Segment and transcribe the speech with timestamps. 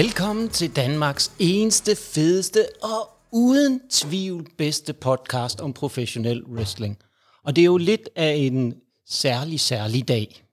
[0.00, 6.98] Velkommen til Danmarks eneste, fedeste og uden tvivl bedste podcast om professionel wrestling.
[7.44, 8.74] Og det er jo lidt af en
[9.06, 10.44] særlig, særlig dag.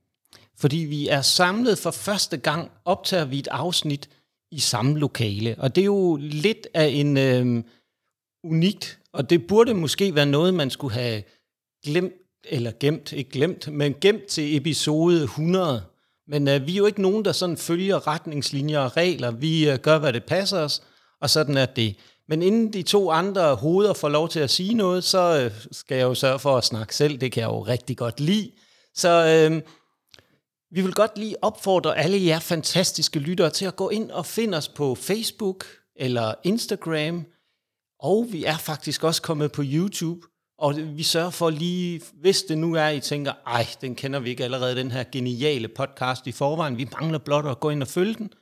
[0.58, 4.10] Fordi vi er samlet for første gang, optager vi et afsnit
[4.52, 5.56] i samme lokale.
[5.58, 7.64] Og det er jo lidt af en øh,
[8.44, 11.24] unikt, og det burde måske være noget, man skulle have
[11.86, 15.84] glemt, eller gemt, ikke glemt, men gemt til episode 100.
[16.28, 19.32] Men øh, vi er jo ikke nogen, der sådan følger retningslinjer og regler.
[19.32, 20.84] Vi øh, gør, hvad det passer os,
[21.22, 21.96] og sådan er det.
[22.30, 25.98] Men inden de to andre hoveder får lov til at sige noget, så øh, skal
[25.98, 27.18] jeg jo sørge for at snakke selv.
[27.18, 28.52] Det kan jeg jo rigtig godt lide.
[28.96, 29.62] Så øh,
[30.72, 34.58] vi vil godt lige opfordre alle jer fantastiske lyttere til at gå ind og finde
[34.58, 37.26] os på Facebook eller Instagram.
[38.00, 40.28] Og vi er faktisk også kommet på YouTube.
[40.58, 44.30] Og vi sørger for lige, hvis det nu er, I tænker, ej, den kender vi
[44.30, 47.88] ikke allerede, den her geniale podcast i forvejen, vi mangler blot at gå ind og
[47.88, 48.34] følge den,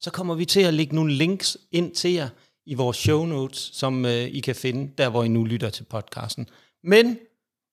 [0.00, 2.28] så kommer vi til at lægge nogle links ind til jer
[2.66, 5.84] i vores show notes, som øh, I kan finde, der hvor I nu lytter til
[5.84, 6.48] podcasten.
[6.84, 7.18] Men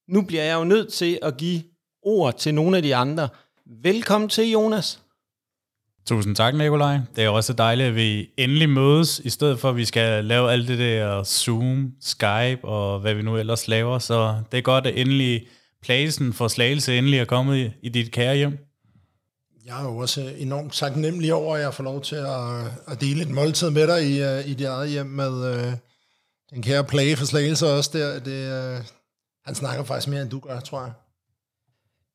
[0.08, 1.64] nu bliver jeg jo nødt til at give
[2.04, 3.30] ord til nogle af de andre.
[3.66, 5.01] Velkommen til, Jonas.
[6.06, 7.00] Tusind tak, Nikolaj.
[7.16, 10.52] Det er også dejligt, at vi endelig mødes, i stedet for at vi skal lave
[10.52, 14.00] alt det der Zoom, Skype og hvad vi nu ellers laver.
[14.00, 15.48] Så det er godt, at endelig
[15.82, 18.58] pladsen for slagelse endelig er kommet i, i dit kære hjem.
[19.66, 23.22] Jeg er jo også enormt taknemmelig over, at jeg får lov til at, at dele
[23.22, 25.74] et måltid med dig i, øh, i dit eget hjem med øh,
[26.54, 28.20] den kære plage for slagelse også der.
[28.20, 28.84] Det, øh,
[29.46, 30.92] han snakker faktisk mere, end du gør, tror jeg.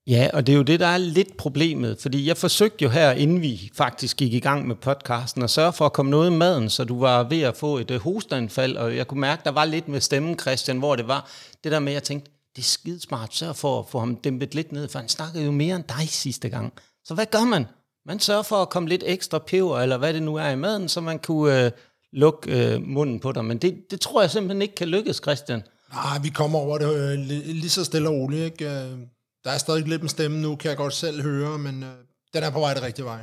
[0.09, 3.11] Ja, og det er jo det, der er lidt problemet, fordi jeg forsøgte jo her,
[3.11, 6.35] inden vi faktisk gik i gang med podcasten, at sørge for at komme noget i
[6.35, 9.51] maden, så du var ved at få et uh, hosteanfald, og jeg kunne mærke, der
[9.51, 11.31] var lidt med stemmen, Christian, hvor det var
[11.65, 14.55] det der med, at jeg tænkte, det er skidesmart, sørg for at få ham dæmpet
[14.55, 16.73] lidt ned, for han snakkede jo mere end dig sidste gang.
[17.05, 17.67] Så hvad gør man?
[18.07, 20.89] Man sørger for at komme lidt ekstra peber, eller hvad det nu er i maden,
[20.89, 21.71] så man kunne øh,
[22.13, 23.45] lukke øh, munden på dig.
[23.45, 25.63] Men det, det tror jeg simpelthen ikke kan lykkes, Christian.
[25.93, 28.45] Nej, vi kommer over det øh, lige så stille og roligt.
[28.45, 28.71] Ikke?
[28.71, 28.99] Øh,
[29.47, 31.89] der er stadig lidt en stemme nu, kan jeg godt selv høre, men øh,
[32.35, 33.19] den er på vej det rigtige vej.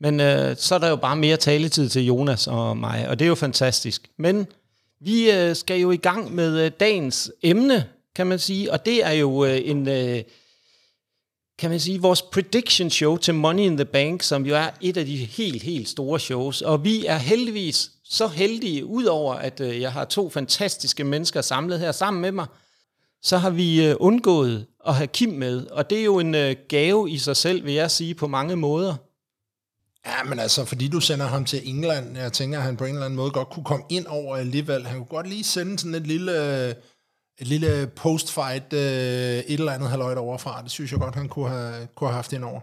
[0.00, 3.24] Men øh, så er der jo bare mere taletid til Jonas og mig, og det
[3.24, 4.10] er jo fantastisk.
[4.18, 4.46] Men
[5.00, 9.06] vi øh, skal jo i gang med øh, dagens emne, kan man sige, og det
[9.06, 9.88] er jo øh, en...
[9.88, 10.22] Øh,
[11.58, 14.96] kan man sige, vores prediction show til Money in the Bank, som jo er et
[14.96, 16.62] af de helt, helt store shows.
[16.62, 21.78] Og vi er heldigvis så heldige, udover at øh, jeg har to fantastiske mennesker samlet
[21.78, 22.46] her sammen med mig,
[23.22, 25.66] så har vi øh, undgået at have Kim med.
[25.66, 28.56] Og det er jo en øh, gave i sig selv, vil jeg sige, på mange
[28.56, 28.94] måder.
[30.06, 32.90] Ja, men altså, fordi du sender ham til England, jeg tænker, at han på en
[32.90, 34.86] eller anden måde godt kunne komme ind over alligevel.
[34.86, 36.68] Han kunne godt lige sende sådan et lille,
[37.40, 40.62] et lille post-fight, øh, et eller andet halvøjt overfra.
[40.62, 42.60] Det synes jeg godt, han kunne have, kunne have haft ind over.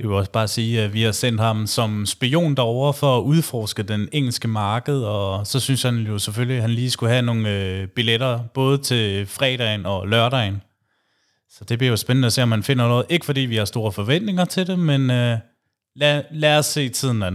[0.00, 3.22] Det vil også bare sige, at vi har sendt ham som spion derover for at
[3.22, 7.22] udforske den engelske marked, og så synes han jo selvfølgelig, at han lige skulle have
[7.22, 10.62] nogle øh, billetter, både til fredagen og lørdagen.
[11.50, 13.06] Så det bliver jo spændende at se, om han finder noget.
[13.08, 15.38] Ikke fordi vi har store forventninger til det, men øh,
[15.96, 17.34] lad, lad os se tiden an.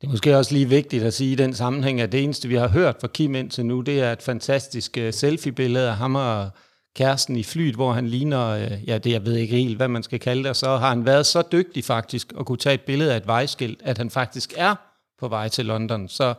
[0.00, 2.54] Det er måske også lige vigtigt at sige i den sammenhæng, at det eneste, vi
[2.54, 6.50] har hørt fra Kim indtil nu, det er et fantastisk øh, selfie-billede af ham og
[6.96, 10.02] kæresten i flyet, hvor han ligner, øh, ja, det jeg ved ikke helt, hvad man
[10.02, 12.80] skal kalde det, og så har han været så dygtig faktisk at kunne tage et
[12.80, 14.74] billede af et vejskilt, at han faktisk er
[15.18, 16.08] på vej til London.
[16.08, 16.34] Så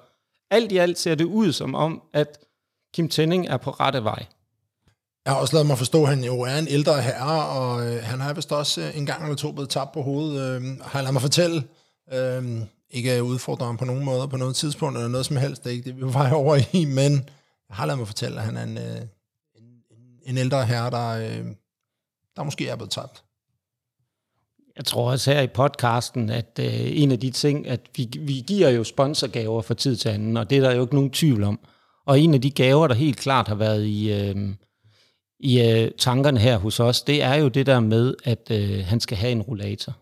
[0.51, 2.37] alt i alt ser det ud som om, at
[2.93, 4.25] Kim Tenning er på rette vej.
[5.25, 8.03] Jeg har også lavet mig forstå, at han jo er en ældre herre, og øh,
[8.03, 10.41] han har vist også øh, en gang eller to blevet tabt på hovedet.
[10.41, 11.63] Øh, har jeg ladet mig fortælle,
[12.13, 15.69] øh, ikke at ham på nogen måde på noget tidspunkt, eller noget som helst, det
[15.69, 17.13] er ikke det, vi var over i, men
[17.69, 19.01] jeg har ladet mig fortælle, at han er en, øh,
[20.23, 21.45] en, ældre herre, der, øh,
[22.35, 23.23] der måske er blevet tabt.
[24.77, 28.43] Jeg tror også her i podcasten, at øh, en af de ting, at vi, vi
[28.47, 31.43] giver jo sponsorgaver fra tid til anden, og det er der jo ikke nogen tvivl
[31.43, 31.59] om.
[32.05, 34.35] Og en af de gaver, der helt klart har været i, øh,
[35.39, 38.99] i øh, tankerne her hos os, det er jo det der med, at øh, han
[38.99, 39.93] skal have en rollator.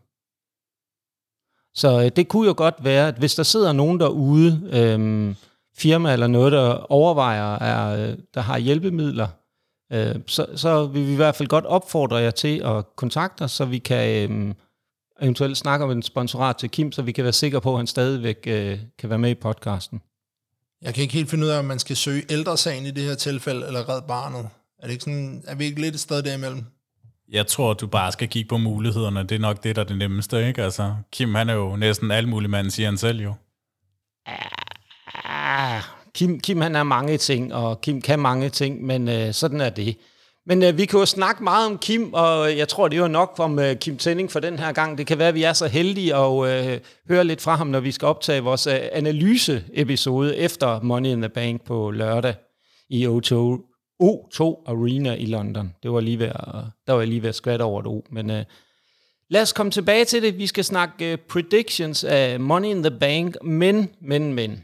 [1.76, 5.36] Så øh, det kunne jo godt være, at hvis der sidder nogen derude, øh,
[5.78, 9.28] firma eller noget, der overvejer, er, øh, der har hjælpemidler,
[9.92, 13.52] øh, så, så vil vi i hvert fald godt opfordre jer til at kontakte os,
[13.52, 14.54] så vi kan øh,
[15.22, 17.88] eventuelt snakke om en sponsorat til Kim, så vi kan være sikre på, at han
[17.88, 20.02] stadigvæk øh, kan være med i podcasten.
[20.82, 23.16] Jeg kan ikke helt finde ud af, om man skal søge ældresagen i det her
[23.16, 24.50] tilfælde, eller red barnet.
[24.80, 26.64] Er, det ikke sådan, er vi ikke lidt et sted derimellem?
[27.30, 29.24] Jeg tror, du bare skal kigge på mulighederne.
[29.24, 30.64] Det er nok det, der er det nemmeste, ikke?
[30.64, 33.34] Altså, Kim, han er jo næsten alt mulig mand, siger han selv jo.
[34.26, 34.61] Ah,
[36.16, 39.70] Kim, Kim, han er mange ting, og Kim kan mange ting, men øh, sådan er
[39.70, 39.98] det.
[40.46, 43.36] Men øh, vi kan jo snakke meget om Kim, og jeg tror, det var nok
[43.38, 44.98] om øh, Kim Tending for den her gang.
[44.98, 46.80] Det kan være, at vi er så heldige at øh,
[47.10, 51.30] høre lidt fra ham, når vi skal optage vores øh, analyse-episode efter Money in the
[51.30, 52.36] Bank på lørdag
[52.90, 53.34] i O2,
[54.04, 55.74] O2 Arena i London.
[55.84, 56.56] Det var lige ved at,
[56.88, 58.44] der var jeg lige ved at skvatte over det O, men øh,
[59.30, 60.38] lad os komme tilbage til det.
[60.38, 64.64] Vi skal snakke øh, predictions af Money in the Bank, men, men, men,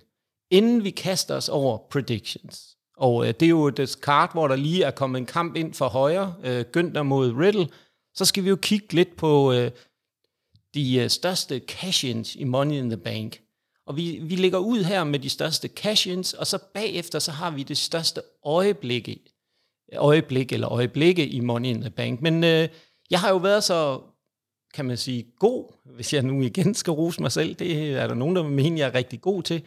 [0.51, 4.55] inden vi kaster os over predictions, og øh, det er jo et kart, hvor der
[4.55, 7.67] lige er kommet en kamp ind for højre, øh, Günther mod Riddle.
[8.15, 9.71] Så skal vi jo kigge lidt på øh,
[10.73, 13.41] de øh, største cash-ins i Money in the Bank.
[13.87, 17.51] Og vi, vi ligger ud her med de største cash-ins, og så bagefter så har
[17.51, 19.19] vi det største øjeblikke,
[19.95, 22.21] øjeblik eller øjeblikke i Money in the Bank.
[22.21, 22.69] Men øh,
[23.09, 24.01] jeg har jo været så,
[24.73, 28.15] kan man sige, god, hvis jeg nu igen skal rose mig selv, det er der
[28.15, 29.61] nogen, der mener, jeg er rigtig god til,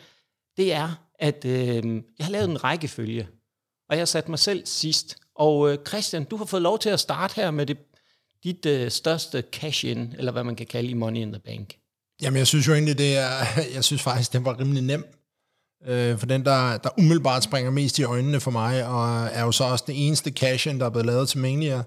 [0.57, 3.29] det er, at øh, jeg har lavet en rækkefølge,
[3.89, 5.17] og jeg har sat mig selv sidst.
[5.35, 7.79] Og øh, Christian, du har fået lov til at starte her med det,
[8.45, 11.75] dit øh, største cash-in, eller hvad man kan kalde i Money in the Bank.
[12.23, 13.31] Jamen, jeg synes jo egentlig, det er,
[13.75, 15.05] jeg synes faktisk, den var rimelig nem.
[15.87, 19.53] Øh, for den, der, der umiddelbart springer mest i øjnene for mig, og er jo
[19.53, 21.83] så også den eneste cash-in, der er blevet lavet til Mania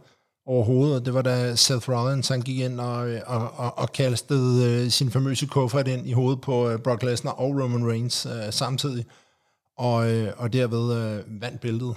[0.46, 1.06] overhovedet.
[1.06, 5.12] Det var da Seth Rollins, han gik ind og, og, og, og kastede øh, sin
[5.12, 9.06] famøse kuffert ind i hovedet på øh, Brock Lesnar og Roman Reigns øh, samtidig
[9.78, 11.96] og, øh, og derved øh, vandt bæltet.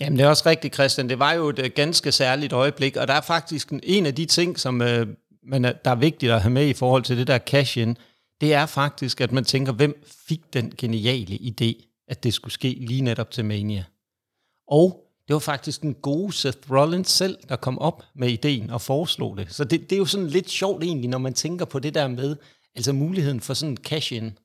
[0.00, 1.08] Jamen det er også rigtigt, Christian.
[1.08, 4.26] Det var jo et øh, ganske særligt øjeblik, og der er faktisk en af de
[4.26, 5.06] ting, som øh,
[5.42, 7.96] man er, der er vigtigt at have med i forhold til det der cash-in,
[8.40, 12.76] det er faktisk, at man tænker, hvem fik den geniale idé, at det skulle ske
[12.80, 13.84] lige netop til Mania.
[14.68, 18.80] Og det var faktisk den gode Seth Rollins selv, der kom op med ideen og
[18.80, 19.46] foreslog det.
[19.50, 22.08] Så det, det er jo sådan lidt sjovt egentlig, når man tænker på det der
[22.08, 22.36] med,
[22.76, 24.38] altså muligheden for sådan cash-in.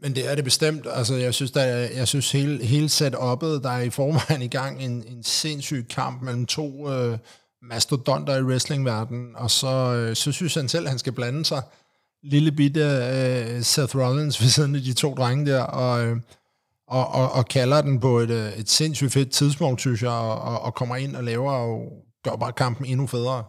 [0.00, 0.86] Men det er det bestemt.
[0.90, 1.62] Altså, jeg synes, der,
[1.96, 6.22] jeg synes hele, hele setup'et, der er i forvejen i gang en, en sindssyg kamp
[6.22, 7.18] mellem to øh,
[7.62, 11.62] mastodonter i wrestlingverdenen, og så, øh, så synes han selv, at han skal blande sig
[12.22, 16.16] lille bitte øh, Seth Rollins ved siden af de to drenge der, og, øh,
[16.88, 20.40] og, og, og kalder den på et, øh, et sindssygt fedt tidspunkt, synes jeg, og,
[20.40, 21.92] og, og kommer ind og laver og
[22.24, 23.44] gør bare kampen endnu federe.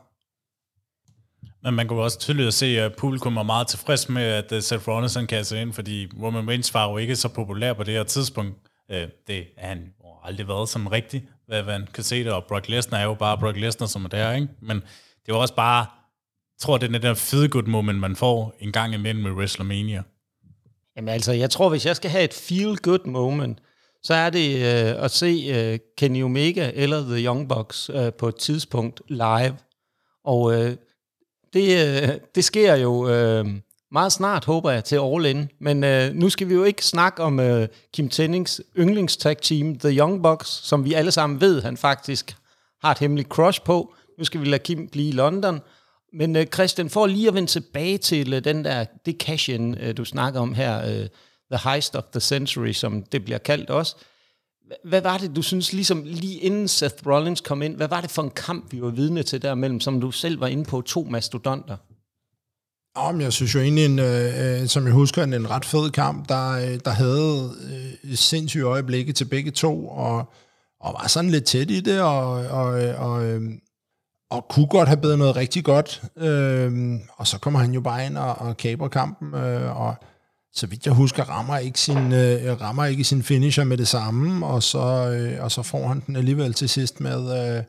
[1.64, 4.88] Men man kunne også tydeligt se, at publikum er meget tilfreds med, at øh, Seth
[4.88, 8.56] Rollins kan ind, fordi Roman Reigns var jo ikke så populær på det her tidspunkt.
[8.92, 12.44] Øh, det er han jo aldrig været sådan rigtigt, hvad man kan se det, og
[12.48, 14.48] Brock Lesnar er jo bare Brock Lesnar, som er der, ikke?
[14.62, 14.82] Men
[15.26, 18.56] det var også bare, jeg tror, det er den der feel good moment, man får
[18.60, 20.04] en gang imellem med WrestleMania.
[20.98, 23.60] Jamen altså, jeg tror, hvis jeg skal have et feel good moment,
[24.04, 28.28] så er det øh, at se øh, Kenny Omega eller The Young Bucks øh, på
[28.28, 29.58] et tidspunkt live.
[30.24, 30.76] Og øh,
[31.54, 33.46] det, øh, det sker jo øh,
[33.92, 35.50] meget snart, håber jeg, til All In.
[35.60, 39.98] Men øh, nu skal vi jo ikke snakke om øh, Kim Tennings yndlingstag team, The
[40.00, 42.36] Young Bucks, som vi alle sammen ved, han faktisk
[42.84, 43.94] har et hemmeligt crush på.
[44.18, 45.60] Nu skal vi lade Kim blive i London.
[46.18, 49.98] Men øh, Christian, for lige at vende tilbage til øh, den der, det cash øh,
[49.98, 51.08] du snakker om her, øh,
[51.52, 53.96] The Heist of the Century, som det bliver kaldt også.
[54.84, 58.12] Hvad var det, du synes, ligesom lige inden Seth Rollins kom ind, hvad var det
[58.12, 60.82] for en kamp, vi var vidne til der mellem, som du selv var inde på,
[60.82, 61.78] to mastodonter?
[62.96, 65.92] Om jeg synes jo egentlig, en, øh, øh, som jeg husker, en, en ret fed
[65.92, 67.52] kamp, der, øh, der havde
[68.04, 70.18] øh, sindssyge øjeblikke til begge to, og,
[70.80, 73.60] og var sådan lidt tæt i det, og, og, øh, og, øhm,
[74.32, 76.04] og kunne godt have bedre noget rigtig godt.
[76.18, 79.96] Øh, og så kommer han jo bare ind og, og kaber kampen, øh, og
[80.54, 84.46] så vidt jeg husker, rammer ikke sin, øh, rammer ikke sin finisher med det samme,
[84.46, 87.64] og så, øh, og så får han den alligevel til sidst med øh,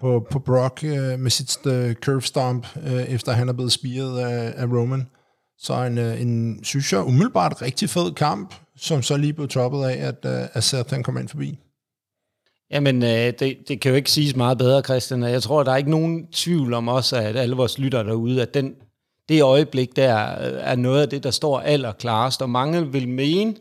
[0.00, 4.20] på, på Brock øh, med sit øh, curve stomp, øh, efter han er blevet spiret
[4.20, 5.06] af, af Roman.
[5.58, 9.84] Så en, øh, en, synes jeg, umiddelbart rigtig fed kamp, som så lige blev toppet
[9.84, 11.58] af, at, øh, at Seth han kom ind forbi.
[12.70, 15.22] Jamen, øh, det, det kan jo ikke siges meget bedre, Christian.
[15.22, 18.54] Jeg tror, der er ikke nogen tvivl om også, at alle vores lyttere derude, at
[18.54, 18.74] den
[19.28, 23.54] det øjeblik der øh, er noget af det, der står allerklarest, og mange vil mene,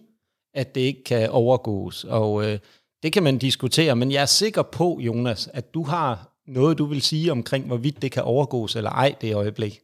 [0.54, 2.04] at det ikke kan overgås.
[2.04, 2.60] Og øh,
[3.04, 6.86] det kan man diskutere, men jeg er sikker på, Jonas, at du har noget, du
[6.86, 9.80] vil sige omkring, hvorvidt det kan overgås eller ej, det øjeblik.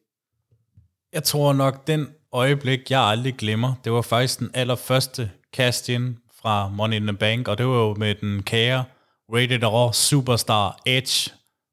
[1.14, 6.18] Jeg tror nok, den øjeblik, jeg aldrig glemmer, det var faktisk den allerførste cast in
[6.42, 8.84] fra Money in the Bank, og det var jo med den kære
[9.30, 11.32] Rated R Superstar Edge,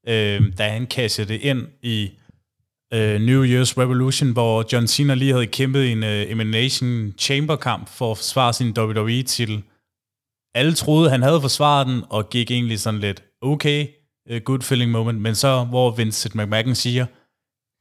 [0.09, 2.11] øh, da han cashede det ind i
[2.93, 8.11] øh, New Year's Revolution, hvor John Cena lige havde kæmpet en øh, Elimination Chamber-kamp for
[8.11, 9.63] at forsvare sin WWE-titel.
[10.55, 13.87] Alle troede, han havde forsvaret den, og gik egentlig sådan lidt, okay,
[14.29, 17.07] øh, good feeling moment, men så, hvor Vincent McMahon siger,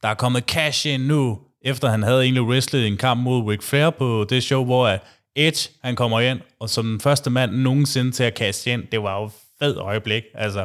[0.02, 3.62] der er kommet cash in nu, efter han havde egentlig wrestlet en kamp mod Ric
[3.62, 4.98] Flair på det show, hvor
[5.36, 9.02] Edge, han kommer ind, og som den første mand nogensinde til at cash ind, det
[9.02, 9.30] var jo
[9.62, 10.22] fed øjeblik.
[10.34, 10.60] Altså,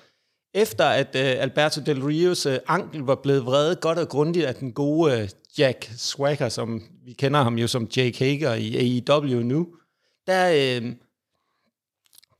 [0.53, 4.55] efter at øh, Alberto Del Rios øh, ankel var blevet vredet godt og grundigt af
[4.55, 9.39] den gode øh, Jack Swagger, som vi kender ham jo som Jake Hager i AEW
[9.39, 9.67] nu,
[10.27, 10.91] der, øh,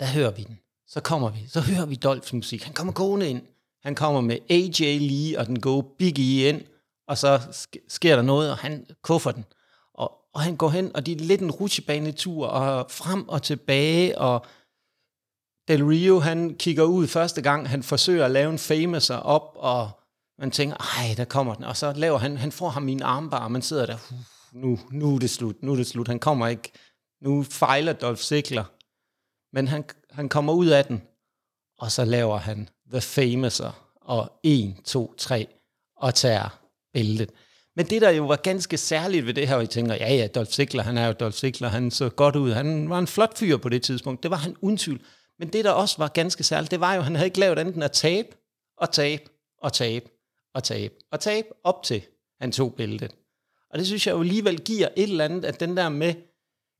[0.02, 0.60] der hører vi den.
[0.88, 1.40] Så kommer vi.
[1.48, 2.64] Så hører vi Dolphs musik.
[2.64, 3.42] Han kommer gående ind.
[3.84, 6.62] Han kommer med AJ Lee og den gode Big E ind,
[7.08, 7.40] og så
[7.88, 9.46] sker der noget, og han kuffer den.
[9.94, 14.18] Og, og han går hen, og det er lidt en rutsjebanetur, og frem og tilbage,
[14.18, 14.46] og
[15.68, 19.90] Del Rio, han kigger ud første gang, han forsøger at lave en famous op, og
[20.40, 21.64] man tænker, ej, der kommer den.
[21.64, 23.98] Og så laver han, han får ham i en armbar, og man sidder der,
[24.52, 26.08] nu, nu er det slut, nu er det slut.
[26.08, 26.72] Han kommer ikke,
[27.22, 28.64] nu fejler Dolph Ziggler.
[29.54, 31.02] Men han, han kommer ud af den,
[31.78, 35.48] og så laver han The Famouser, og 1, 2, 3,
[35.96, 36.62] og tager
[36.94, 37.30] bæltet.
[37.76, 40.28] Men det, der jo var ganske særligt ved det her, og I tænker, ja, ja,
[40.28, 43.38] Dolph Ziggler, han er jo Dolph Ziggler, han så godt ud, han var en flot
[43.38, 45.02] fyr på det tidspunkt, det var han uden tvivl.
[45.40, 47.60] Men det, der også var ganske særligt, det var jo, at han havde ikke lavet
[47.60, 48.28] andet end at tabe,
[48.78, 49.24] og tabe,
[49.58, 50.10] og tabe,
[50.54, 52.02] og tabe, og tabe, op til
[52.42, 53.16] han tog bæltet.
[53.70, 56.14] Og det synes jeg jo alligevel giver et eller andet, at den der med,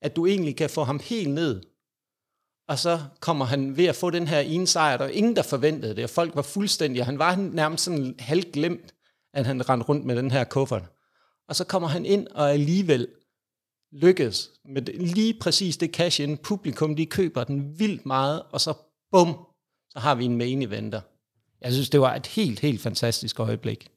[0.02, 1.62] at du egentlig kan få ham helt ned,
[2.72, 5.96] og så kommer han ved at få den her ene sejr, der ingen, der forventede
[5.96, 8.94] det, og folk var fuldstændig, og han var nærmest sådan halvglemt,
[9.34, 10.84] at han rendte rundt med den her kuffert.
[11.48, 13.08] Og så kommer han ind og alligevel
[13.92, 16.38] lykkes med det, lige præcis det cash in.
[16.38, 18.74] Publikum, de køber den vildt meget, og så
[19.12, 19.38] bum,
[19.90, 21.02] så har vi en main eventer.
[21.62, 23.88] Jeg synes, det var et helt, helt fantastisk øjeblik.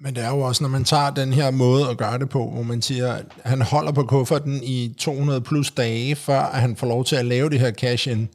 [0.00, 2.50] Men det er jo også, når man tager den her måde at gøre det på,
[2.50, 6.76] hvor man siger, at han holder på kufferten i 200 plus dage, før at han
[6.76, 8.28] får lov til at lave det her cash-in,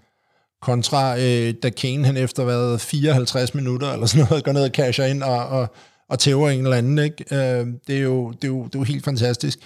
[0.61, 4.69] kontra øh, da Kane han efter hvad, 54 minutter eller sådan noget, går ned og
[4.69, 5.75] casher ind og, og,
[6.09, 6.99] og tæver en eller anden.
[6.99, 7.25] Ikke?
[7.31, 9.59] Øh, det, er jo, det, er jo, det er jo helt fantastisk.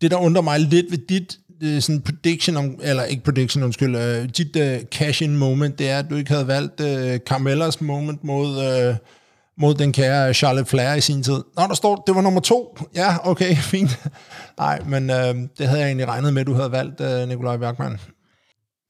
[0.00, 3.96] Det, der undrer mig lidt ved dit øh, sådan prediction, om, eller ikke prediction, undskyld,
[3.96, 8.24] øh, dit øh, cash-in moment, det er, at du ikke havde valgt øh, Carmellas moment
[8.24, 8.64] mod...
[8.64, 8.96] Øh,
[9.58, 11.42] mod den kære Charlotte Flair i sin tid.
[11.56, 12.78] Nå, der står, det var nummer to.
[12.94, 13.90] Ja, okay, fint.
[14.58, 17.56] Nej, men øh, det havde jeg egentlig regnet med, at du havde valgt, øh, Nikolaj
[17.56, 17.98] Bergman.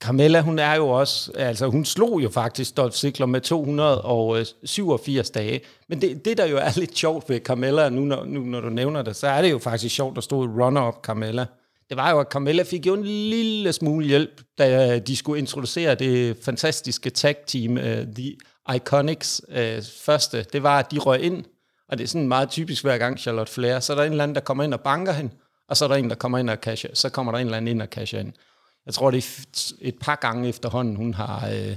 [0.03, 5.61] Carmella, hun er jo også, altså hun slog jo faktisk Dolph Ziggler med 287 dage.
[5.89, 8.69] Men det, det der jo er lidt sjovt ved Carmella, nu når, nu når du
[8.69, 11.47] nævner det, så er det jo faktisk sjovt, der stod runner-up Carmella.
[11.89, 15.95] Det var jo, at Carmella fik jo en lille smule hjælp, da de skulle introducere
[15.95, 18.37] det fantastiske tag-team, uh, øh, The
[18.75, 20.47] Iconics øh, første.
[20.53, 21.45] Det var, at de røg ind,
[21.89, 23.81] og det er sådan meget typisk hver gang Charlotte Flair.
[23.81, 25.33] Så er der en eller anden, der kommer ind og banker hende,
[25.69, 26.91] og så er der en, der kommer ind og casher.
[26.95, 28.33] Så kommer der en eller anden ind og casher ind.
[28.87, 31.77] Jeg tror, det er et par gange efterhånden, hun har, øh,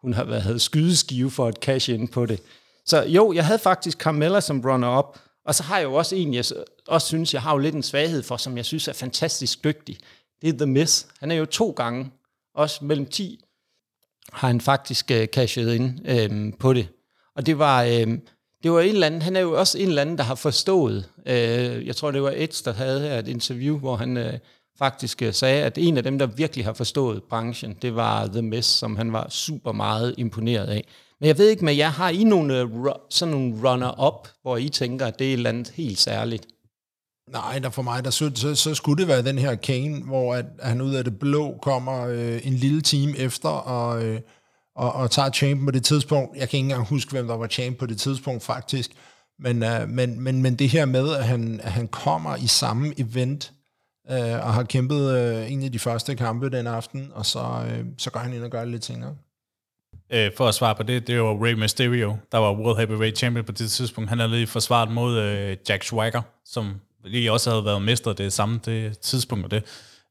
[0.00, 2.40] hun har været skydeskive for et cash ind på det.
[2.86, 6.34] Så jo, jeg havde faktisk Carmella som runner-up, og så har jeg jo også en,
[6.34, 6.44] jeg
[6.88, 9.98] også synes, jeg har jo lidt en svaghed for, som jeg synes er fantastisk dygtig.
[10.42, 11.04] Det er The Miz.
[11.20, 12.10] Han er jo to gange,
[12.54, 13.44] også mellem 10,
[14.32, 16.88] har han faktisk øh, cashet ind øh, på det.
[17.36, 18.18] Og det var, øh,
[18.62, 21.08] det var en eller anden, han er jo også en eller anden, der har forstået.
[21.26, 24.32] Øh, jeg tror, det var Eds, der havde her et interview, hvor han øh,
[24.78, 28.42] faktisk øh, sagde, at en af dem, der virkelig har forstået branchen, det var The
[28.42, 30.84] Mess, som han var super meget imponeret af.
[31.20, 32.68] Men jeg ved ikke med jer, har I nogle, øh,
[33.10, 36.46] sådan nogle runner-up, hvor I tænker, at det er et eller andet helt særligt?
[37.32, 40.34] Nej, der for mig, der så, så, så skulle det være den her Kane, hvor
[40.34, 44.20] at han ud af det blå kommer øh, en lille time efter og, øh,
[44.76, 46.36] og, og tager champ på det tidspunkt.
[46.36, 48.90] Jeg kan ikke engang huske, hvem der var champ på det tidspunkt faktisk.
[49.38, 53.00] Men, øh, men, men, men det her med, at han, at han kommer i samme
[53.00, 53.52] event,
[54.10, 57.84] øh, og har kæmpet øh, en af de første kampe den aften, og så, øh,
[57.98, 59.14] så går han ind og gør det lidt senere.
[60.12, 63.44] Øh, for at svare på det, det var Rey Mysterio, der var World Heavyweight Champion
[63.44, 64.10] på det tidspunkt.
[64.10, 66.74] Han havde lige forsvaret mod øh, Jack Swagger, som
[67.04, 69.44] lige også havde været mester det samme det tidspunkt.
[69.44, 69.64] Og det.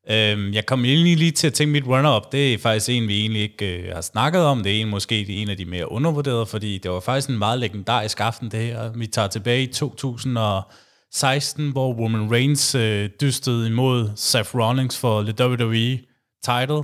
[0.09, 3.19] Øhm, jeg kom egentlig lige til at tænke mit runner-up, det er faktisk en, vi
[3.19, 4.63] egentlig ikke øh, har snakket om.
[4.63, 7.59] Det er en, måske en af de mere undervurderede, fordi det var faktisk en meget
[7.59, 8.91] legendarisk aften det her.
[8.91, 15.45] Vi tager tilbage i 2016, hvor Roman Reigns øh, dystede imod Seth Rollins for the
[15.45, 15.99] WWE
[16.43, 16.83] title.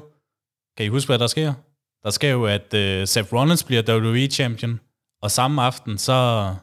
[0.77, 1.53] Kan I huske, hvad der sker?
[2.03, 4.79] Der sker jo, at øh, Seth Rollins bliver WWE champion,
[5.21, 6.53] og samme aften, så...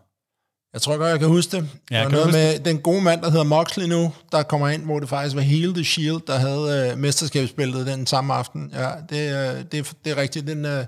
[0.74, 1.68] Jeg tror godt, jeg kan huske det.
[1.90, 4.84] Ja, der kan noget med den gode mand, der hedder Moxley nu, der kommer ind,
[4.84, 8.70] hvor det faktisk var hele The Shield, der havde uh, mesterskabsbilledet den samme aften.
[8.72, 10.46] Ja, det, uh, det, det er rigtigt.
[10.46, 10.84] Den, uh,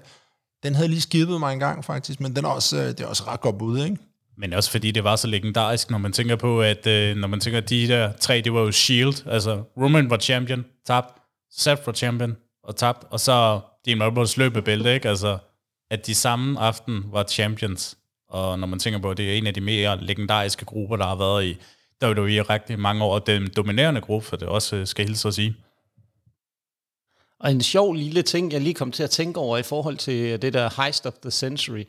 [0.63, 3.07] den havde lige skibet mig en gang, faktisk, men den er også, uh, det er
[3.07, 3.97] også ret godt bud, ikke?
[4.39, 7.41] Men også fordi det var så legendarisk, når man tænker på, at uh, når man
[7.41, 9.27] tænker, at de der tre, det var jo Shield.
[9.27, 11.09] Altså, Roman var champion, tabt.
[11.57, 13.05] Seth var champion, og tabt.
[13.11, 15.09] Og så Dean Ambrose løbebælte, ikke?
[15.09, 15.39] Altså,
[15.91, 17.97] at de samme aften var champions.
[18.37, 21.05] Og når man tænker på, at det er en af de mere legendariske grupper, der
[21.05, 21.59] har været i
[22.05, 25.35] WWE rigtig mange år, og den dominerende gruppe, for det også øh, skal hilse at
[25.35, 25.57] sige.
[27.41, 30.15] Og en sjov lille ting, jeg lige kom til at tænke over i forhold til
[30.15, 31.85] øh, det der Heist of the Century.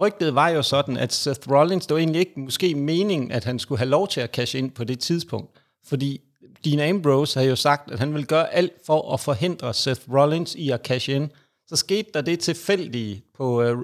[0.00, 3.58] Rygtet var jo sådan, at Seth Rollins, det var egentlig ikke måske meningen, at han
[3.58, 5.50] skulle have lov til at cash ind på det tidspunkt.
[5.86, 6.20] Fordi
[6.64, 10.54] Dean Ambrose havde jo sagt, at han ville gøre alt for at forhindre Seth Rollins
[10.54, 11.30] i at cash in.
[11.66, 13.78] Så skete der det tilfældige på, øh,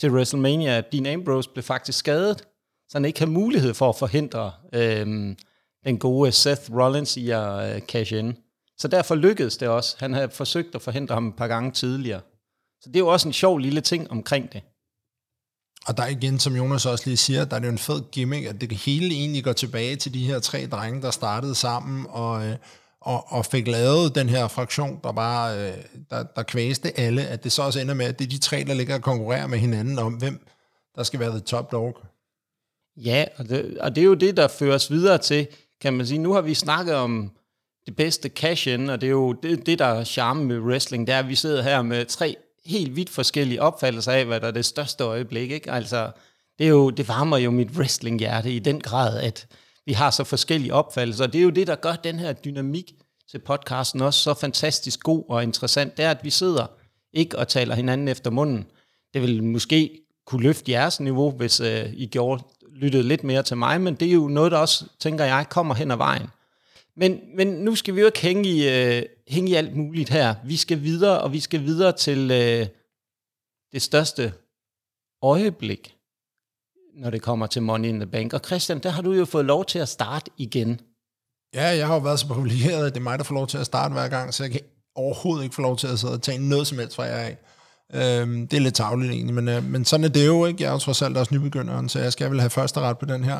[0.00, 2.44] til WrestleMania, at Dean Ambrose blev faktisk skadet,
[2.88, 5.36] så han ikke havde mulighed for at forhindre øhm,
[5.84, 8.36] den gode Seth Rollins i at øh, cash in.
[8.78, 9.96] Så derfor lykkedes det også.
[9.98, 12.20] Han havde forsøgt at forhindre ham et par gange tidligere.
[12.80, 14.62] Så det er jo også en sjov lille ting omkring det.
[15.86, 18.46] Og der igen, som Jonas også lige siger, der er det jo en fed gimmick,
[18.46, 22.46] at det hele egentlig går tilbage til de her tre drenge, der startede sammen og,
[22.46, 22.56] øh,
[23.00, 25.76] og, og fik lavet den her fraktion, der bare øh,
[26.10, 28.64] der, der kvæste alle, at det så også ender med, at det er de tre,
[28.66, 30.46] der ligger og konkurrerer med hinanden om, hvem
[30.96, 31.98] der skal være the top dog.
[32.96, 35.46] Ja, og det, og det er jo det, der føres videre til,
[35.80, 36.18] kan man sige.
[36.18, 37.30] Nu har vi snakket om
[37.86, 41.14] det bedste cash-in, og det er jo det, det der er charme med wrestling, det
[41.14, 44.50] er, at vi sidder her med tre helt vidt forskellige opfattelser af, hvad der er
[44.50, 45.50] det største øjeblik.
[45.50, 45.72] Ikke?
[45.72, 46.10] Altså,
[46.58, 49.46] det, er jo, det varmer jo mit wrestling-hjerte i den grad, at
[49.88, 51.24] vi har så forskellige opfattelser.
[51.24, 52.92] Og det er jo det, der gør den her dynamik
[53.30, 55.96] til podcasten også så fantastisk god og interessant.
[55.96, 56.66] Det er, at vi sidder
[57.12, 58.66] ikke og taler hinanden efter munden.
[59.14, 63.56] Det vil måske kunne løfte jeres niveau, hvis øh, I gjorde, lyttede lidt mere til
[63.56, 66.26] mig, men det er jo noget, der også, tænker jeg, kommer hen ad vejen.
[66.96, 70.34] Men, men nu skal vi jo ikke hænge i, øh, hænge i alt muligt her.
[70.44, 72.66] Vi skal videre, og vi skal videre til øh,
[73.72, 74.32] det største
[75.22, 75.97] øjeblik,
[76.98, 78.32] når det kommer til Money in the Bank.
[78.32, 80.80] Og Christian, der har du jo fået lov til at starte igen.
[81.54, 83.58] Ja, jeg har jo været så privilegeret, at det er mig, der får lov til
[83.58, 84.60] at starte hver gang, så jeg kan
[84.94, 87.38] overhovedet ikke få lov til at sidde og tage noget som helst fra jer af.
[87.94, 90.62] Øhm, det er lidt tavligt egentlig, men, øh, men sådan er det jo ikke.
[90.62, 93.06] Jeg er jo trods alt også nybegynderen, så jeg skal vel have første ret på
[93.06, 93.38] den her.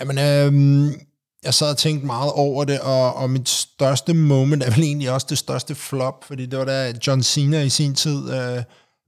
[0.00, 1.00] Jamen, øhm,
[1.44, 5.10] jeg sad og tænkte meget over det, og, og mit største moment er vel egentlig
[5.10, 8.62] også det største flop, fordi det var da John Cena i sin tid øh,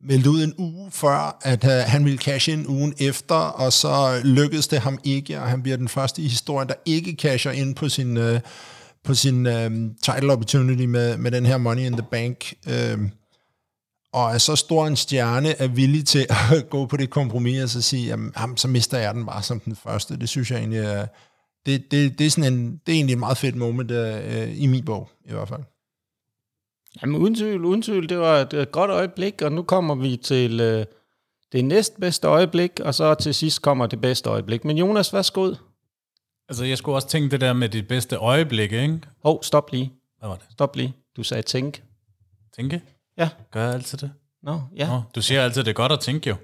[0.04, 4.20] meldte ud en uge før, at øh, han ville cash ind ugen efter, og så
[4.24, 7.74] lykkedes det ham ikke, og han bliver den første i historien, der ikke casher ind
[7.74, 8.40] på sin, øh,
[9.04, 9.70] på sin øh,
[10.02, 12.54] title opportunity med, med den her Money in the Bank.
[12.68, 12.98] Øh,
[14.12, 17.68] og er så stor en stjerne er villig til at gå på det kompromis og
[17.68, 20.18] så sige, jamen, jamen, så mister jeg den bare som den første.
[20.18, 21.06] Det synes jeg egentlig er,
[21.66, 24.66] det, det, det, er sådan en, det er egentlig et meget fedt moment uh, i
[24.66, 25.62] min bog, i hvert fald.
[27.03, 30.16] Jamen uden tvivl, uden tvivl, det var et, et godt øjeblik, og nu kommer vi
[30.16, 30.85] til uh,
[31.53, 34.64] det næstbedste øjeblik, og så til sidst kommer det bedste øjeblik.
[34.64, 35.55] Men Jonas, værsgo.
[36.48, 39.00] Altså, jeg skulle også tænke det der med det bedste øjeblik, ikke?
[39.22, 39.92] Hov, oh, stop lige.
[40.18, 40.46] Hvad var det?
[40.50, 40.94] Stop lige.
[41.16, 41.83] Du sagde tænk.
[42.57, 42.83] Tænke?
[43.18, 43.29] Ja.
[43.50, 44.12] Gør jeg altid det?
[44.42, 44.87] Nå, no, ja.
[44.87, 46.37] Nå, du siger altid, det er godt at tænke jo.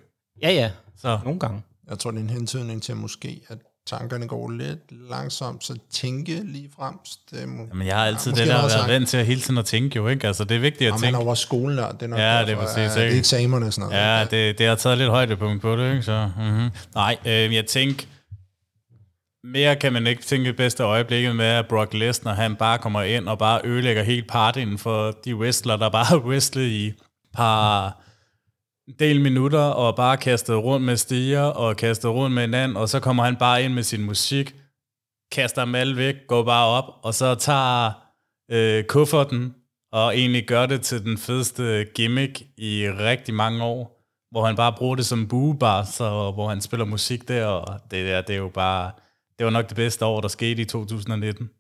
[0.43, 0.71] Ja, ja.
[0.97, 1.19] Så.
[1.25, 1.63] Nogle gange.
[1.89, 6.42] Jeg tror, det er en hentydning til måske, at tankerne går lidt langsomt, så tænke
[6.44, 6.94] lige frem.
[7.31, 9.59] Det må, Jamen, jeg har altid ja, det der været vant til at hele tiden
[9.59, 10.27] at tænke jo, ikke?
[10.27, 11.12] Altså, det er vigtigt at ja, tænke.
[11.12, 13.14] Man er over skolen, og det er nok Ja, derfor, det er præcis, ikke?
[13.14, 14.03] er eksamerne og sådan noget.
[14.03, 16.03] Ja, det, det har taget lidt højdepunkt på det, ikke?
[16.03, 16.70] Så, mm-hmm.
[16.94, 18.07] Nej, øh, jeg tænker,
[19.44, 23.29] mere kan man ikke tænke bedste øjeblikket med, at Brock Lesnar, han bare kommer ind
[23.29, 26.92] og bare ødelægger helt partyen for de wrestler, der bare har wrestlet i
[27.35, 28.01] par
[28.99, 33.01] del minutter og bare kastet rundt med stiger og kastet rundt med en og så
[33.01, 34.55] kommer han bare ind med sin musik,
[35.33, 37.90] kaster dem alle væk, går bare op, og så tager
[38.51, 39.55] øh, kufferten
[39.92, 44.72] og egentlig gør det til den fedeste gimmick i rigtig mange år, hvor han bare
[44.72, 48.38] bruger det som buebar, så hvor han spiller musik der, og det der, det er
[48.38, 48.90] jo bare,
[49.38, 51.51] det var nok det bedste år, der skete i 2019.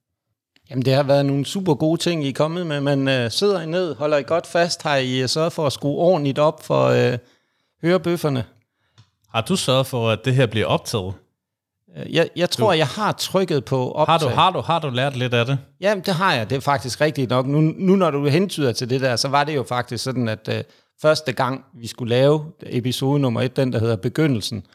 [0.70, 2.80] Jamen, det har været nogle super gode ting, I er kommet med.
[2.80, 4.82] Man øh, sidder I ned, holder I godt fast.
[4.82, 7.18] Har I øh, sørget for at skrue ordentligt op for øh,
[7.82, 8.44] hørebøfferne?
[9.34, 11.14] Har du sørget for, at det her bliver optaget?
[11.96, 14.12] Øh, jeg, jeg tror, du, jeg har trykket på optag.
[14.12, 15.58] Har du, har, du, har du lært lidt af det?
[15.80, 16.50] Jamen, det har jeg.
[16.50, 17.46] Det er faktisk rigtigt nok.
[17.46, 20.48] Nu, nu når du hentyder til det der, så var det jo faktisk sådan, at
[20.52, 20.62] øh,
[21.02, 24.66] første gang, vi skulle lave episode nummer et, den der hedder Begyndelsen,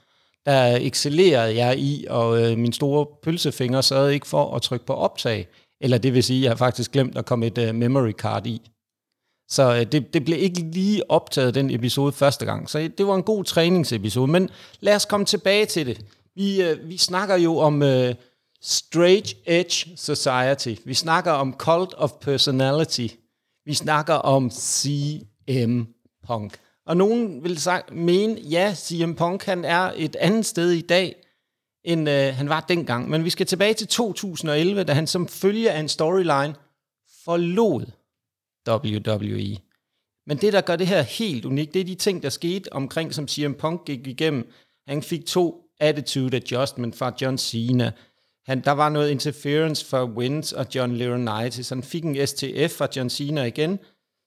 [0.46, 4.94] der excellerede jeg i, og øh, min store pølsefinger sad ikke for at trykke på
[4.94, 5.48] optag.
[5.82, 8.48] Eller det vil sige, at jeg har faktisk glemt at komme et uh, memory card
[8.48, 8.62] i.
[9.50, 12.70] Så uh, det, det blev ikke lige optaget, den episode første gang.
[12.70, 14.28] Så øh, det var en god træningsepisode.
[14.28, 16.06] Men lad os komme tilbage til det.
[16.36, 18.10] Vi, uh, vi snakker jo om uh,
[18.62, 20.82] Straight Edge Society.
[20.86, 23.08] Vi snakker om Cult of Personality.
[23.66, 25.82] Vi snakker om CM
[26.28, 26.58] Punk.
[26.86, 31.16] Og nogen vil sagt, mene, ja, CM Punk han er et andet sted i dag,
[31.84, 33.10] end øh, han var dengang.
[33.10, 36.56] Men vi skal tilbage til 2011, da han som følge af en storyline
[37.26, 37.86] forlod
[38.70, 39.58] WWE.
[40.28, 43.14] Men det, der gør det her helt unikt, det er de ting, der skete omkring,
[43.14, 44.52] som CM Punk gik igennem.
[44.88, 47.92] Han fik to attitude adjustment fra John Cena.
[48.46, 51.70] Han, der var noget interference fra Wins og John Laurinaitis.
[51.70, 53.80] Han fik en STF fra John Cena igen,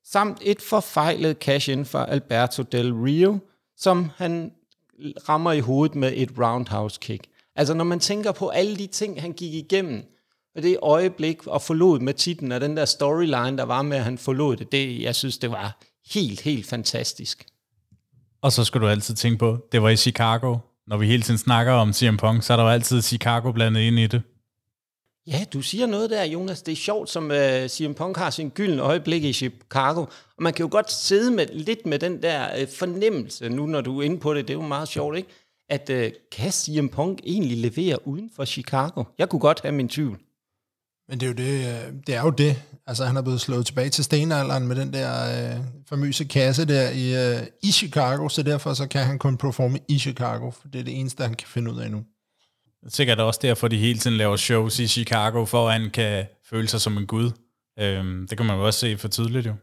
[0.05, 3.39] samt et forfejlet cash-in fra Alberto Del Rio,
[3.77, 4.53] som han
[5.29, 7.25] rammer i hovedet med et roundhouse kick.
[7.57, 10.03] Altså når man tænker på alle de ting, han gik igennem,
[10.57, 14.05] og det øjeblik og forlod med titlen og den der storyline, der var med, at
[14.05, 15.81] han forlod det, det, jeg synes, det var
[16.13, 17.47] helt, helt fantastisk.
[18.43, 20.57] Og så skal du altid tænke på, det var i Chicago.
[20.87, 23.81] Når vi hele tiden snakker om CM Punk, så er der jo altid Chicago blandet
[23.81, 24.23] ind i det.
[25.27, 26.63] Ja, du siger noget der, Jonas.
[26.63, 30.01] Det er sjovt, som øh, CM Punk har sin gyldne øjeblik i Chicago.
[30.37, 33.81] Og man kan jo godt sidde med, lidt med den der uh, fornemmelse, nu når
[33.81, 34.49] du er inde på det.
[34.49, 35.29] Det er jo meget sjovt, ikke?
[35.69, 39.05] At øh, kan CM Punk egentlig levere uden for Chicago?
[39.19, 40.21] Jeg kunne godt have min tvivl.
[41.09, 42.63] Men det er jo det, øh, det er jo det.
[42.87, 45.11] Altså han er blevet slået tilbage til stenalderen med den der
[45.55, 49.79] øh, famøse kasse der i, øh, i Chicago, så derfor så kan han kun performe
[49.89, 52.05] i Chicago, for det er det eneste, han kan finde ud af nu.
[52.89, 56.69] Sikkert også derfor, de hele tiden laver shows i Chicago, for at han kan føle
[56.69, 57.31] sig som en gud.
[57.79, 59.55] Øhm, det kan man jo også se for tydeligt jo.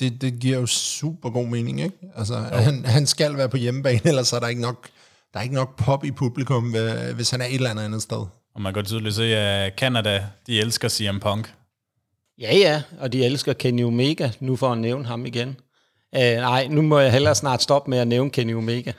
[0.00, 1.96] Det, det giver jo super god mening, ikke?
[2.16, 4.88] Altså, han, han skal være på hjemmebane, ellers er der ikke nok
[5.36, 6.74] der er ikke nok pop i publikum,
[7.14, 8.26] hvis han er et eller andet andet sted.
[8.54, 11.54] Og man kan tydeligt se, at Canada, de elsker CM Punk.
[12.40, 15.48] Ja, ja, og de elsker Kenny Omega, nu for at nævne ham igen.
[16.16, 18.92] Uh, nej, nu må jeg hellere snart stoppe med at nævne Kenny Omega.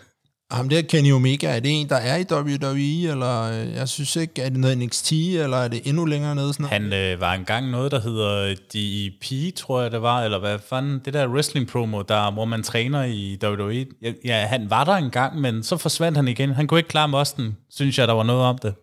[0.52, 4.16] Ham der Kenny Omega, er det en, der er i WWE, eller øh, jeg synes
[4.16, 6.54] ikke, er det noget NXT, eller er det endnu længere nede?
[6.54, 10.60] Sådan Han øh, var engang noget, der hedder DEP, tror jeg det var, eller hvad
[10.60, 13.86] fanden, det der wrestling promo, der, hvor man træner i WWE.
[14.02, 16.52] Ja, ja, han var der engang, men så forsvandt han igen.
[16.52, 18.74] Han kunne ikke klare mosten, synes jeg, der var noget om det.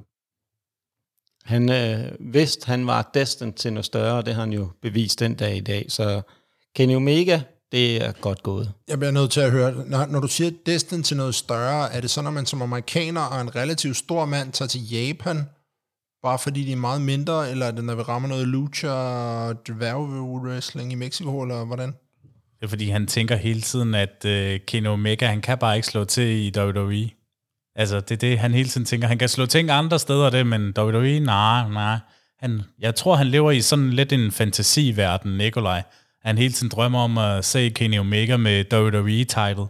[1.45, 5.35] Han øh, vidste, han var destined til noget større, det har han jo bevist den
[5.35, 5.87] dag i dag.
[5.89, 6.23] Så
[6.75, 7.41] Kenny Omega,
[7.75, 8.73] det er godt gået.
[8.89, 12.01] Jeg bliver nødt til at høre, når, når du siger destin til noget større, er
[12.01, 15.37] det så, når man som amerikaner og en relativt stor mand tager til Japan,
[16.23, 19.57] bare fordi de er meget mindre, eller er det, når vi rammer noget lucha og
[19.69, 21.89] wrestling i Mexico, eller hvordan?
[22.61, 25.89] Det er fordi, han tænker hele tiden, at uh, Kenny Omega, han kan bare ikke
[25.89, 27.11] slå til i WWE.
[27.77, 29.09] Altså, det er det, han hele tiden tænker.
[29.09, 31.99] Han kan slå ting andre steder, det, men WWE, nej, nej.
[32.39, 35.83] Han, jeg tror, han lever i sådan lidt en fantasiverden, Nikolaj
[36.25, 39.67] han hele tiden drømmer om at se Kenny Omega med WWE-title.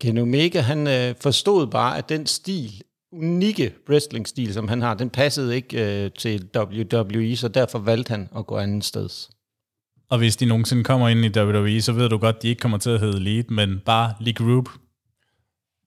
[0.00, 5.10] Kenny Omega, han øh, forstod bare, at den stil, unikke wrestling-stil, som han har, den
[5.10, 9.08] passede ikke øh, til WWE, så derfor valgte han at gå anden sted.
[10.08, 12.60] Og hvis de nogensinde kommer ind i WWE, så ved du godt, at de ikke
[12.60, 14.68] kommer til at hedde Elite, men bare League Group.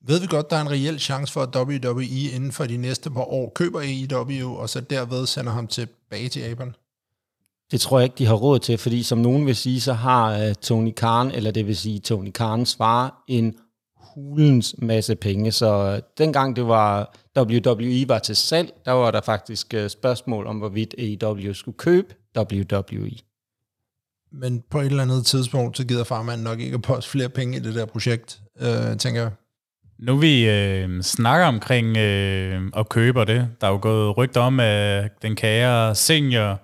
[0.08, 3.10] Ved vi godt, der er en reel chance for, at WWE inden for de næste
[3.12, 6.76] par år køber AEW, og så derved sender ham tilbage til Japan?
[7.72, 10.48] Det tror jeg ikke, de har råd til, fordi som nogen vil sige, så har
[10.48, 13.56] uh, Tony Khan, eller det vil sige Tony Khans far, en
[13.98, 15.52] hulens masse penge.
[15.52, 20.48] Så uh, dengang det var WWE var til salg, der var der faktisk uh, spørgsmål
[20.48, 23.12] om, hvorvidt AEW skulle købe WWE.
[24.32, 27.58] Men på et eller andet tidspunkt, så gider farmanden nok ikke at poste flere penge
[27.58, 29.32] i det der projekt, uh, tænker jeg.
[30.00, 34.60] Nu vi øh, snakker omkring øh, at købe det, der er jo gået rygter om,
[34.60, 36.60] at den kære senior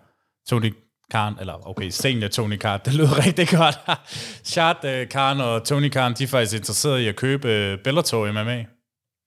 [0.47, 0.73] Tony
[1.13, 3.75] Khan, eller okay, senior Tony Khan, det lyder rigtig godt.
[4.85, 8.65] Uh, Khan og Tony Khan, de er faktisk interesseret i at købe Bellator MMA.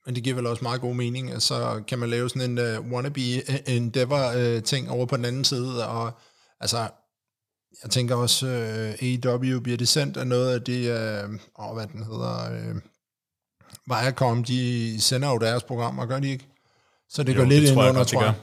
[0.07, 2.93] Men det giver vel også meget god mening, så kan man lave sådan en uh,
[2.93, 3.21] wannabe
[3.69, 6.13] endeavor-ting uh, over på den anden side, og
[6.61, 6.79] altså,
[7.83, 10.91] jeg tænker også, uh, AEW bliver det sendt af noget af det,
[11.25, 12.77] uh, oh, hvad den hedder, uh,
[13.87, 16.47] Viacom, de sender jo deres programmer, gør de ikke?
[17.09, 18.35] Så det jo, går lidt det ind under, tror jeg.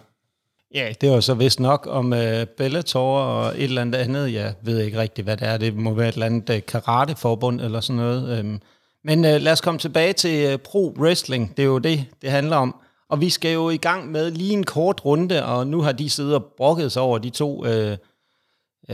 [0.74, 4.34] Ja, det var så vist nok om uh, Bellator og et eller andet andet.
[4.34, 5.58] Jeg ved ikke rigtig, hvad det er.
[5.58, 8.40] Det må være et eller andet uh, karateforbund eller sådan noget.
[8.40, 8.62] Um,
[9.04, 11.58] men uh, lad os komme tilbage til uh, pro wrestling.
[11.58, 12.76] Det er jo det, det handler om.
[13.10, 16.10] Og vi skal jo i gang med lige en kort runde, og nu har de
[16.10, 17.98] siddet og brokket sig over de to øh,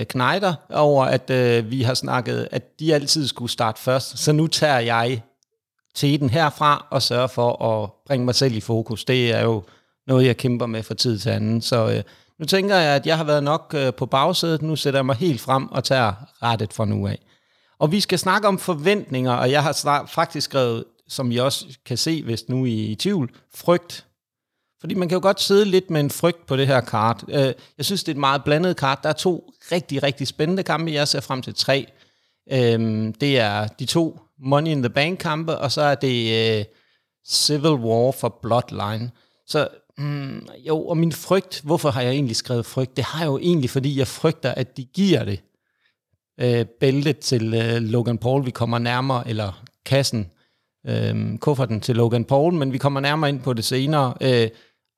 [0.03, 4.17] knejder, over at øh, vi har snakket, at de altid skulle starte først.
[4.17, 5.21] Så nu tager jeg
[5.95, 9.05] teten herfra og sørger for at bringe mig selv i fokus.
[9.05, 9.63] Det er jo
[10.09, 11.61] noget, jeg kæmper med fra tid til anden.
[11.61, 12.03] Så øh,
[12.39, 14.61] nu tænker jeg, at jeg har været nok øh, på bagsædet.
[14.61, 17.19] Nu sætter jeg mig helt frem og tager rettet fra nu af.
[17.79, 21.65] Og vi skal snakke om forventninger, og jeg har snart, faktisk skrevet, som I også
[21.85, 24.05] kan se, hvis nu I er i tvivl, frygt.
[24.79, 27.23] Fordi man kan jo godt sidde lidt med en frygt på det her kart.
[27.27, 28.99] Øh, jeg synes, det er et meget blandet kart.
[29.03, 30.91] Der er to rigtig, rigtig spændende kampe.
[30.91, 31.87] Jeg ser frem til tre.
[32.51, 36.65] Øh, det er de to Money in the Bank kampe, og så er det øh,
[37.27, 39.11] Civil War for Bloodline.
[39.47, 39.67] Så
[39.99, 42.97] Mm, jo, og min frygt, hvorfor har jeg egentlig skrevet frygt?
[42.97, 45.39] Det har jeg jo egentlig, fordi jeg frygter, at de giver det
[46.39, 48.45] øh, bæltet til øh, Logan Paul.
[48.45, 50.31] Vi kommer nærmere, eller kassen,
[50.87, 54.13] øh, kufferten til Logan Paul, men vi kommer nærmere ind på det senere.
[54.21, 54.49] Øh,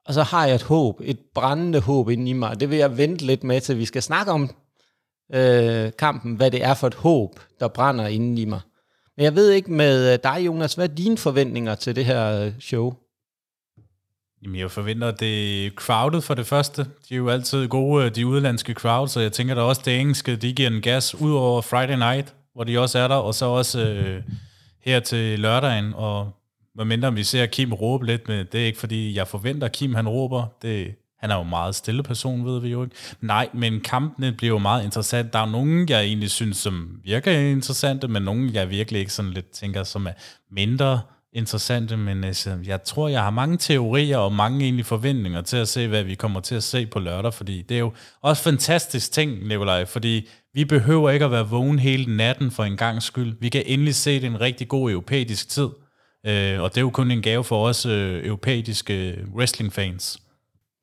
[0.06, 2.60] og så har jeg et håb, et brændende håb inde i mig.
[2.60, 4.50] Det vil jeg vente lidt med, til vi skal snakke om
[5.34, 8.60] øh, kampen, hvad det er for et håb, der brænder inde i mig.
[9.16, 12.40] Men jeg ved ikke med øh, dig, Jonas, hvad er dine forventninger til det her
[12.40, 12.94] øh, show?
[14.42, 16.82] Jamen, jeg forventer, at det er crowded for det første.
[16.82, 20.00] De er jo altid gode, øh, de udenlandske crowds, så jeg tænker da også, det
[20.00, 23.34] engelske, de giver en gas ud over Friday night, hvor de også er der, og
[23.34, 24.22] så også øh,
[24.84, 26.30] her til lørdagen, og
[26.74, 29.72] hvad mindre vi ser Kim råbe lidt med, det er ikke fordi, jeg forventer, at
[29.72, 32.96] Kim han råber, det, han er jo en meget stille person, ved vi jo ikke.
[33.20, 35.32] Nej, men kampene bliver jo meget interessant.
[35.32, 39.30] Der er nogen, jeg egentlig synes, som virker interessante, men nogen, jeg virkelig ikke sådan
[39.30, 40.12] lidt tænker, som er
[40.50, 41.00] mindre
[41.32, 45.68] interessante, men altså, jeg tror, jeg har mange teorier og mange egentlig forventninger til at
[45.68, 47.92] se, hvad vi kommer til at se på lørdag, fordi det er jo
[48.22, 52.76] også fantastisk ting, Nikolaj, fordi vi behøver ikke at være vågen hele natten for en
[52.76, 53.36] gang skyld.
[53.40, 55.68] Vi kan endelig se det en rigtig god europæisk tid,
[56.26, 60.18] øh, og det er jo kun en gave for os øh, europæiske øh, wrestling-fans.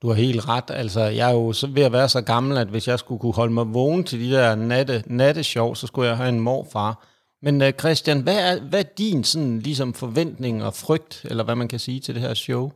[0.01, 0.63] Du har helt ret.
[0.69, 3.53] Altså, jeg er jo ved at være så gammel, at hvis jeg skulle kunne holde
[3.53, 7.05] mig vågen til de der natte, natteshow, så skulle jeg have en morfar,
[7.41, 11.55] men uh, Christian, hvad er, hvad er din sådan, ligesom forventning og frygt, eller hvad
[11.55, 12.71] man kan sige til det her show?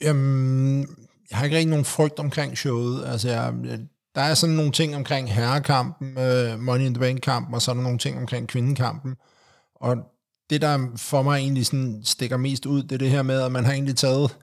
[0.00, 0.80] Jamen,
[1.30, 3.04] jeg har ikke rigtig nogen frygt omkring showet.
[3.06, 3.54] Altså, jeg,
[4.14, 7.74] der er sådan nogle ting omkring herrekampen, uh, Money in the Bank-kampen, og så er
[7.74, 9.16] der nogle ting omkring kvindekampen.
[9.74, 9.96] Og
[10.50, 13.52] det, der for mig egentlig sådan stikker mest ud, det er det her med, at
[13.52, 14.36] man har egentlig taget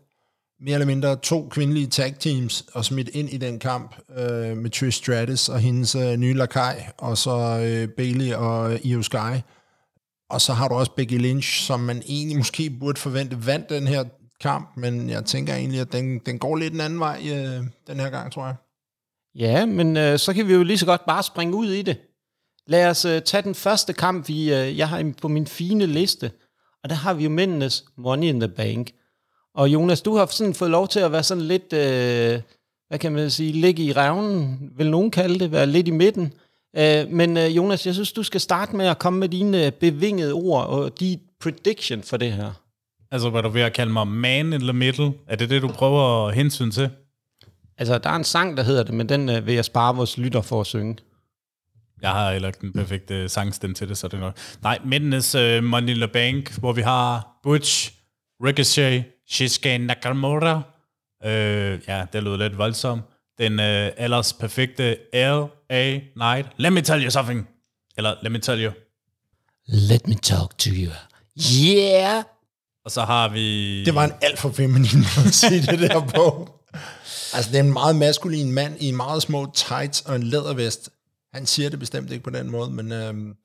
[0.63, 4.69] mere eller mindre to kvindelige tag teams og smidt ind i den kamp øh, med
[4.69, 9.41] Trish Stratus og hendes øh, nye lakaj, og så øh, Bailey og øh, Io Sky.
[10.29, 13.87] Og så har du også Becky Lynch, som man egentlig måske burde forvente vandt den
[13.87, 14.03] her
[14.41, 17.99] kamp, men jeg tænker egentlig, at den, den går lidt en anden vej øh, den
[17.99, 18.55] her gang, tror jeg.
[19.35, 21.97] Ja, men øh, så kan vi jo lige så godt bare springe ud i det.
[22.67, 26.31] Lad os øh, tage den første kamp, vi, øh, jeg har på min fine liste,
[26.83, 28.91] og der har vi jo mændenes Money in the Bank–
[29.55, 32.41] og Jonas, du har sådan fået lov til at være sådan lidt, øh,
[32.87, 36.33] hvad kan man sige, ligge i revnen, vil nogen kalde det, være lidt i midten.
[36.77, 40.33] Øh, men øh, Jonas, jeg synes, du skal starte med at komme med dine bevingede
[40.33, 42.51] ord og de prediction for det her.
[43.11, 45.13] Altså, hvad du ved at kalde mig man in the middle?
[45.27, 46.89] Er det det, du prøver at hensyn til?
[47.77, 50.17] Altså, der er en sang, der hedder det, men den øh, vil jeg spare vores
[50.17, 50.97] lytter for at synge.
[52.01, 54.37] Jeg har heller ikke den perfekte sangstemme til det, så det er nok.
[54.61, 57.93] Nej, mændenes uh, Money in the Bank, hvor vi har Butch,
[58.43, 60.61] Ricochet, Shinsuke Nakamura.
[61.25, 63.01] Øh, ja, det lød lidt voldsomt.
[63.37, 65.99] Den øh, ellers perfekte L.A.
[66.15, 66.47] Knight.
[66.57, 67.47] Let me tell you something.
[67.97, 68.71] Eller let me tell you.
[69.67, 70.91] Let me talk to you.
[71.65, 72.23] Yeah!
[72.85, 73.83] Og så har vi...
[73.85, 76.49] Det var en alt for feminin måde at sige det der på.
[77.33, 80.89] Altså, det er en meget maskulin mand i en meget små tights og en lædervest.
[81.33, 83.35] Han siger det bestemt ikke på den måde, men øh,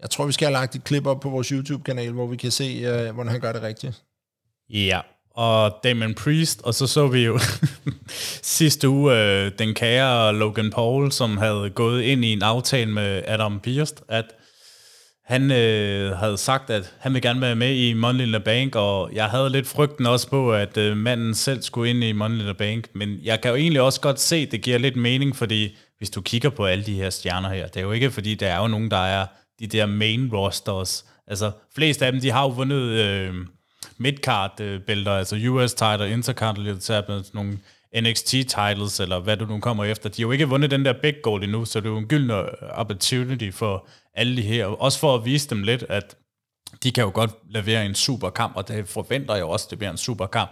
[0.00, 2.50] jeg tror, vi skal have lagt et klip op på vores YouTube-kanal, hvor vi kan
[2.50, 4.02] se, øh, hvordan han gør det rigtigt.
[4.70, 5.00] Ja,
[5.38, 7.38] og Damon Priest, og så så vi jo
[8.58, 13.22] sidste uge øh, den kære Logan Paul, som havde gået ind i en aftale med
[13.26, 14.24] Adam Pearce, at
[15.24, 18.76] han øh, havde sagt, at han vil gerne være med i Money in the Bank,
[18.76, 22.38] og jeg havde lidt frygten også på, at øh, manden selv skulle ind i Money
[22.38, 24.96] in the Bank, men jeg kan jo egentlig også godt se, at det giver lidt
[24.96, 28.10] mening, fordi hvis du kigger på alle de her stjerner her, det er jo ikke
[28.10, 29.26] fordi, der er jo nogen, der er
[29.60, 31.04] de der main rosters.
[31.26, 33.34] Altså, flest af dem, de har jo vundet øh,
[33.98, 37.58] midcard-bælter, altså US title, intercontinental, nogle
[37.96, 40.08] NXT-titles, eller hvad du nu kommer efter.
[40.08, 42.06] De har jo ikke vundet den der big goal endnu, så det er jo en
[42.06, 44.66] gyldne opportunity for alle de her.
[44.66, 46.16] Også for at vise dem lidt, at
[46.82, 49.78] de kan jo godt levere en super kamp, og det forventer jeg også, at det
[49.78, 50.50] bliver en super kamp.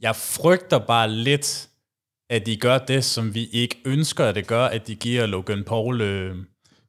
[0.00, 1.68] Jeg frygter bare lidt,
[2.30, 5.64] at de gør det, som vi ikke ønsker, at det gør, at de giver Logan
[5.64, 6.36] Paul øh,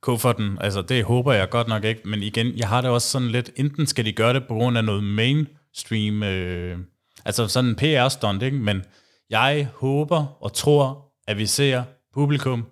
[0.02, 0.58] kufferten.
[0.62, 2.02] Altså, det håber jeg godt nok ikke.
[2.06, 4.78] Men igen, jeg har det også sådan lidt, enten skal de gøre det på grund
[4.78, 6.80] af noget main stream, øh,
[7.26, 8.58] altså sådan en PR-stunt, ikke?
[8.58, 8.84] Men
[9.30, 12.66] jeg håber og tror, at vi ser publikum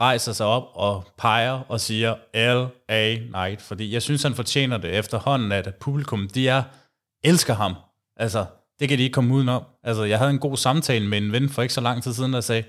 [0.00, 3.16] rejser sig op og peger og siger L.A.
[3.16, 6.62] Knight, fordi jeg synes, han fortjener det efterhånden, at publikum, de er,
[7.24, 7.74] elsker ham.
[8.16, 8.46] Altså,
[8.80, 9.62] det kan de ikke komme udenom.
[9.82, 12.32] Altså, jeg havde en god samtale med en ven for ikke så lang tid siden,
[12.32, 12.64] der sagde,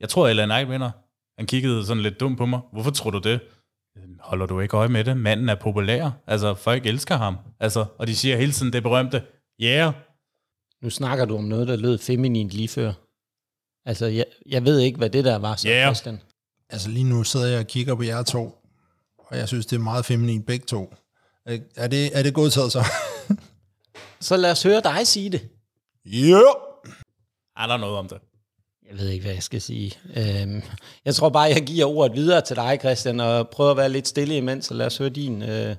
[0.00, 0.44] jeg tror, L.A.
[0.44, 0.90] Knight vinder.
[1.38, 2.60] Han kiggede sådan lidt dumt på mig.
[2.72, 3.40] Hvorfor tror du det?
[4.20, 5.16] Holder du ikke øje med det?
[5.16, 6.10] Manden er populær.
[6.26, 7.36] Altså, folk elsker ham.
[7.60, 9.22] Altså, og de siger hele tiden det berømte,
[9.62, 9.92] yeah.
[10.82, 12.92] Nu snakker du om noget, der lød feminint lige før.
[13.88, 15.86] Altså, jeg, jeg ved ikke, hvad det der var, så Yeah.
[15.86, 16.20] Christian.
[16.70, 18.58] Altså lige nu sidder jeg og kigger på jer to,
[19.18, 20.94] og jeg synes, det er meget feminin begge to.
[21.76, 22.84] Er- det, er det godtaget så?
[24.20, 25.48] Så lad os høre dig sige det.
[26.06, 26.40] Ja!
[27.56, 28.18] Er der noget om det?
[28.90, 29.92] Jeg ved ikke, hvad jeg skal sige.
[30.16, 30.62] Øhm,
[31.04, 34.08] jeg tror bare, jeg giver ordet videre til dig, Christian, og prøver at være lidt
[34.08, 35.42] stille imens, så lad os høre din...
[35.42, 35.76] Øh...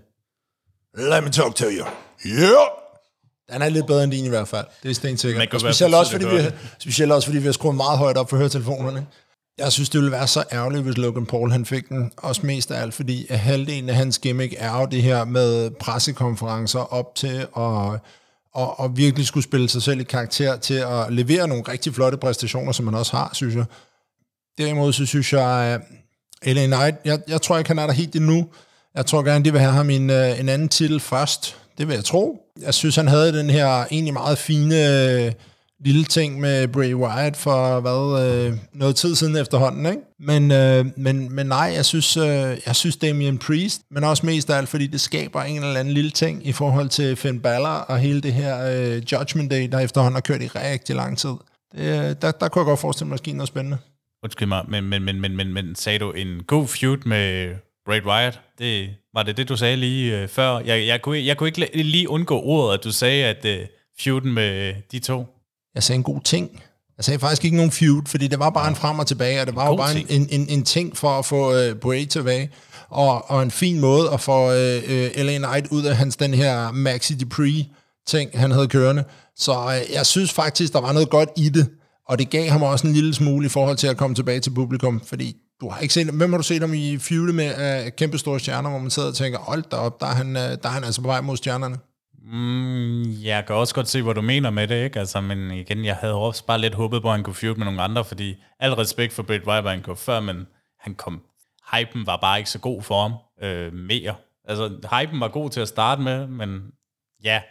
[0.97, 1.85] Let me talk to you.
[2.25, 2.51] Ja!
[3.53, 4.65] Den er lidt bedre end din i hvert fald.
[4.83, 5.53] Det er stensikkert.
[5.53, 6.41] Og specielt også, fordi vi,
[6.79, 9.07] specielt også fordi vi har skruet meget højt op for høretelefonerne.
[9.57, 12.11] Jeg synes, det ville være så ærgerligt, hvis Logan Paul han fik den.
[12.17, 15.71] Også mest af alt, fordi at halvdelen af hans gimmick er jo det her med
[15.71, 17.99] pressekonferencer op til og,
[18.53, 22.17] og, og virkelig skulle spille sig selv i karakter til at levere nogle rigtig flotte
[22.17, 23.65] præstationer, som man også har, synes jeg.
[24.57, 25.97] Derimod så synes jeg, øh,
[26.41, 28.47] at LA Knight, jeg, jeg tror ikke, han er der helt endnu.
[28.95, 31.55] Jeg tror gerne, de vil have ham en, øh, en anden titel først.
[31.77, 32.39] Det vil jeg tro.
[32.61, 35.31] Jeg synes, han havde den her egentlig meget fine øh,
[35.79, 39.85] lille ting med Bray Wyatt for hvad, øh, noget tid siden efterhånden.
[39.85, 40.01] Ikke?
[40.19, 44.49] Men, øh, men, men nej, jeg synes, øh, jeg synes Damien Priest, men også mest
[44.49, 47.67] af alt, fordi det skaber en eller anden lille ting i forhold til Finn Balor
[47.67, 51.33] og hele det her øh, Judgment Day, der efterhånden har kørt i rigtig lang tid.
[51.71, 53.77] Det, øh, der, der kunne jeg godt forestille mig, at der noget spændende.
[54.23, 58.01] Undskyld mig, men, men, men, men, men, men sagde du en god feud med Bray
[58.05, 58.39] Wyatt?
[58.59, 60.59] Det, var det det, du sagde lige øh, før?
[60.59, 63.65] Jeg, jeg, kunne, jeg kunne ikke lige undgå ordet, at du sagde, at øh,
[63.99, 65.36] feuden med de to.
[65.75, 66.63] Jeg sagde en god ting.
[66.97, 69.47] Jeg sagde faktisk ikke nogen feud, fordi det var bare en frem og tilbage, og
[69.47, 70.31] det var jo bare en, ting.
[70.31, 72.49] en, en, en ting for at få øh, Bray tilbage,
[72.89, 76.33] og, og en fin måde at få øh, øh, LA Knight ud af hans den
[76.33, 77.65] her Maxi Dupree
[78.07, 79.03] ting, han havde kørende.
[79.35, 81.69] Så øh, jeg synes faktisk, der var noget godt i det,
[82.07, 84.51] og det gav ham også en lille smule i forhold til at komme tilbage til
[84.51, 87.91] publikum, fordi du har ikke set, hvem har du set ham i feud med uh,
[87.97, 90.41] kæmpe store stjerner, hvor man sidder og tænker, hold da op, der er han, uh,
[90.41, 91.77] der er han altså på vej mod stjernerne.
[92.31, 94.99] Mm, jeg kan også godt se, hvad du mener med det, ikke?
[94.99, 97.65] Altså, men igen, jeg havde også bare lidt håbet på, at han kunne feud med
[97.65, 100.47] nogle andre, fordi al respekt for Bray Weber, han kom før, men
[100.79, 101.21] han kom,
[101.73, 104.15] hypen var bare ikke så god for ham øh, mere.
[104.47, 106.61] Altså, hypen var god til at starte med, men
[107.23, 107.41] ja,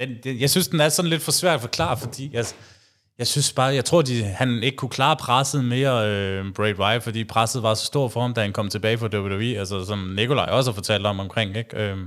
[0.00, 2.44] den, den, jeg synes, den er sådan lidt for svær at forklare, fordi jeg,
[3.18, 7.04] jeg synes bare, jeg tror, de, han ikke kunne klare presset mere, øh, Bray Wyatt,
[7.04, 9.98] fordi presset var så stort for ham, da han kom tilbage fra WWE, altså som
[9.98, 11.76] Nikolaj også har fortalt om omkring, ikke?
[11.76, 11.98] Øh,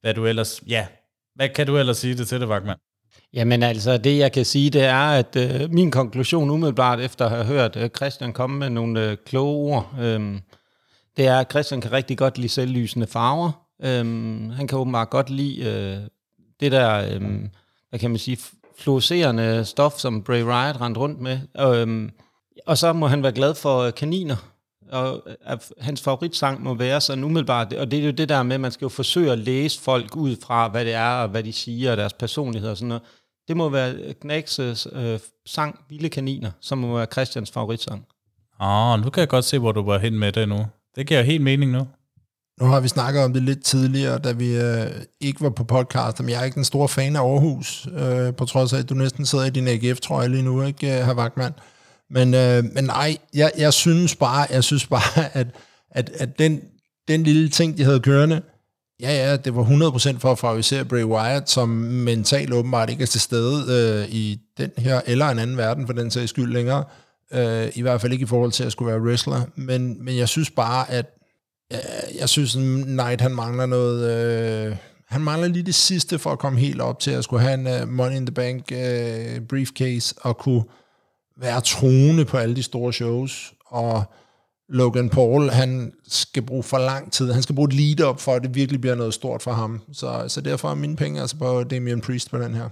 [0.00, 0.86] hvad du ellers, ja,
[1.34, 2.76] hvad kan du ellers sige det til det, Vagman?
[3.32, 7.30] Jamen altså, det jeg kan sige, det er, at øh, min konklusion umiddelbart efter at
[7.30, 10.40] have hørt øh, Christian komme med nogle øh, kloge ord, øh,
[11.16, 13.50] det er, at Christian kan rigtig godt lide selvlysende farver.
[13.82, 14.04] Øh,
[14.50, 15.98] han kan åbenbart godt lide øh,
[16.60, 17.40] det der, øh,
[17.90, 18.38] hvad kan man sige,
[18.78, 21.38] fluorescerende stof, som Bray Wyatt rendte rundt med.
[21.60, 22.10] Øh,
[22.66, 24.53] og så må han være glad for øh, kaniner.
[24.94, 28.42] Og øh, at hans favoritsang må være sådan umiddelbart, og det er jo det der
[28.42, 31.28] med, at man skal jo forsøge at læse folk ud fra, hvad det er, og
[31.28, 33.02] hvad de siger, og deres personlighed og sådan noget.
[33.48, 38.04] Det må være Knækses øh, sang Vilde Kaniner, som må være Christians favoritsang.
[38.60, 40.66] Åh, oh, nu kan jeg godt se, hvor du var hen med det nu.
[40.96, 41.86] Det giver helt mening nu.
[42.60, 44.86] Nu har vi snakket om det lidt tidligere, da vi øh,
[45.20, 48.44] ikke var på podcast, men jeg er ikke den store fan af Aarhus, øh, på
[48.44, 51.54] trods af, at du næsten sidder i din AGF-trøje lige nu, ikke, herr Vagtmann?
[52.14, 55.46] Men, øh, men nej, jeg, jeg synes bare, jeg synes bare, at,
[55.90, 56.60] at, at den,
[57.08, 58.42] den lille ting, de havde kørende,
[59.00, 63.06] ja, ja, det var 100% for at favorisere Bray Wyatt, som mentalt åbenbart ikke er
[63.06, 66.84] til stede øh, i den her, eller en anden verden for den sags skyld længere.
[67.32, 69.42] Øh, I hvert fald ikke i forhold til at skulle være wrestler.
[69.56, 71.06] Men, men jeg synes bare, at
[72.18, 72.54] jeg synes,
[72.84, 74.10] Knight han mangler noget...
[74.68, 74.76] Øh,
[75.08, 77.82] han mangler lige det sidste for at komme helt op til at skulle have en
[77.82, 80.62] uh, Money in the Bank uh, briefcase og kunne
[81.36, 83.52] være troende på alle de store shows.
[83.66, 84.04] Og
[84.68, 87.32] Logan Paul, han skal bruge for lang tid.
[87.32, 89.80] Han skal bruge et lead op for, at det virkelig bliver noget stort for ham.
[89.92, 92.68] Så, så derfor er mine penge altså på Damian Priest på den her.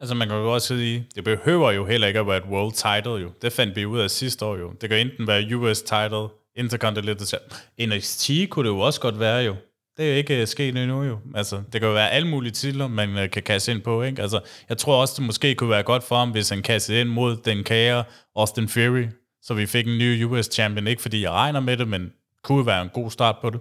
[0.00, 2.72] Altså man kan jo også sige, det behøver jo heller ikke at være et world
[2.72, 3.30] title jo.
[3.42, 4.72] Det fandt vi ud af sidste år jo.
[4.80, 7.38] Det kan enten være US title, Intercontinental
[7.80, 9.54] NXT kunne det jo også godt være jo.
[9.96, 11.18] Det er jo ikke øh, sket endnu jo.
[11.34, 14.02] Altså, det kan jo være alle mulige titler, man øh, kan kasse ind på.
[14.02, 14.22] Ikke?
[14.22, 17.08] Altså, jeg tror også, det måske kunne være godt for ham, hvis han kastede ind
[17.08, 18.04] mod den kære
[18.36, 19.04] Austin Fury,
[19.42, 20.86] så vi fik en ny US champion.
[20.86, 23.60] Ikke fordi jeg regner med det, men kunne være en god start på det.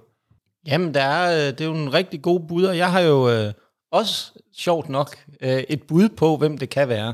[0.67, 3.29] Jamen, der er, øh, det er jo en rigtig god bud, og jeg har jo
[3.29, 3.53] øh,
[3.91, 7.13] også, sjovt nok, øh, et bud på, hvem det kan være.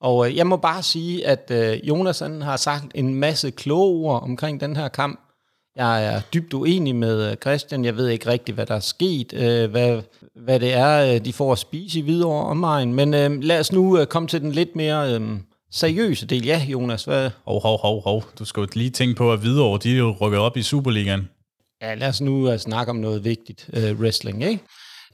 [0.00, 4.06] Og øh, jeg må bare sige, at øh, Jonas han har sagt en masse kloge
[4.06, 5.20] ord omkring den her kamp.
[5.76, 7.84] Jeg er dybt uenig med øh, Christian.
[7.84, 10.02] Jeg ved ikke rigtigt, hvad der er sket, øh, hvad,
[10.34, 12.94] hvad det er, øh, de får at spise i Hvidovre omegn.
[12.94, 15.20] Men øh, lad os nu øh, komme til den lidt mere øh,
[15.70, 16.46] seriøse del.
[16.46, 17.30] Ja, Jonas, hvad?
[17.44, 18.24] Hov, hov, hov, hov.
[18.38, 21.28] Du skal jo lige tænke på, at Hvidovre, de er jo rykket op i Superligaen.
[21.82, 24.62] Ja, lad os nu uh, snakke om noget vigtigt uh, wrestling, ikke?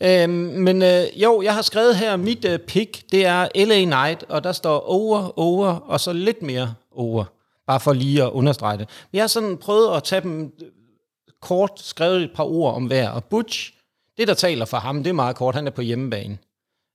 [0.02, 4.24] Øhm, men øh, jo, jeg har skrevet her, mit øh, pick, det er LA Knight,
[4.28, 7.24] og der står over, over, og så lidt mere over.
[7.68, 8.88] Bare for lige at understrege det.
[9.12, 10.52] Jeg har sådan prøvet at tage dem
[11.42, 13.10] kort, skrevet et par ord om hver.
[13.10, 13.72] Og Butch,
[14.18, 16.38] det der taler for ham, det er meget kort, han er på hjemmebane.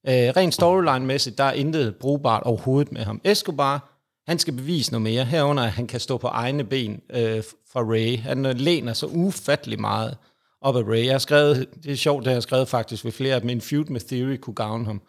[0.08, 3.22] Øh, rent storyline-mæssigt, der er intet brugbart overhovedet med ham.
[3.24, 7.44] Escobar, han skal bevise noget mere, herunder at han kan stå på egne ben øh,
[7.72, 8.20] for Ray.
[8.20, 10.18] Han øh, læner så ufattelig meget
[10.62, 11.06] op af Ray.
[11.06, 13.50] Jeg har skrevet, det er sjovt, det har jeg skrevet faktisk ved flere af dem,
[13.50, 15.02] en feud med Theory kunne gavne ham.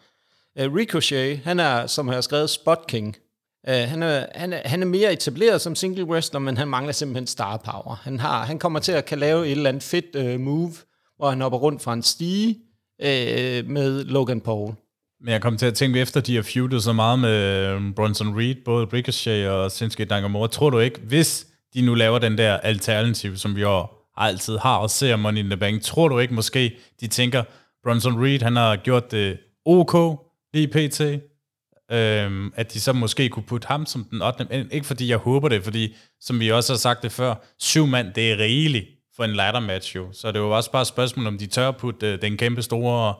[0.57, 3.17] Øh, Ricochet, han er, som jeg har skrevet, Spot King.
[3.69, 6.93] Uh, han, er, han, er, han er mere etableret som single wrestler, men han mangler
[6.93, 7.95] simpelthen star power.
[8.03, 10.73] Han, har, han kommer til at kan lave et eller andet fedt uh, move,
[11.17, 12.49] hvor han hopper rundt fra en stige
[12.99, 14.73] uh, med Logan Paul.
[15.21, 18.55] Men jeg kom til at tænke efter, de har feudet så meget med Bronson Reed,
[18.65, 20.47] både Ricochet og Shinsuke Nakamura.
[20.47, 23.87] Tror du ikke, hvis de nu laver den der alternativ, som vi jo
[24.17, 25.81] altid har og ser Money in the Bank.
[25.81, 27.43] Tror du ikke måske, de tænker,
[27.83, 30.19] Bronson Reed, han har gjort det OK
[30.53, 31.01] lige pt.,
[31.91, 34.67] øhm, at de så måske kunne putte ham som den 8.
[34.71, 38.13] Ikke fordi jeg håber det, fordi som vi også har sagt det før, syv mand,
[38.13, 40.07] det er rigeligt for en ladder match jo.
[40.13, 42.61] Så det var også bare et spørgsmål, om de tør at putte øh, den kæmpe
[42.61, 43.13] store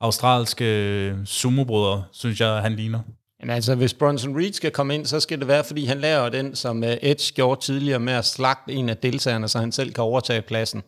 [0.00, 3.00] australske sumobrødre, synes jeg, han ligner.
[3.40, 6.28] Men altså, hvis Bronson Reed skal komme ind, så skal det være, fordi han laver
[6.28, 9.92] den, som uh, Edge gjorde tidligere med at slagte en af deltagerne, så han selv
[9.92, 10.82] kan overtage pladsen.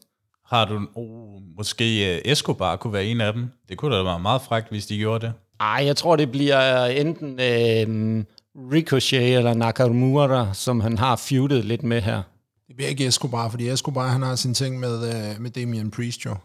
[0.47, 3.49] Har du, oh, måske Escobar kunne være en af dem?
[3.69, 5.33] Det kunne da være meget frækt, hvis de gjorde det.
[5.61, 8.25] Ej, jeg tror, det bliver enten uh,
[8.73, 12.23] Ricochet eller Nakamura, som han har feudet lidt med her.
[12.69, 16.25] Det bliver ikke Escobar, fordi Escobar han har sin ting med, uh, med Damian Priest
[16.25, 16.37] jo.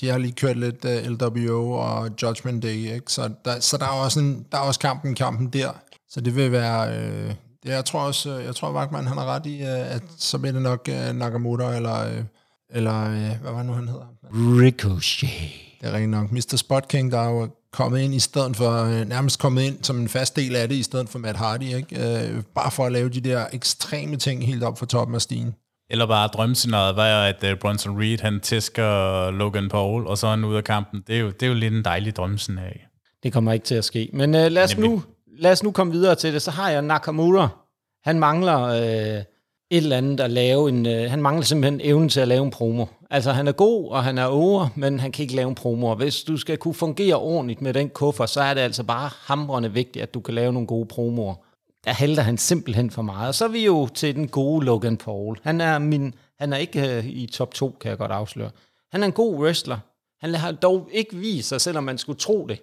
[0.00, 3.12] De har lige kørt lidt uh, øh, LWO og Judgment Day, ikke?
[3.12, 5.70] Så, der, så der er også en, der er også kampen kampen der.
[6.08, 6.98] Så det vil være...
[6.98, 10.38] Øh, det, jeg tror også, jeg tror Wagman, han har ret i, øh, at så
[10.38, 12.24] bliver det nok uh, Nakamoto, eller, øh,
[12.70, 14.06] eller øh, hvad var nu, han hedder?
[14.32, 15.30] Ricochet.
[15.80, 16.32] Det er rigtig nok.
[16.32, 16.56] Mr.
[16.56, 17.48] Spot King, der er jo
[17.78, 20.76] kommet ind i stedet for, øh, nærmest kommet ind som en fast del af det,
[20.76, 21.96] i stedet for Matt Hardy, ikke?
[21.96, 25.54] Øh, bare for at lave de der ekstreme ting helt op for toppen af stigen.
[25.90, 30.30] Eller bare drømmescenariet var, at uh, Bronson Reed, han tæsker Logan Paul, og så er
[30.30, 31.02] han ude af kampen.
[31.06, 32.80] Det er jo, det er jo lidt en dejlig drømmescenarie.
[33.22, 34.10] Det kommer ikke til at ske.
[34.12, 35.02] Men uh, lad, os nu,
[35.38, 36.42] lad os nu komme videre til det.
[36.42, 37.48] Så har jeg Nakamura.
[38.04, 38.58] Han mangler
[39.16, 39.22] uh,
[39.70, 40.86] et eller andet at lave en...
[40.86, 42.86] Øh, han mangler simpelthen evnen til at lave en promo.
[43.10, 45.86] Altså, han er god, og han er over, men han kan ikke lave en promo.
[45.86, 49.10] Og hvis du skal kunne fungere ordentligt med den kuffer, så er det altså bare
[49.20, 51.34] hamrende vigtigt, at du kan lave nogle gode promoer
[51.84, 53.28] der halter han simpelthen for meget.
[53.28, 55.38] Og så er vi jo til den gode Logan Paul.
[55.42, 58.50] Han er, min, han er ikke øh, i top 2, kan jeg godt afsløre.
[58.92, 59.78] Han er en god wrestler.
[60.20, 62.62] Han har dog ikke vist sig, selvom man skulle tro det,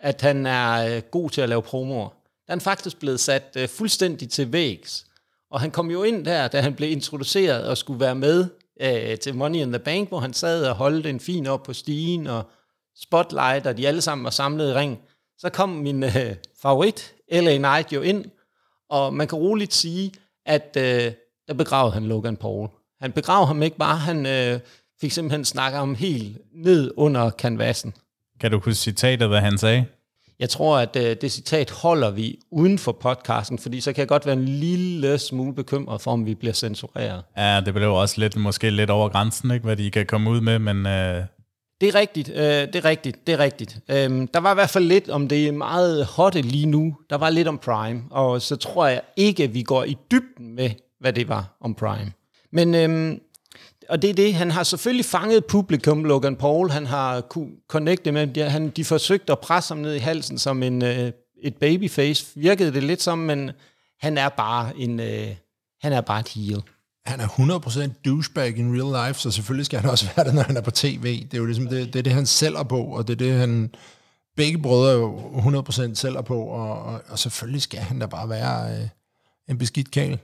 [0.00, 2.08] at han er øh, god til at lave promoer.
[2.08, 5.06] Der er han faktisk blevet sat øh, fuldstændig til vægs.
[5.54, 8.46] Og han kom jo ind der, da han blev introduceret og skulle være med
[8.80, 11.72] øh, til Money in the Bank, hvor han sad og holdt en fin op på
[11.72, 12.42] stigen, og
[12.96, 14.98] Spotlight, og de alle sammen var samlet i ring.
[15.38, 18.24] Så kom min øh, favorit, LA Knight, jo ind
[18.90, 20.12] og man kan roligt sige,
[20.46, 21.12] at øh,
[21.48, 22.68] der begravede han Logan Paul.
[23.00, 24.60] Han begravede ham ikke bare, han øh,
[25.00, 27.94] fik simpelthen snakket om helt ned under kanvasen.
[28.40, 29.84] Kan du huske citatet, hvad han sagde?
[30.44, 34.08] Jeg tror, at øh, det citat holder vi uden for podcasten, fordi så kan jeg
[34.08, 37.22] godt være en lille smule bekymret for, om vi bliver censureret.
[37.36, 40.40] Ja, det blev også lidt, måske lidt over grænsen, ikke, hvad de kan komme ud
[40.40, 41.22] med, men øh,
[41.80, 43.78] det er rigtigt, øh, det er rigtigt, det er rigtigt.
[43.90, 46.96] Øhm, der var i hvert fald lidt om det meget hotte lige nu.
[47.10, 50.54] Der var lidt om Prime, og så tror jeg ikke, at vi går i dybden
[50.54, 50.70] med,
[51.00, 52.12] hvad det var om Prime.
[52.52, 53.20] Men øhm,
[53.88, 58.12] og det er det, han har selvfølgelig fanget publikum, Logan Paul, han har kunne connecte
[58.12, 61.12] med, de, han, de forsøgte at presse ham ned i halsen som en, øh,
[61.42, 63.50] et babyface, virkede det lidt som, men
[64.00, 65.28] han er bare en, øh,
[65.82, 66.62] han er bare et heel.
[67.06, 67.28] Han er
[67.88, 70.60] 100% douchebag in real life, så selvfølgelig skal han også være det, når han er
[70.60, 71.22] på tv.
[71.24, 73.32] Det er jo ligesom det, det, er det han sælger på, og det er det,
[73.32, 73.74] han
[74.36, 75.18] begge brødre er jo
[75.90, 78.88] 100% sælger på, og, og, og selvfølgelig skal han da bare være øh,
[79.48, 80.18] en beskidt kæl.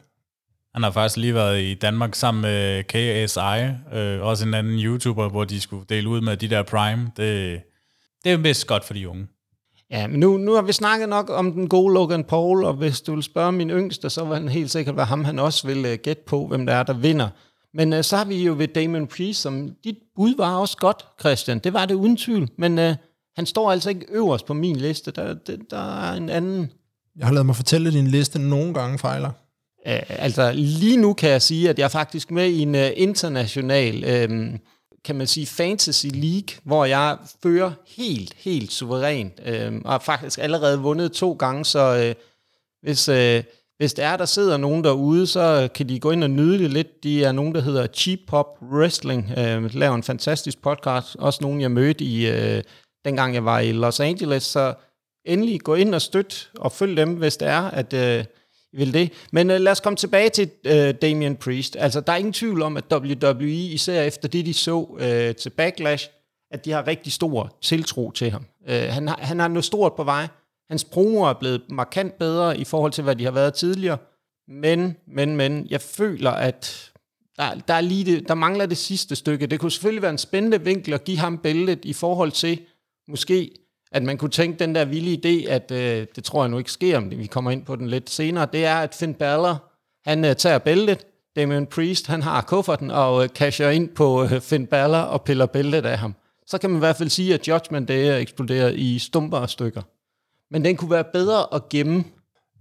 [0.74, 5.28] Han har faktisk lige været i Danmark sammen med KSI, øh, også en anden YouTuber,
[5.28, 7.10] hvor de skulle dele ud med de der Prime.
[7.16, 7.60] Det,
[8.24, 9.26] det er mest godt for de unge.
[9.90, 13.00] Ja, men nu, nu har vi snakket nok om den gode Logan Paul, og hvis
[13.00, 15.78] du vil spørge min yngste, så var han helt sikkert være ham, han også vil
[15.78, 17.28] uh, gætte på, hvem der er, der vinder.
[17.74, 21.06] Men uh, så har vi jo ved Damon Priest, som dit bud var også godt,
[21.20, 21.58] Christian.
[21.58, 22.94] Det var det uden tvivl, men uh,
[23.36, 25.10] han står altså ikke øverst på min liste.
[25.10, 26.70] Der, der, der er en anden.
[27.16, 29.30] Jeg har lavet mig fortælle, at din liste nogle gange fejler.
[29.86, 32.80] Øh, altså lige nu kan jeg sige, at jeg er faktisk med i en uh,
[32.94, 34.58] international, uh,
[35.04, 40.38] kan man sige, fantasy league, hvor jeg fører helt, helt suverænt, uh, og har faktisk
[40.38, 42.14] allerede vundet to gange, så øh,
[42.82, 43.42] hvis, øh,
[43.78, 46.70] hvis der er, der sidder nogen derude, så kan de gå ind og nyde det
[46.70, 47.04] lidt.
[47.04, 51.60] De er nogen, der hedder Cheap Pop Wrestling, uh, laver en fantastisk podcast, også nogen,
[51.60, 52.26] jeg mødte i...
[52.30, 52.62] øh,
[53.04, 54.74] dengang jeg var i Los Angeles, så
[55.24, 58.24] endelig gå ind og støt og følg dem, hvis det er, at øh,
[58.72, 59.12] i vil det.
[59.32, 61.76] Men øh, lad os komme tilbage til øh, Damian Priest.
[61.76, 65.50] Altså, der er ingen tvivl om, at WWE, især efter det, de så øh, til
[65.50, 66.08] Backlash,
[66.50, 68.44] at de har rigtig stor tiltro til ham.
[68.68, 70.26] Øh, han, har, han har noget stort på vej.
[70.70, 73.98] Hans promo er blevet markant bedre i forhold til, hvad de har været tidligere.
[74.48, 76.92] Men, men, men, jeg føler, at
[77.36, 79.46] der, der, er lige det, der mangler det sidste stykke.
[79.46, 82.60] Det kunne selvfølgelig være en spændende vinkel at give ham bæltet i forhold til,
[83.08, 83.50] måske,
[83.92, 86.72] at man kunne tænke den der vilde idé, at øh, det tror jeg nu ikke
[86.72, 89.64] sker, men vi kommer ind på den lidt senere, det er, at Finn Balor,
[90.04, 94.40] han øh, tager bæltet, Damien Priest, han har kufferten og øh, casher ind på øh,
[94.40, 96.14] Finn Balor og piller bæltet af ham.
[96.46, 99.50] Så kan man i hvert fald sige, at Judgment Day er eksploderet i stumper og
[99.50, 99.82] stykker.
[100.50, 102.04] Men den kunne være bedre at gemme.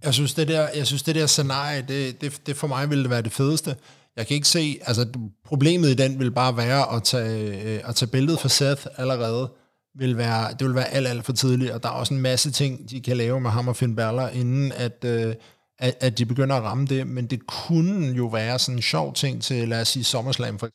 [0.04, 3.02] Jeg synes, det der, jeg synes, det der scenarie, det, det, det for mig ville
[3.02, 3.76] det være det fedeste.
[4.16, 5.06] Jeg kan ikke se, altså
[5.44, 9.50] problemet i den vil bare være at tage, øh, at tage billedet for Seth allerede
[9.98, 12.50] vil være, det vil være alt, alt for tidligt, og der er også en masse
[12.50, 15.34] ting, de kan lave med ham og Finn Balor, inden at, øh,
[15.78, 19.14] at, at de begynder at ramme det, men det kunne jo være sådan en sjov
[19.14, 20.68] ting til, lad os sige, SummerSlam for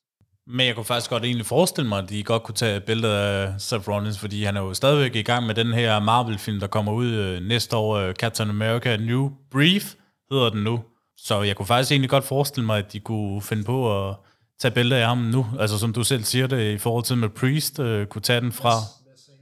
[0.47, 3.61] men jeg kunne faktisk godt egentlig forestille mig, at de godt kunne tage billedet af
[3.61, 6.91] Seth Rollins, fordi han er jo stadigvæk i gang med den her Marvel-film, der kommer
[6.91, 9.93] ud øh, næste år, øh, Captain America New Brief
[10.31, 10.83] hedder den nu.
[11.17, 14.15] Så jeg kunne faktisk egentlig godt forestille mig, at de kunne finde på at
[14.59, 15.45] tage billedet af ham nu.
[15.59, 18.51] Altså som du selv siger det, i forhold til med Priest, øh, kunne tage den
[18.51, 18.71] fra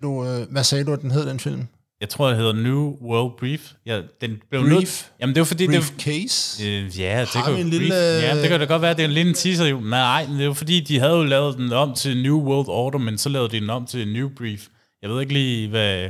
[0.03, 1.67] du, øh, hvad sagde du, at den hed, den film?
[2.01, 3.71] Jeg tror, det hedder New World Brief.
[3.85, 4.71] Ja, den blev Brief?
[4.73, 5.67] Nødt, jamen, det var fordi...
[5.67, 6.63] Brief det, Case?
[6.67, 9.05] Øh, ja, det Har kan, brief, lille- ja, det kan da godt være, det er
[9.07, 9.65] en lille teaser.
[9.65, 9.79] Jo.
[9.79, 13.17] Nej, det var fordi, de havde jo lavet den om til New World Order, men
[13.17, 14.67] så lavede de den om til New Brief.
[15.01, 16.09] Jeg ved ikke lige, hvad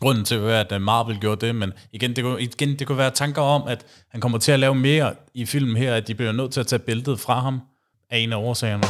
[0.00, 3.42] grunden til, at Marvel gjorde det, men igen det, kunne, igen, det kunne være tanker
[3.42, 6.52] om, at han kommer til at lave mere i filmen her, at de bliver nødt
[6.52, 7.60] til at tage billedet fra ham
[8.10, 8.82] af en af årsagerne.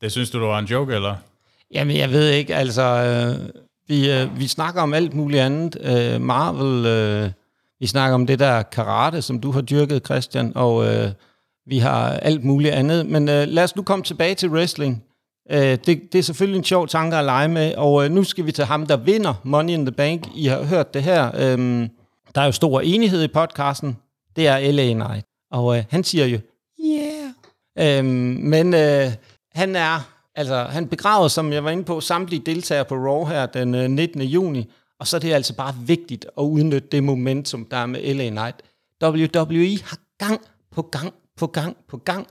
[0.00, 1.14] Det synes du, det var en joke, eller?
[1.74, 2.82] Jamen, jeg ved ikke, altså...
[2.82, 3.60] Øh,
[3.90, 5.76] vi, øh, vi snakker om alt muligt andet.
[5.80, 7.30] Øh, Marvel, øh,
[7.80, 11.10] vi snakker om det der karate, som du har dyrket, Christian, og øh,
[11.66, 13.06] vi har alt muligt andet.
[13.06, 15.04] Men øh, lad os nu komme tilbage til wrestling.
[15.50, 18.46] Øh, det, det er selvfølgelig en sjov tanke at lege med, og øh, nu skal
[18.46, 20.28] vi til ham, der vinder Money in the Bank.
[20.34, 21.30] I har hørt det her.
[21.34, 21.88] Øh,
[22.34, 23.96] der er jo stor enighed i podcasten.
[24.36, 25.26] Det er LA Knight.
[25.52, 26.38] Og øh, han siger jo,
[26.84, 27.98] yeah.
[27.98, 29.06] Øh, men øh,
[29.54, 33.46] han er Altså, han begravede, som jeg var inde på, samtlige deltagere på Raw her
[33.46, 34.22] den øh, 19.
[34.22, 34.70] juni,
[35.00, 38.28] og så er det altså bare vigtigt at udnytte det momentum, der er med LA
[38.28, 38.62] Knight.
[39.04, 40.40] WWE har gang
[40.72, 42.26] på gang på gang på gang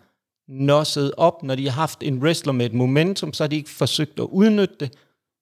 [0.47, 3.69] nosset op, når de har haft en wrestler med et momentum, så har de ikke
[3.69, 4.93] forsøgt at udnytte det.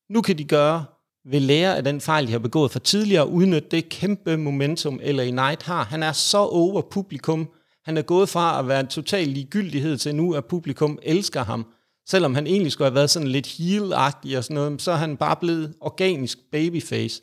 [0.10, 0.86] Nu kan de gøre
[1.26, 5.00] ved lære af den fejl, de har begået for tidligere, at udnytte det kæmpe momentum,
[5.04, 5.84] LA Knight har.
[5.84, 7.50] Han er så over publikum.
[7.86, 11.66] Han er gået fra at være en total ligegyldighed til nu, at publikum elsker ham
[12.10, 15.18] selvom han egentlig skulle have været sådan lidt heel og sådan noget, så er han
[15.18, 17.22] bare blevet organisk babyface.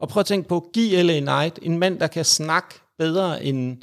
[0.00, 3.82] Og prøv at tænke på, giv LA Knight, en mand, der kan snakke bedre end,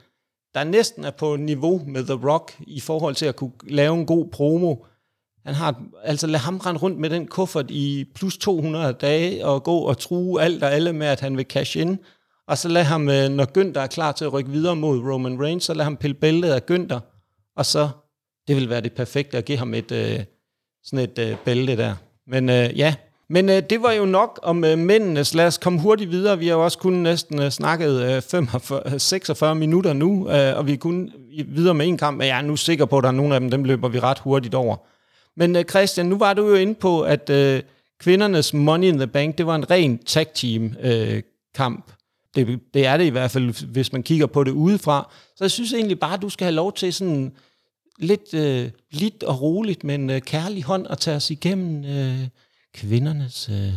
[0.53, 4.05] der næsten er på niveau med The Rock, i forhold til at kunne lave en
[4.05, 4.75] god promo.
[5.45, 9.63] Han har, altså lad ham rende rundt med den kuffert i plus 200 dage, og
[9.63, 11.99] gå og true alt og alle med, at han vil cash in.
[12.47, 15.41] Og så lad ham, øh, når Günther er klar til at rykke videre mod Roman
[15.41, 16.99] Reigns, så lad ham pille bæltet af Günther,
[17.55, 17.89] og så
[18.47, 20.19] det vil være det perfekte at give ham et, øh,
[20.83, 21.95] sådan et øh, bælte der.
[22.27, 22.95] Men øh, ja,
[23.29, 25.33] Men øh, det var jo nok om øh, mændenes.
[25.33, 26.39] Lad os komme hurtigt videre.
[26.39, 30.57] Vi har jo også kun næsten øh, snakket øh, 45, 46 øh, minutter nu, øh,
[30.57, 31.11] og vi er kun
[31.47, 33.39] videre med en kamp, men jeg er nu sikker på, at der er nogle af
[33.39, 34.75] dem, dem løber vi ret hurtigt over.
[35.35, 37.61] Men øh, Christian, nu var du jo inde på, at øh,
[37.99, 41.21] kvindernes Money in the Bank, det var en ren tag team øh,
[41.55, 41.91] kamp.
[42.35, 45.09] Det, det er det i hvert fald, hvis man kigger på det udefra.
[45.35, 47.31] Så jeg synes egentlig bare, at du skal have lov til sådan
[47.97, 52.27] lidt øh, lidt og roligt, men øh, kærlig hånd at tage os igennem øh,
[52.73, 53.73] kvindernes øh,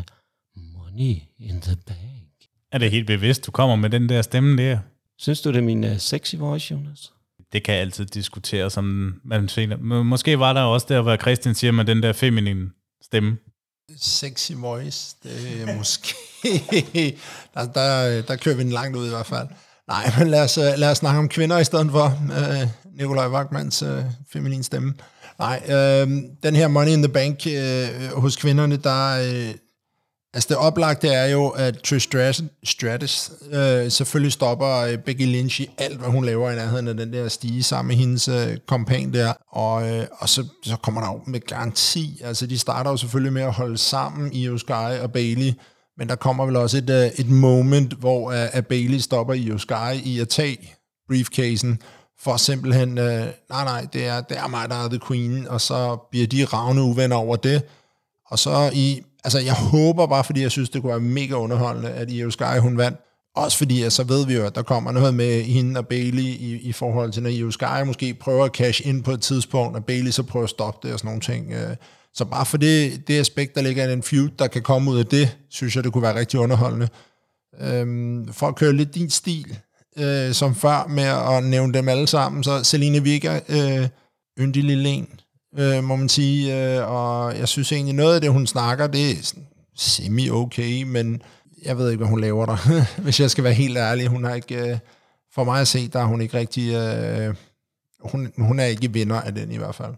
[0.57, 2.31] money in the bank.
[2.73, 4.79] Er det helt bevidst, du kommer med den der stemme der?
[5.19, 7.13] Synes du, det er min øh, sexy voice, Jonas?
[7.53, 10.03] Det kan altid diskutere som man finder.
[10.03, 12.71] Måske var der også der, hvor Christian siger med den der feminine
[13.03, 13.37] stemme.
[13.97, 16.15] Sexy voice, det er måske...
[17.55, 19.49] der, der, der kører vi den langt ud i hvert fald.
[19.89, 22.05] Nej, men lad os, øh, lad os snakke om kvinder i stedet for.
[22.07, 22.69] Øh,
[23.01, 24.95] Nikolaj Wagmans øh, feminin stemme.
[25.39, 26.09] Nej, øh,
[26.43, 29.23] den her Money in the Bank øh, hos kvinderne, der...
[29.23, 29.55] Øh,
[30.35, 35.61] altså det oplagte er jo, at Trish Stratus, Stratus øh, selvfølgelig stopper øh, Becky Lynch
[35.61, 38.57] i alt, hvad hun laver i nærheden af den der stige sammen med hendes øh,
[38.67, 39.33] kompagn der.
[39.49, 42.21] Og, øh, og så, så kommer der jo med garanti.
[42.25, 45.53] Altså de starter jo selvfølgelig med at holde sammen, i Sky og Bailey,
[45.99, 49.53] men der kommer vel også et, øh, et moment, hvor øh, at Bailey stopper i
[49.59, 50.77] Sky i at tage
[51.09, 51.79] briefcasen,
[52.23, 55.61] for simpelthen, øh, nej nej, det er, det er mig, der er the queen, og
[55.61, 57.63] så bliver de ravne uvenner over det.
[58.27, 61.91] Og så i, altså jeg håber bare, fordi jeg synes, det kunne være mega underholdende,
[61.91, 62.99] at Io Sky, hun vandt.
[63.37, 66.23] Også fordi, at så ved vi jo, at der kommer noget med hende og Bailey
[66.23, 69.77] i, i forhold til, når Io Sky måske prøver at cash ind på et tidspunkt,
[69.77, 71.53] og Bailey så prøver at stoppe det og sådan nogle ting.
[71.53, 71.77] Øh.
[72.15, 74.99] Så bare for det, det aspekt, der ligger i den feud, der kan komme ud
[74.99, 76.89] af det, synes jeg, det kunne være rigtig underholdende.
[77.61, 79.59] Øhm, for at køre lidt din stil,
[79.99, 82.45] øh, som før med at nævne dem alle sammen.
[82.45, 83.89] Så Celine Vega, øh,
[84.41, 85.09] yndig lille en,
[85.59, 86.77] øh, må man sige.
[86.79, 89.35] Øh, og jeg synes egentlig, noget af det, hun snakker, det er
[89.77, 91.23] semi-okay, men
[91.65, 92.57] jeg ved ikke, hvad hun laver der.
[93.03, 94.71] Hvis jeg skal være helt ærlig, hun har ikke...
[94.71, 94.79] Øh,
[95.35, 96.75] for mig at se, der er hun ikke rigtig...
[96.75, 97.35] Øh,
[98.01, 99.95] hun, hun er ikke vinder af den i hvert fald.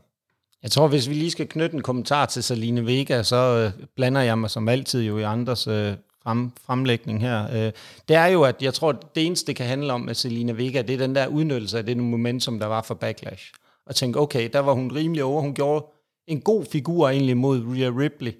[0.63, 4.21] Jeg tror, hvis vi lige skal knytte en kommentar til Saline Vega, så øh, blander
[4.21, 7.73] jeg mig som altid jo i andres øh, frem, fremlægning her, øh,
[8.09, 10.83] det er jo, at jeg tror, det eneste, det kan handle om med Selina Vega,
[10.83, 13.53] det er den der udnyttelse af det momentum, der var for Backlash.
[13.87, 15.41] Og tænke, okay, der var hun rimelig over.
[15.41, 15.87] Hun gjorde
[16.27, 18.33] en god figur egentlig mod Rhea Ripley.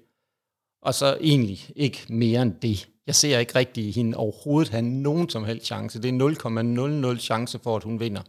[0.81, 2.89] Og så egentlig ikke mere end det.
[3.07, 6.01] Jeg ser ikke rigtig hende overhovedet have nogen som helst chance.
[6.01, 8.21] Det er 0,00 chance for, at hun vinder.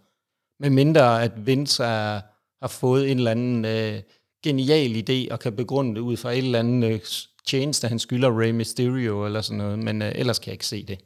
[0.60, 2.20] Med mindre at Vince er,
[2.62, 4.00] har fået en eller anden øh,
[4.42, 7.00] genial idé og kan begrunde det ud fra et eller andet øh,
[7.46, 10.84] tjeneste, han skylder Ray Mysterio eller sådan noget, men øh, ellers kan jeg ikke se
[10.86, 10.98] det.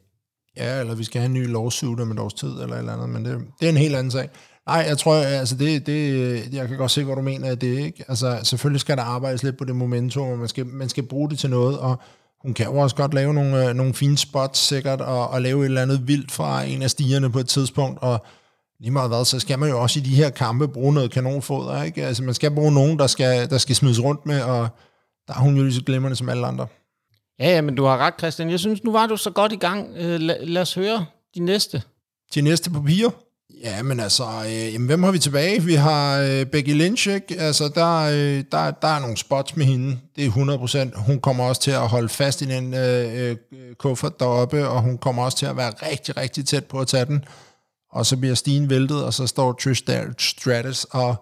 [0.57, 2.93] Ja, eller vi skal have en ny lawsuit om et års tid, eller et eller
[2.93, 4.29] andet, men det, det er en helt anden sag.
[4.67, 7.61] Nej, jeg tror, øh, altså det, det, jeg kan godt se, hvor du mener at
[7.61, 8.05] det, ikke?
[8.07, 11.29] Altså, selvfølgelig skal der arbejdes lidt på det momentum, og man skal, man skal bruge
[11.29, 11.99] det til noget, og
[12.41, 15.61] hun kan jo også godt lave nogle, øh, nogle fine spots sikkert, og, og lave
[15.61, 18.25] et eller andet vildt fra en af stigerne på et tidspunkt, og
[18.79, 21.83] lige meget hvad, så skal man jo også i de her kampe bruge noget kanonfoder,
[21.83, 22.05] ikke?
[22.05, 24.67] Altså, man skal bruge nogen, der skal, der skal smides rundt med, og
[25.29, 26.67] der er hun jo lige så glimrende som alle andre.
[27.39, 28.49] Ja, ja, men du har ret, Christian.
[28.49, 29.87] Jeg synes, nu var du så godt i gang.
[29.97, 31.05] Øh, lad, lad os høre
[31.35, 31.81] de næste.
[32.35, 33.09] De næste papir?
[33.63, 35.63] Ja, men altså, øh, jamen, hvem har vi tilbage?
[35.63, 37.35] Vi har øh, Becky Lynch, ikke?
[37.39, 39.99] Altså, der, øh, der, der er nogle spots med hende.
[40.15, 41.05] Det er 100%.
[41.05, 44.97] Hun kommer også til at holde fast i den øh, øh, kuffert deroppe, og hun
[44.97, 47.25] kommer også til at være rigtig, rigtig tæt på at tage den.
[47.91, 49.83] Og så bliver stigen væltet, og så står Trish
[50.17, 51.15] Stratus og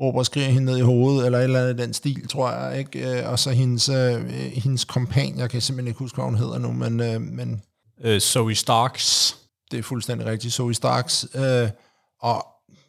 [0.00, 2.78] råber og skriger hende ned i hovedet, eller et eller andet den stil, tror jeg,
[2.78, 3.20] ikke?
[3.20, 6.58] Øh, og så hendes, øh, hendes kompagn, jeg kan simpelthen ikke huske, hvad hun hedder
[6.58, 7.00] nu, men...
[7.00, 7.62] Øh, men
[8.04, 9.36] uh, Zoe Starks.
[9.70, 11.26] Det er fuldstændig rigtigt, Zoe Starks.
[11.34, 11.68] Øh,
[12.20, 12.46] og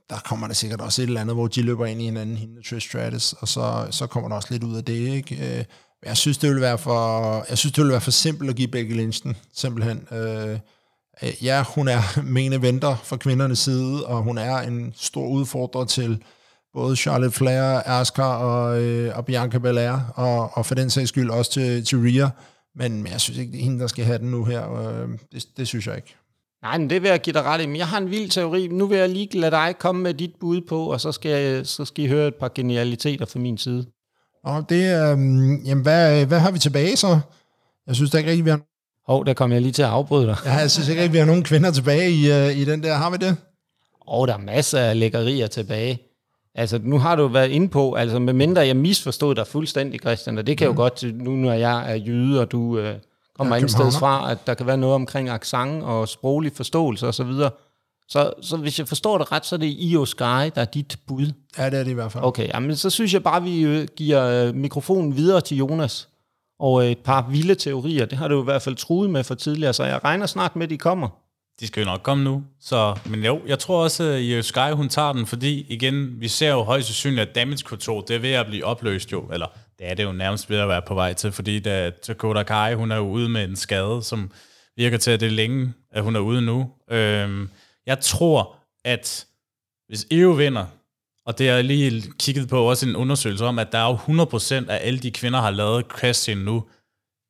[0.09, 2.69] der kommer der sikkert også et eller andet, hvor de løber ind i hinanden, hende
[2.69, 5.57] Trish Stratus, og så, så kommer der også lidt ud af det, ikke?
[5.59, 5.65] Øh,
[6.05, 8.67] jeg synes, det ville være for, jeg synes, det ville være for simpelt at give
[8.67, 10.07] Becky Lynch den, simpelthen.
[10.11, 10.59] Øh,
[11.41, 16.23] ja, hun er mene venter fra kvindernes side, og hun er en stor udfordrer til
[16.75, 21.29] både Charlotte Flair, Asuka og, øh, og Bianca Belair, og, og for den sags skyld
[21.29, 22.29] også til, til Rhea.
[22.75, 24.73] Men, men jeg synes ikke, det er hende, der skal have den nu her.
[24.73, 26.15] Øh, det, det synes jeg ikke.
[26.61, 27.65] Nej, men det vil jeg give dig ret i.
[27.65, 28.67] Men jeg har en vild teori.
[28.67, 31.67] Nu vil jeg lige lade dig komme med dit bud på, og så skal, jeg,
[31.67, 33.85] så skal I høre et par genialiteter fra min side.
[34.43, 35.17] Og det er, øh,
[35.67, 37.19] jamen hvad, hvad har vi tilbage så?
[37.87, 38.59] Jeg synes da ikke rigtig, vi har...
[39.07, 40.37] Hov, oh, der kom jeg lige til at afbryde dig.
[40.45, 42.93] Ja, jeg synes ikke rigtig, vi har nogen kvinder tilbage i, uh, i den der.
[42.93, 43.37] Har vi det?
[44.07, 45.99] Åh, oh, der er masser af lækkerier tilbage.
[46.55, 50.37] Altså, nu har du været inde på, altså med mindre jeg misforstod dig fuldstændig, Christian,
[50.37, 50.75] og det kan mm.
[50.75, 52.95] jo godt, nu når jeg er jyde, og du øh,
[53.37, 57.31] kommer ind sted fra, at der kan være noget omkring accent og sproglig forståelse osv.,
[57.31, 57.49] så,
[58.09, 60.97] så, så hvis jeg forstår det ret, så er det Io Sky, der er dit
[61.07, 61.31] bud.
[61.57, 62.23] Ja, det er det i hvert fald.
[62.23, 66.09] Okay, jamen, så synes jeg bare, vi øh, giver øh, mikrofonen videre til Jonas,
[66.59, 68.05] og et par vilde teorier.
[68.05, 70.63] Det har du i hvert fald truet med for tidligere, så jeg regner snart med,
[70.63, 71.24] at de kommer.
[71.59, 72.43] De skal jo nok komme nu.
[72.59, 76.21] Så, men jo, jeg tror også, øh, at Io Sky, hun tager den, fordi igen,
[76.21, 79.21] vi ser jo højst sandsynligt, at Damage Control, det er ved at blive opløst jo,
[79.33, 79.47] eller
[79.79, 82.73] det er det jo nærmest ved at være på vej til, fordi da Dakota Kai,
[82.73, 84.31] hun er jo ude med en skade, som
[84.77, 86.71] virker til, at det er længe, at hun er ude nu.
[86.91, 87.49] Øhm,
[87.85, 89.25] jeg tror, at
[89.87, 90.65] hvis EU vinder,
[91.25, 94.69] og det er lige kigget på også en undersøgelse om, at der er jo 100%
[94.69, 96.63] af alle de kvinder, har lavet Christian nu.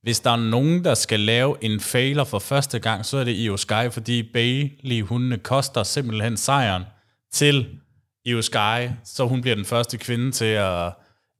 [0.05, 3.31] Hvis der er nogen, der skal lave en failer for første gang, så er det
[3.31, 6.83] Io Sky, fordi Bailey, hun koster simpelthen sejren
[7.31, 7.79] til
[8.25, 10.93] Io Sky, så hun bliver den første kvinde til at,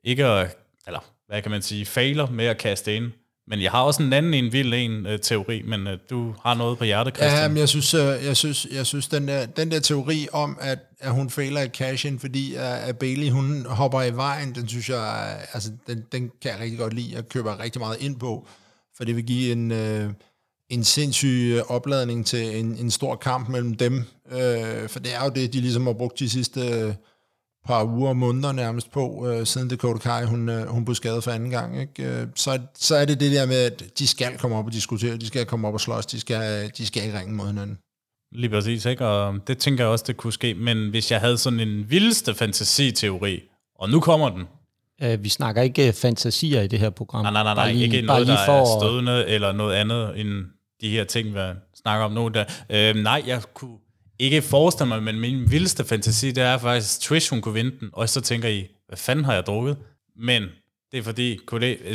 [0.03, 0.57] ikke at,
[0.87, 3.11] eller hvad kan man sige, failer med at kaste ind.
[3.47, 6.53] Men jeg har også en anden en vild en uh, teori, men uh, du har
[6.53, 7.41] noget på hjertet, Christian.
[7.41, 10.57] Ja, men jeg synes, uh, jeg synes, jeg synes den, der, den der teori om,
[10.61, 14.55] at, at hun fejler i cash in, fordi uh, at Bailey hun hopper i vejen,
[14.55, 17.15] den synes jeg, altså, den, den kan jeg rigtig godt lide.
[17.15, 18.47] Jeg køber rigtig meget ind på,
[18.97, 20.13] for det vil give en, uh,
[20.69, 24.03] en sindssyg opladning til en, en stor kamp mellem dem.
[24.25, 26.85] Uh, for det er jo det, de ligesom har brugt de sidste...
[26.87, 26.93] Uh,
[27.65, 31.23] par uger og måneder nærmest på, øh, siden Dakota Kai, hun, øh, hun blev skadet
[31.23, 31.81] for anden gang.
[31.81, 32.03] Ikke?
[32.03, 35.17] Øh, så, så er det det der med, at de skal komme op og diskutere,
[35.17, 37.77] de skal komme op og slås, de skal, de skal ikke ringe mod hinanden.
[38.31, 39.05] Lige præcis, ikke?
[39.05, 40.53] og det tænker jeg også, det kunne ske.
[40.53, 43.41] Men hvis jeg havde sådan en vildeste fantasiteori,
[43.79, 44.43] og nu kommer den.
[45.05, 47.23] Uh, vi snakker ikke fantasier i det her program.
[47.23, 47.71] Nej, nej, nej, nej.
[47.71, 48.61] lige, ikke noget, der for...
[48.61, 50.45] er stødende, eller noget andet end
[50.81, 51.39] de her ting, vi
[51.75, 52.27] snakker om nu.
[52.27, 52.45] Der.
[52.69, 53.77] Uh, nej, jeg kunne
[54.19, 57.89] ikke forestille mig, men min vildeste fantasi, det er faktisk, Trish, hun kunne vinde den,
[57.93, 59.77] og så tænker I, hvad fanden har jeg drukket?
[60.15, 60.43] Men
[60.91, 61.39] det er fordi,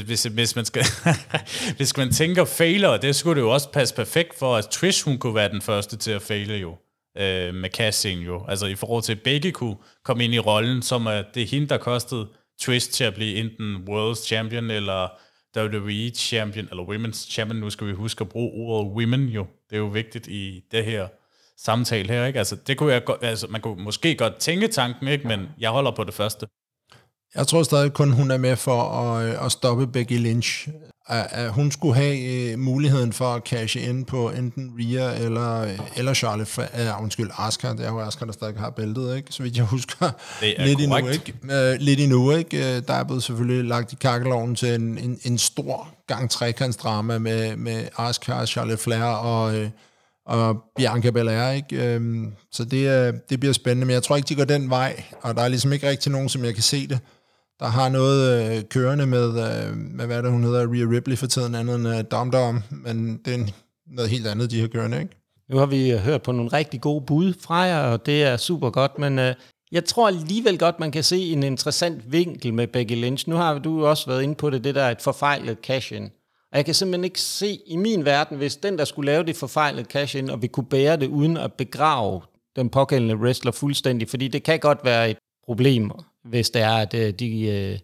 [0.05, 0.85] hvis, hvis, man skal,
[1.77, 5.19] hvis man tænker failure, det skulle det jo også passe perfekt for, at Trish, hun
[5.19, 6.77] kunne være den første til at faile jo,
[7.19, 8.45] øh, med casting jo.
[8.49, 11.47] Altså i forhold til, at begge kunne komme ind i rollen, som at det er
[11.47, 12.29] hende, der kostede
[12.61, 15.09] Trish til at blive enten World Champion, eller
[15.57, 17.61] WWE Champion, eller Women's Champion.
[17.61, 19.47] Nu skal vi huske at bruge ordet women jo.
[19.71, 21.09] Det er jo vigtigt i det her
[21.65, 22.39] samtale her, ikke?
[22.39, 25.29] Altså, det kunne jeg godt, altså, man kunne måske godt tænke tanken, ikke?
[25.29, 26.47] Men jeg holder på det første.
[27.35, 30.69] Jeg tror stadig kun, hun er med for at, øh, at stoppe Becky Lynch.
[31.07, 35.77] At, at hun skulle have uh, muligheden for at cashe ind på enten Rhea eller,
[35.97, 37.69] eller Charlotte, uh, undskyld, Asuka.
[37.73, 39.33] Det er jo Asuka, der stadig har bæltet, ikke?
[39.33, 40.11] Så vidt jeg husker.
[40.41, 41.29] Det er lidt korrekt.
[41.29, 41.75] endnu, ikke?
[41.75, 42.57] Uh, lidt endnu, ikke?
[42.57, 47.19] Uh, der er blevet selvfølgelig lagt i kakkeloven til en, en, en stor gang trekantsdrama
[47.19, 49.55] med, med Asuka og Charlotte Flair og...
[49.55, 49.67] Uh,
[50.31, 51.95] og Bianca Belair, ikke?
[51.95, 55.35] Øhm, så det, det bliver spændende, men jeg tror ikke, de går den vej, og
[55.35, 56.99] der er ligesom ikke rigtig nogen, som jeg kan se det,
[57.61, 61.27] der har noget øh, kørende med, øh, med, hvad det, hun hedder, Rhea Ripley for
[61.27, 63.39] tiden, andet end øh, Dom Dom, men det er
[63.87, 65.17] noget helt andet, de har kørende, ikke?
[65.51, 68.37] Nu har vi øh, hørt på nogle rigtig gode bud fra jer, og det er
[68.37, 69.35] super godt, men øh,
[69.73, 73.29] jeg tror alligevel godt, man kan se en interessant vinkel med Becky Lynch.
[73.29, 76.11] Nu har du også været inde på det, det der er et forfejlet cash-in.
[76.53, 79.37] Og jeg kan simpelthen ikke se i min verden, hvis den, der skulle lave det
[79.37, 82.21] forfejlede cash in, og vi kunne bære det uden at begrave
[82.57, 85.91] den pågældende wrestler fuldstændig, fordi det kan godt være et problem,
[86.25, 87.79] hvis det er, at øh, de øh,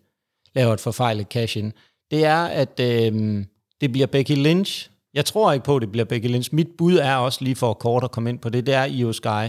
[0.55, 1.73] laver et forfejlet cash in.
[2.11, 3.45] Det er, at øh,
[3.81, 4.91] det bliver Becky Lynch.
[5.14, 6.55] Jeg tror ikke på, at det bliver Becky Lynch.
[6.55, 9.12] Mit bud er også lige for kort at komme ind på det, det er Io
[9.12, 9.49] Sky.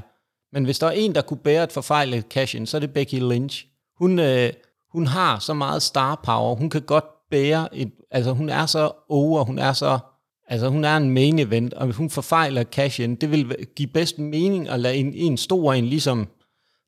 [0.53, 2.93] Men hvis der er en, der kunne bære et forfejlet cash in, så er det
[2.93, 3.65] Becky Lynch.
[3.97, 4.53] Hun, øh,
[4.91, 6.55] hun har så meget star power.
[6.55, 9.99] Hun kan godt bære et, altså hun er så over, hun er så,
[10.47, 13.87] altså hun er en main event, og hvis hun forfejler cash in, det vil give
[13.87, 16.27] bedst mening at lade en, en stor en, ligesom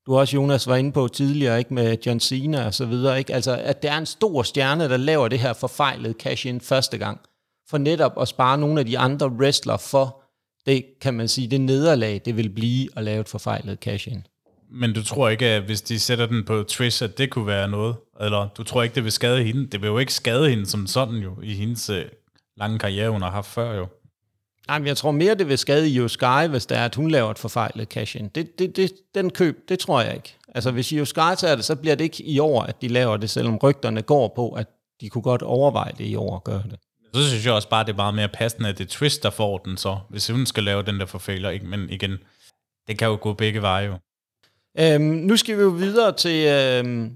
[0.06, 3.34] du også, Jonas, var inde på tidligere, ikke med John Cena og så videre, ikke?
[3.34, 6.98] Altså, at det er en stor stjerne, der laver det her forfejlede cash in første
[6.98, 7.20] gang,
[7.70, 10.24] for netop at spare nogle af de andre wrestler for
[10.66, 14.24] det, kan man sige, det nederlag, det vil blive at lave et forfejlet cash in.
[14.72, 17.68] Men du tror ikke, at hvis de sætter den på Trish, at det kunne være
[17.68, 17.96] noget?
[18.22, 19.68] Eller du tror ikke, det vil skade hende?
[19.68, 22.06] Det vil jo ikke skade hende som sådan jo, i hendes øh,
[22.58, 23.88] lange karriere, hun har haft før jo.
[24.68, 27.12] Nej, men jeg tror mere, det vil skade Io Sky, hvis det er, at hun
[27.12, 28.28] laver et forfejlet cash-in.
[28.28, 30.36] Det, det, det, den køb, det tror jeg ikke.
[30.56, 33.18] Altså, hvis Io Sky tager det, så bliver det ikke i år, at de laver
[33.18, 34.68] det, selvom rygterne går på, at
[35.02, 36.80] de kunne godt overveje det i år at gøre det.
[37.14, 39.30] Så synes jeg også bare, det er meget mere passende, at det er Twist, der
[39.30, 41.60] får den så, hvis hun skal lave den der forfejler.
[41.64, 42.18] Men igen,
[42.88, 43.94] det kan jo gå begge veje jo.
[44.80, 47.12] Øhm, nu skal vi jo videre til øhm,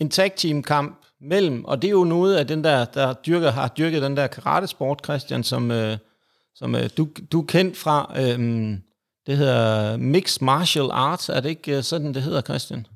[0.00, 3.50] en tag team kamp mellem, og det er jo noget af den der, der dyrker,
[3.50, 5.98] har dyrket den der karate-sport, Christian, som, øh,
[6.54, 8.12] som øh, du, du er kendt fra.
[8.16, 8.78] Øhm,
[9.26, 12.86] det hedder Mixed Martial Arts, er det ikke øh, sådan, det hedder, Christian?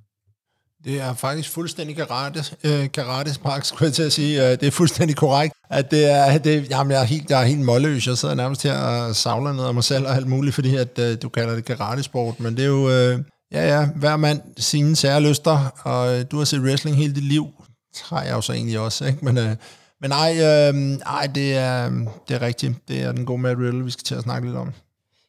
[0.85, 4.45] Det er faktisk fuldstændig karate, øh, karate spark, skulle jeg til at sige.
[4.45, 7.47] Øh, det er fuldstændig korrekt, at det er, det, jamen jeg er helt, jeg er
[7.47, 8.07] helt målløs.
[8.07, 10.99] Jeg sidder nærmest her og savler ned af mig selv og alt muligt, fordi at,
[10.99, 12.41] øh, du kalder det karate sport.
[12.41, 13.21] Men det er jo, øh,
[13.53, 17.46] ja ja, hver mand sine særlyster, og øh, du har set wrestling hele dit liv,
[18.05, 19.24] har jeg jo så egentlig også, ikke?
[19.24, 19.57] Men, øh,
[20.01, 21.90] Men ej, øh, ej det, er,
[22.28, 22.88] det er rigtigt.
[22.88, 24.72] Det er den gode Matt Riddle, vi skal til at snakke lidt om.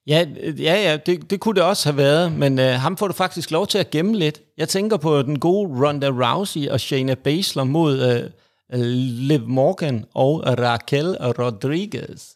[0.08, 3.08] Ja, øh, ja, ja det, det kunne det også have været, men øh, ham får
[3.08, 4.42] du faktisk lov til at gemme lidt.
[4.58, 8.24] Jeg tænker på den gode Ronda Rousey og Shayna Baszler mod øh,
[8.74, 8.86] øh
[9.30, 12.36] Liv Morgan og Raquel Rodriguez.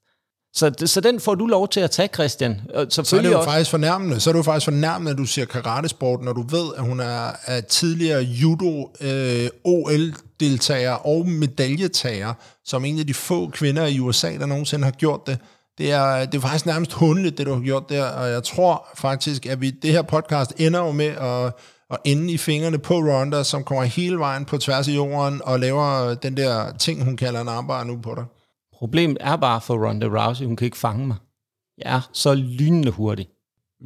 [0.55, 2.61] Så, så den får du lov til at tage, Christian.
[2.89, 3.49] Så er det jo også...
[3.49, 4.19] faktisk fornærmende.
[4.19, 6.99] Så er det jo faktisk fornærmende, at du siger karatesport, når du ved, at hun
[6.99, 12.33] er, er tidligere judo øh, OL-deltager og medaljetager,
[12.65, 15.37] som en af de få kvinder i USA, der nogensinde har gjort det.
[15.77, 18.87] Det er, det er faktisk nærmest hundeligt, det du har gjort der, og jeg tror
[18.95, 21.45] faktisk, at vi det her podcast ender jo med at,
[21.91, 25.59] at ende i fingrene på Ronda, som kommer hele vejen på tværs af jorden og
[25.59, 28.25] laver den der ting, hun kalder en armbar nu på dig.
[28.83, 31.15] Problemet er bare for Ronda Rousey, hun kan ikke fange mig.
[31.77, 33.27] Jeg er så lynende hurtig.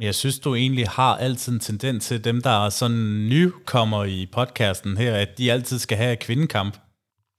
[0.00, 4.26] Jeg synes, du egentlig har altid en tendens til dem, der er sådan nykommer i
[4.32, 6.78] podcasten her, at de altid skal have kvindekamp.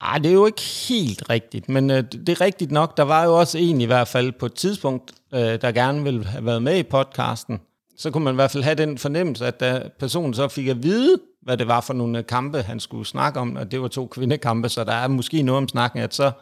[0.00, 2.96] Ej, det er jo ikke helt rigtigt, men øh, det er rigtigt nok.
[2.96, 6.24] Der var jo også en i hvert fald på et tidspunkt, øh, der gerne ville
[6.24, 7.60] have været med i podcasten.
[7.96, 10.82] Så kunne man i hvert fald have den fornemmelse, at da personen så fik at
[10.82, 14.06] vide, hvad det var for nogle kampe, han skulle snakke om, og det var to
[14.06, 16.32] kvindekampe, så der er måske noget om snakken, at så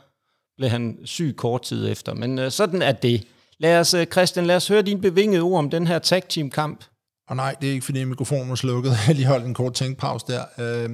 [0.59, 2.15] blev han syg kort tid efter.
[2.15, 3.25] Men øh, sådan er det.
[3.59, 6.51] Lad os, øh, Christian, lad os høre din bevingede ord om den her tag team
[6.51, 6.85] kamp.
[7.29, 8.97] Og nej, det er ikke fordi mikrofonen var slukket.
[9.07, 10.43] Jeg lige holdt en kort tænkpause der.
[10.59, 10.91] Øh,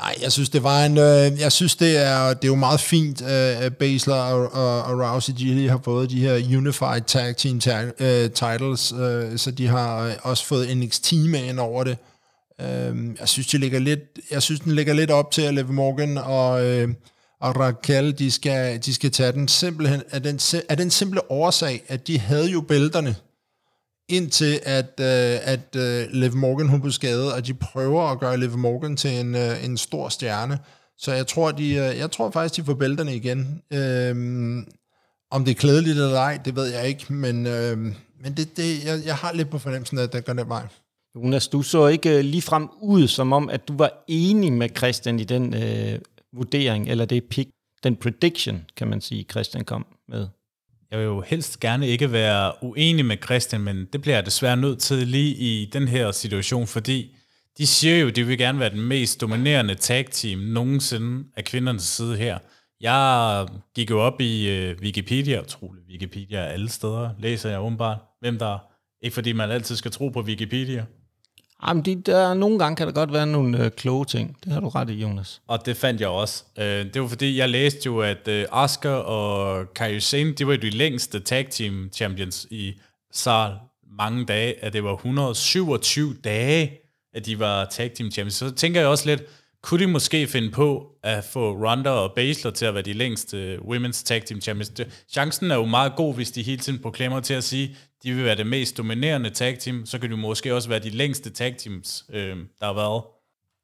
[0.00, 2.80] nej, jeg synes det var en, øh, jeg synes det er, det er jo meget
[2.80, 7.02] fint, øh, at Basler og, og, og Rousey de lige har fået de her Unified
[7.06, 11.60] Tag Team tag, øh, titles, øh, så de har øh, også fået NXT med ind
[11.60, 11.98] over det.
[12.60, 15.72] Øh, jeg synes, de ligger lidt, jeg synes, den ligger lidt op til at Liv
[15.72, 16.88] Morgan og øh,
[17.40, 21.82] og Raquel, de skal, de skal tage den simpelthen af den, af den simple årsag,
[21.88, 23.16] at de havde jo bælterne,
[24.08, 28.36] indtil at, øh, at øh, Liv Morgan hun blev skadet, og de prøver at gøre
[28.36, 30.58] Liv Morgan til en, øh, en stor stjerne.
[30.98, 33.62] Så jeg tror, de, øh, jeg tror faktisk, de får bælterne igen.
[33.72, 34.16] Øh,
[35.30, 37.76] om det er klædeligt eller ej, det ved jeg ikke, men, øh,
[38.22, 40.66] men det, det, jeg, jeg har lidt på fornemmelsen, at det går den vej.
[41.16, 44.68] Jonas, du så ikke øh, lige frem ud, som om, at du var enig med
[44.76, 45.98] Christian i den øh,
[46.36, 47.50] vurdering, eller det pick,
[47.82, 50.28] den prediction, kan man sige, Christian kom med?
[50.90, 54.56] Jeg vil jo helst gerne ikke være uenig med Christian, men det bliver jeg desværre
[54.56, 57.16] nødt til lige i den her situation, fordi
[57.58, 61.44] de siger jo, at de vil gerne være den mest dominerende tag team nogensinde af
[61.44, 62.38] kvindernes side her.
[62.80, 68.38] Jeg gik jo op i uh, Wikipedia, utrolig Wikipedia alle steder, læser jeg åbenbart, hvem
[68.38, 68.58] der
[69.02, 70.84] ikke fordi man altid skal tro på Wikipedia.
[71.68, 74.36] Jamen, de, der, nogle gange kan der godt være nogle øh, kloge ting.
[74.44, 75.40] Det har du ret i, Jonas.
[75.46, 76.44] Og det fandt jeg også.
[76.58, 80.56] Øh, det var fordi, jeg læste jo, at øh, Oscar og Kairi Sane, de var
[80.56, 82.74] de længste tag team champions i
[83.12, 83.52] så
[83.98, 86.72] mange dage, at det var 127 dage,
[87.14, 88.34] at de var tag team champions.
[88.34, 89.22] Så tænker jeg også lidt,
[89.62, 93.36] kunne de måske finde på at få Ronda og Baszler til at være de længste
[93.36, 94.72] øh, women's tag team champions?
[95.12, 97.76] Chancen er jo meget god, hvis de hele tiden proklamer til at sige,
[98.06, 100.90] de vil være det mest dominerende tag team, så kan de måske også være de
[100.90, 103.02] længste tag teams, øh, der har været.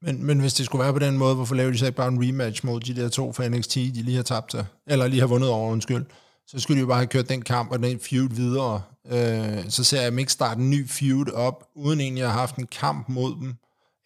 [0.02, 2.08] Men, men hvis det skulle være på den måde, hvorfor laver de så ikke bare
[2.08, 5.20] en rematch mod de der to fra NXT, de lige har tabt til, eller lige
[5.20, 6.04] har vundet over, undskyld.
[6.46, 8.82] Så skulle de jo bare have kørt den kamp og den feud videre.
[9.12, 12.40] Øh, så ser jeg dem ikke starte en ny feud op, uden egentlig at have
[12.40, 13.54] haft en kamp mod dem,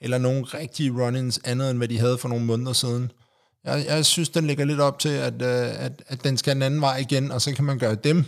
[0.00, 3.12] eller nogle rigtige run-ins andet, end hvad de havde for nogle måneder siden.
[3.64, 6.62] Jeg, jeg synes, den ligger lidt op til, at, øh, at, at den skal en
[6.62, 8.24] anden vej igen, og så kan man gøre dem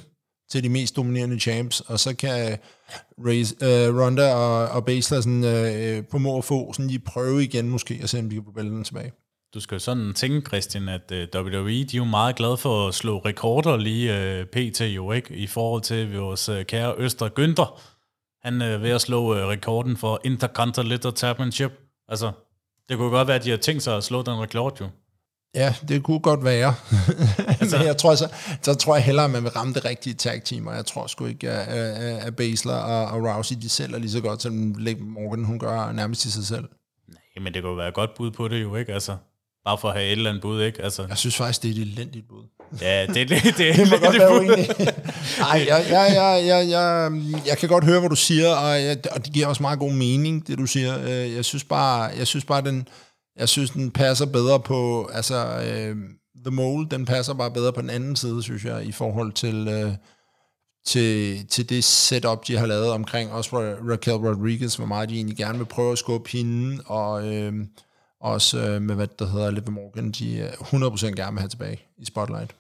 [0.51, 2.59] til de mest dominerende champs, og så kan øh,
[3.27, 5.45] Race, uh, Ronda og, og Baszler sådan,
[5.99, 8.51] uh, på må få sådan lige prøve igen måske, og se om de kan få
[8.51, 9.13] bælterne tilbage.
[9.55, 12.89] Du skal jo sådan tænke, Christian, at uh, WWE, de er jo meget glade for
[12.89, 14.81] at slå rekorder lige uh, pt.
[14.81, 15.35] jo, ikke?
[15.35, 17.81] I forhold til vores uh, kære Øster Günther.
[18.43, 21.73] Han er uh, ved at slå uh, rekorden for Intercontinental Championship.
[22.09, 22.33] Altså,
[22.89, 24.89] det kunne godt være, at de har tænkt sig at slå den rekord jo.
[25.55, 26.75] Ja, det kunne godt være.
[27.61, 27.79] altså.
[27.79, 28.29] Men jeg tror, så,
[28.63, 31.07] så tror jeg hellere, at man vil ramme det rigtige tag team, og jeg tror
[31.07, 34.53] sgu ikke, at, at Baszler og, og Rousey, de sælger lige så godt, som
[35.01, 36.65] Morgan, hun gør nærmest i sig selv.
[37.09, 38.93] Nej, men det kunne være et godt bud på det jo, ikke?
[38.93, 39.17] Altså,
[39.65, 40.83] bare for at have et eller andet bud, ikke?
[40.83, 41.07] Altså.
[41.09, 42.43] Jeg synes faktisk, det er et elendigt bud.
[42.81, 44.69] Ja, det, det, det, det, det være uenig.
[45.39, 47.13] Nej, jeg, jeg, jeg, jeg, jeg,
[47.47, 49.93] jeg kan godt høre, hvad du siger, og, jeg, og det giver også meget god
[49.93, 51.03] mening, det du siger.
[51.03, 52.89] Øh, jeg synes bare, jeg synes bare den,
[53.39, 55.97] jeg synes, den passer bedre på, altså, øh,
[56.45, 59.69] The Mole, den passer bare bedre på den anden side, synes jeg, i forhold til,
[59.69, 59.93] øh,
[60.87, 63.57] til, til det setup, de har lavet omkring også
[63.91, 67.53] Raquel Rodriguez, hvor meget de egentlig gerne vil prøve at skubbe hende, og øh,
[68.21, 72.05] også øh, med, hvad der hedder Liv Morgan, de 100% gerne vil have tilbage i
[72.05, 72.55] Spotlight.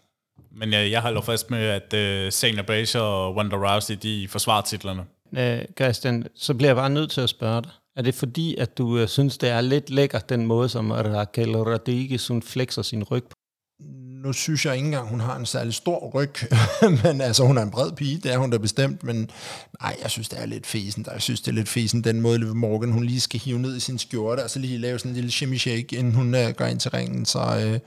[0.52, 4.62] Men jeg, jeg holder fast med, at uh, Shayna Baszler og Wanda Rousey, de forsvarer
[4.62, 5.04] titlerne.
[5.36, 7.70] Øh, Christian, så bliver jeg bare nødt til at spørge dig.
[7.98, 11.56] Er det fordi, at du øh, synes, det er lidt lækkert, den måde, som Raquel
[11.56, 13.34] Rodriguez hun flexer sin ryg på?
[14.22, 16.34] nu synes jeg ikke engang, hun har en særlig stor ryg,
[17.04, 19.30] men altså, hun er en bred pige, det er hun da bestemt, men
[19.82, 22.38] nej, jeg synes, det er lidt fesen, jeg synes, det er lidt fesen, den måde,
[22.38, 25.10] Liv Morgan, hun lige skal hive ned i sin skjorte, og så lige lave sådan
[25.10, 27.78] en lille shimmy shake, inden hun uh, går ind til ringen, så uh,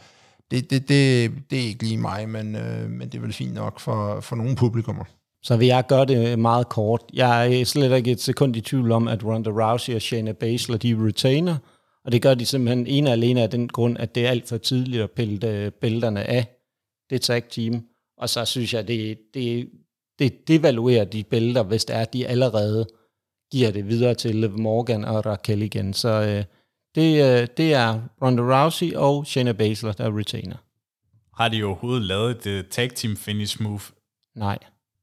[0.51, 3.53] det, det, det, det er ikke lige mig, men, uh, men det er vel fint
[3.53, 5.03] nok for, for nogle publikummer.
[5.43, 7.01] Så vil jeg gøre det meget kort.
[7.13, 10.77] Jeg er slet ikke et sekund i tvivl om, at Ronda Rousey og Shayna Baszler,
[10.77, 11.57] de retainer,
[12.05, 14.49] og det gør de simpelthen ene og alene af den grund, at det er alt
[14.49, 16.45] for tidligt at pille øh, bælterne af
[17.09, 17.87] det tag team.
[18.17, 19.69] Og så synes jeg, det, det,
[20.19, 22.87] det devaluerer de bælter, hvis det er, at de allerede
[23.51, 25.93] giver det videre til Liv Morgan og Raquel igen.
[25.93, 26.43] Så øh,
[26.95, 30.57] det, øh, det er Ronda Rousey og Shayna Baszler, der er retainer.
[31.41, 33.81] Har de overhovedet lavet et tag team finish move?
[34.35, 34.57] Nej.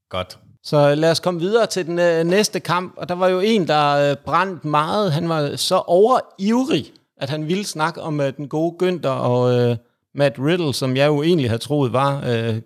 [0.09, 0.39] Godt.
[0.63, 3.67] Så lad os komme videre til den øh, næste kamp, og der var jo en,
[3.67, 5.11] der øh, brændte meget.
[5.11, 9.77] Han var så overivrig, at han ville snakke om øh, den gode Günther og øh,
[10.15, 12.61] Matt Riddle, som jeg jo egentlig havde troet var øh,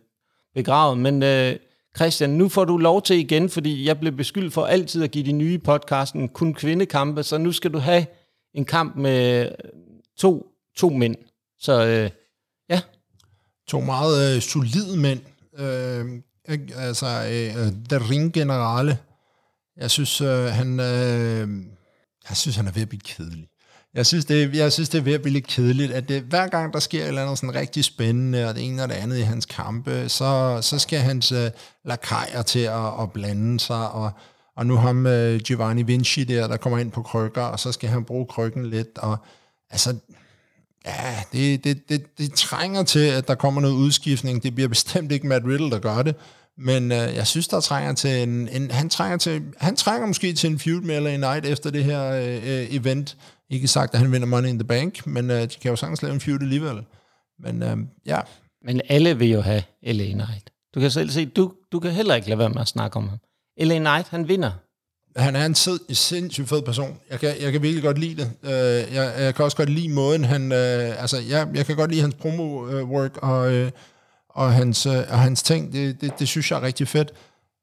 [0.56, 0.98] begravet.
[0.98, 1.56] Men øh,
[1.96, 5.26] Christian, nu får du lov til igen, fordi jeg blev beskyldt for altid at give
[5.26, 8.06] de nye podcasten kun kvindekampe, så nu skal du have
[8.54, 9.50] en kamp med
[10.18, 11.16] to, to mænd.
[11.60, 12.10] Så øh,
[12.70, 12.82] ja.
[13.68, 15.20] To meget øh, solide mænd.
[15.60, 16.06] Øh?
[16.48, 18.98] Altså, øh, øh der ring generale.
[19.78, 21.48] Jeg synes, øh, han, øh,
[22.30, 23.48] jeg synes, han er ved at blive kedelig.
[23.94, 26.48] Jeg synes, det, jeg synes, det er ved at blive lidt kedeligt, at det, hver
[26.48, 29.18] gang der sker et eller andet sådan rigtig spændende, og det ene og det andet
[29.18, 31.52] i hans kampe, så, så skal hans øh,
[31.86, 34.12] lakajer til at, at blande sig, og,
[34.56, 37.90] og nu ham øh, Giovanni Vinci der, der kommer ind på krykker, og så skal
[37.90, 39.18] han bruge krykken lidt, og
[39.70, 39.96] altså,
[40.86, 44.44] ja, det, det, det, det trænger til, at der kommer noget udskiftning.
[44.44, 46.16] Det bliver bestemt ikke Matt Riddle, der gør det,
[46.58, 50.34] men øh, jeg synes, der trænger til en, en han, trænger til, han trænger måske
[50.34, 53.18] til en feud med LA Knight efter det her øh, event.
[53.50, 56.02] Ikke sagt, at han vinder Money in the Bank, men øh, de kan jo sagtens
[56.02, 56.84] lave en feud alligevel.
[57.40, 58.20] Men øh, ja.
[58.66, 60.50] Men alle vil jo have LA Knight.
[60.76, 63.08] Du kan selv se, du, du kan heller ikke lade være med at snakke om
[63.08, 63.18] ham.
[63.58, 64.52] LA Knight, han vinder.
[65.16, 66.98] Han er en sid, sindssygt fed person.
[67.10, 68.32] Jeg kan, jeg kan virkelig godt lide det.
[68.44, 70.52] Uh, jeg, jeg kan også godt lide måden, han...
[70.52, 73.70] Uh, altså, jeg, jeg kan godt lide hans promo-work, og, uh,
[74.30, 75.74] og, hans, uh, og hans ting.
[75.74, 77.12] Det, det, det synes jeg er rigtig fedt.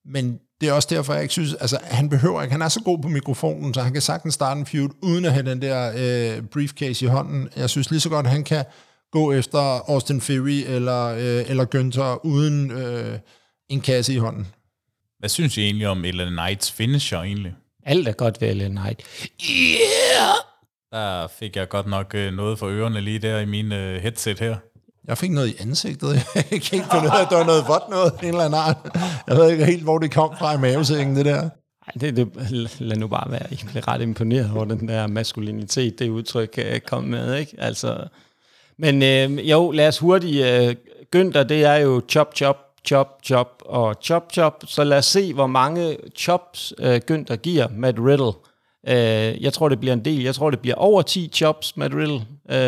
[0.05, 2.80] Men det er også derfor, jeg ikke synes, altså han behøver ikke, han er så
[2.80, 5.92] god på mikrofonen, så han kan sagtens starte en feud, uden at have den der
[5.96, 7.48] øh, briefcase i hånden.
[7.57, 8.64] Jeg synes lige så godt, han kan
[9.12, 13.18] gå efter Austin Fury eller, øh, eller Günther uden øh,
[13.68, 14.46] en kasse i hånden.
[15.20, 17.54] Hvad synes I egentlig om Ellen Knights finisher egentlig?
[17.86, 19.02] Alt er godt ved Ellen Knight.
[19.50, 20.34] Yeah!
[20.92, 24.40] Der fik jeg godt nok øh, noget for ørerne lige der i min øh, headset
[24.40, 24.56] her.
[25.06, 26.08] Jeg fik noget i ansigtet.
[26.34, 28.60] Jeg kan ikke finde ud af, at der var noget vådt noget, en eller anden
[28.60, 28.76] art.
[29.26, 31.40] Jeg ved ikke helt, hvor det kom fra i mavesækken, det der.
[31.40, 33.46] Ej, det, det, lad nu bare være.
[33.50, 37.36] Jeg blev ret imponeret over den der maskulinitet, det udtryk øh, kom med.
[37.36, 37.56] Ikke?
[37.58, 38.08] Altså,
[38.78, 40.46] men øh, jo, lad os hurtigt.
[40.46, 40.74] Øh,
[41.16, 42.56] Günther, det er jo chop, chop,
[42.86, 44.64] chop, chop og chop, chop.
[44.66, 48.32] Så lad os se, hvor mange chops øh, Günther giver Matt Riddle.
[48.88, 50.22] Uh, jeg tror, det bliver en del.
[50.22, 52.26] Jeg tror, det bliver over 10 chops, Matt Riddle.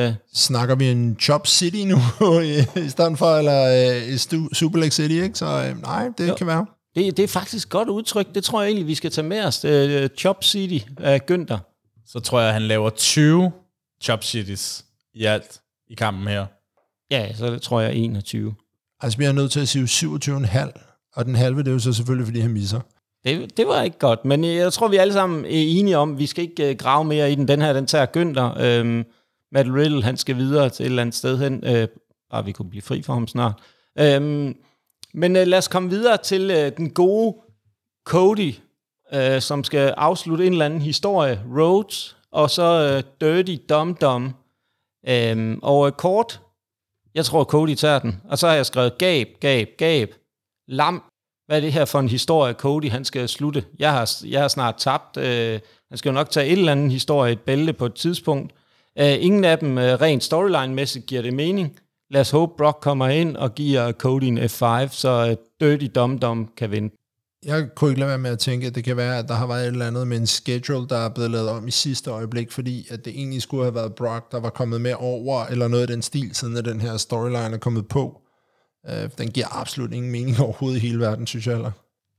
[0.08, 1.96] Uh, Snakker vi en chop city nu,
[2.86, 5.38] i stedet for, eller uh, Super City, ikke?
[5.38, 6.34] Så uh, nej, det jo.
[6.34, 6.66] kan være.
[6.94, 8.26] Det, det er faktisk godt udtryk.
[8.34, 9.64] Det tror jeg egentlig, vi skal tage med os.
[9.64, 11.58] Uh, chop City af Günther.
[12.06, 13.52] Så tror jeg, han laver 20
[14.02, 14.84] chop cities
[15.14, 15.60] i alt
[15.90, 16.46] i kampen her.
[17.10, 18.54] Ja, så tror jeg 21.
[19.02, 21.12] Altså, vi er nødt til at sige 27,5.
[21.14, 22.80] Og den halve, det er jo så selvfølgelig, fordi han misser.
[23.24, 26.18] Det, det var ikke godt, men jeg tror, vi alle sammen er enige om, at
[26.18, 27.48] vi skal ikke øh, grave mere i den.
[27.48, 28.62] Den her, den tager Günther.
[28.62, 29.04] Øhm,
[29.52, 31.64] Matt Riddle, han skal videre til et eller andet sted hen.
[31.66, 31.88] Øh,
[32.30, 33.60] bare vi kunne blive fri for ham snart.
[33.98, 34.56] Øhm,
[35.14, 37.36] men øh, lad os komme videre til øh, den gode
[38.04, 38.54] Cody,
[39.14, 41.42] øh, som skal afslutte en eller anden historie.
[41.56, 44.34] Rhodes, og så øh, Dirty Dum Dum.
[45.08, 46.40] Øhm, og øh, kort,
[47.14, 48.20] jeg tror Cody tager den.
[48.28, 50.14] Og så har jeg skrevet gab, gab, gab.
[50.68, 51.02] Lam,
[51.46, 53.64] hvad er det her for en historie, Cody han skal slutte?
[53.78, 55.16] Jeg har, jeg har snart tabt.
[55.16, 58.52] Øh, han skal jo nok tage et eller andet historie, et bælte på et tidspunkt.
[58.98, 61.78] Øh, ingen af dem øh, rent storyline-mæssigt giver det mening.
[62.10, 66.18] Lad os håbe, Brock kommer ind og giver Cody en F5, så øh, Dirty Dum
[66.18, 67.01] Dum kan vinde.
[67.46, 69.46] Jeg kunne ikke lade være med at tænke, at det kan være, at der har
[69.46, 72.52] været et eller andet med en schedule, der er blevet lavet om i sidste øjeblik,
[72.52, 75.82] fordi at det egentlig skulle have været Brock, der var kommet med over, eller noget
[75.82, 78.20] af den stil, siden at den her storyline er kommet på.
[78.88, 81.70] Øh, den giver absolut ingen mening overhovedet i hele verden, synes jeg heller.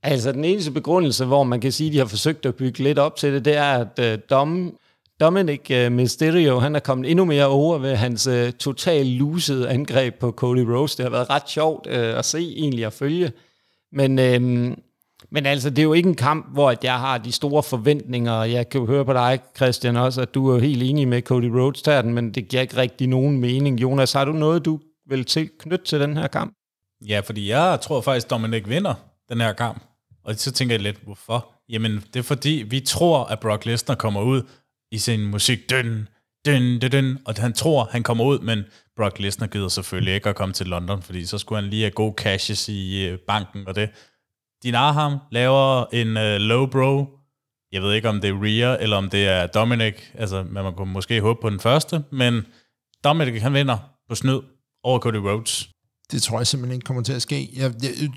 [0.02, 2.98] Altså den eneste begrundelse, hvor man kan sige, at de har forsøgt at bygge lidt
[2.98, 4.76] op til det, det er, at øh, Dom,
[5.20, 10.14] Dominic øh, Mysterio, han er kommet endnu mere over ved hans øh, totalt lusede angreb
[10.14, 10.96] på Cody Rose.
[10.96, 13.32] Det har været ret sjovt øh, at se, egentlig at følge.
[13.92, 14.76] Men, øh,
[15.30, 18.42] men altså, det er jo ikke en kamp, hvor jeg har de store forventninger.
[18.42, 21.44] Jeg kan jo høre på dig, Christian, også, at du er helt enig med Cody
[21.44, 23.82] Rhodes tager den, men det giver ikke rigtig nogen mening.
[23.82, 26.54] Jonas, har du noget, du vil tilknytte til den her kamp?
[27.08, 28.94] Ja, fordi jeg tror faktisk, Dominic vinder
[29.28, 29.82] den her kamp.
[30.24, 31.54] Og så tænker jeg lidt, hvorfor?
[31.68, 34.42] Jamen, det er fordi, vi tror, at Brock Lesnar kommer ud
[34.92, 36.08] i sin musik, døn,
[36.44, 38.62] døn, døn, døn, og han tror, han kommer ud, men
[38.96, 41.90] Brock Lesnar gider selvfølgelig ikke at komme til London, fordi så skulle han lige have
[41.90, 43.88] gode cashes i øh, banken og det.
[44.64, 47.06] Din Arham laver en uh, low bro.
[47.72, 49.94] Jeg ved ikke, om det er Rhea, eller om det er Dominic.
[50.14, 52.42] Altså, man kunne måske håbe på den første, men
[53.04, 54.40] Dominic, han vinder på snyd
[54.82, 55.68] over Cody Rhodes.
[56.10, 57.50] Det tror jeg simpelthen ikke kommer til at ske.
[57.56, 57.72] Jeg,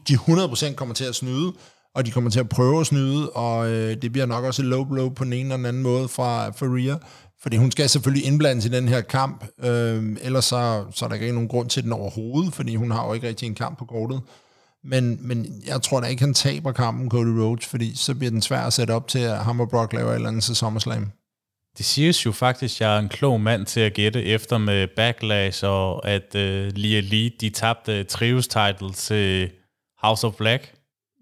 [0.07, 1.53] de 100% kommer til at snyde,
[1.95, 4.67] og de kommer til at prøve at snyde, og øh, det bliver nok også et
[4.67, 6.95] low blow på den ene eller den anden måde fra, fra Rhea.
[7.41, 11.15] Fordi hun skal selvfølgelig indblandes i den her kamp, øh, ellers så, så er der
[11.15, 13.85] ikke nogen grund til den overhovedet, fordi hun har jo ikke rigtig en kamp på
[13.85, 14.21] kortet.
[14.83, 18.41] Men, men jeg tror da ikke, han taber kampen, Cody Rhodes, fordi så bliver den
[18.41, 21.11] svær at sætte op til, at ham og Brock laver et eller andet til SummerSlam.
[21.77, 24.87] Det siges jo faktisk, at jeg er en klog mand til at gætte efter med
[24.95, 29.49] Backlash, og at uh, Lia Lee, de tabte trios title til
[30.01, 30.73] House of Black.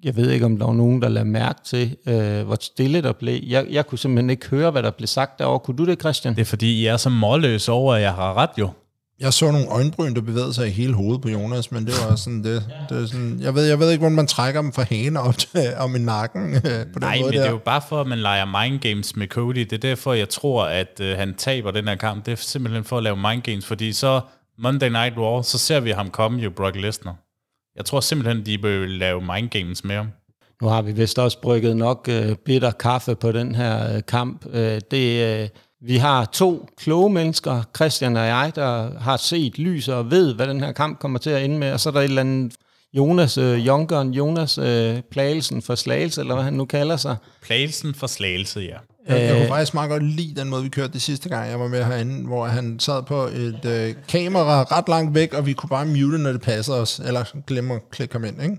[0.04, 3.12] Jeg ved ikke, om der var nogen, der lavede mærke til, øh, hvor stille der
[3.12, 3.40] blev.
[3.44, 5.60] Jeg, jeg kunne simpelthen ikke høre, hvad der blev sagt derovre.
[5.60, 6.36] Kunne du det, Christian?
[6.36, 8.70] Det er fordi, I er så målløse over, at jeg har ret jo.
[9.20, 12.16] Jeg så nogle øjenbryn, der bevægede sig i hele hovedet på Jonas, men det var
[12.16, 12.66] sådan det.
[12.90, 15.38] det er sådan, jeg, ved, jeg ved ikke, hvordan man trækker dem fra hagen op
[15.38, 17.40] til, om i nakken øh, på den Nej, måde men der.
[17.40, 19.60] det er jo bare for, at man leger mind games med Cody.
[19.60, 22.26] Det er derfor, jeg tror, at øh, han taber den her kamp.
[22.26, 24.22] Det er simpelthen for at lave mind games, fordi så
[24.58, 27.16] Monday Night Raw, så ser vi ham komme jo, Brock Lesnar.
[27.76, 30.08] Jeg tror simpelthen, de vil lave mind games med ham.
[30.62, 34.46] Nu har vi vist også brygget nok øh, bitter kaffe på den her øh, kamp.
[34.54, 35.50] Øh, det, øh,
[35.82, 40.48] vi har to kloge mennesker, Christian og jeg, der har set lys og ved, hvad
[40.48, 41.72] den her kamp kommer til at ende med.
[41.74, 42.54] Og så er der et eller andet
[42.94, 47.16] Jonas, øh, Youngeren, Jonas øh, Plagelsen for Slagelse, eller hvad han nu kalder sig.
[47.42, 48.78] Plagelsen for slagelse, ja.
[49.08, 49.38] Jeg, jeg Øh.
[49.38, 51.84] kunne faktisk meget godt lide den måde, vi kørte det sidste gang, jeg var med
[51.84, 55.86] herinde, hvor han sad på et øh, kamera ret langt væk, og vi kunne bare
[55.86, 58.58] mute, når det passer os, eller glemme at klikke ham ind, ikke?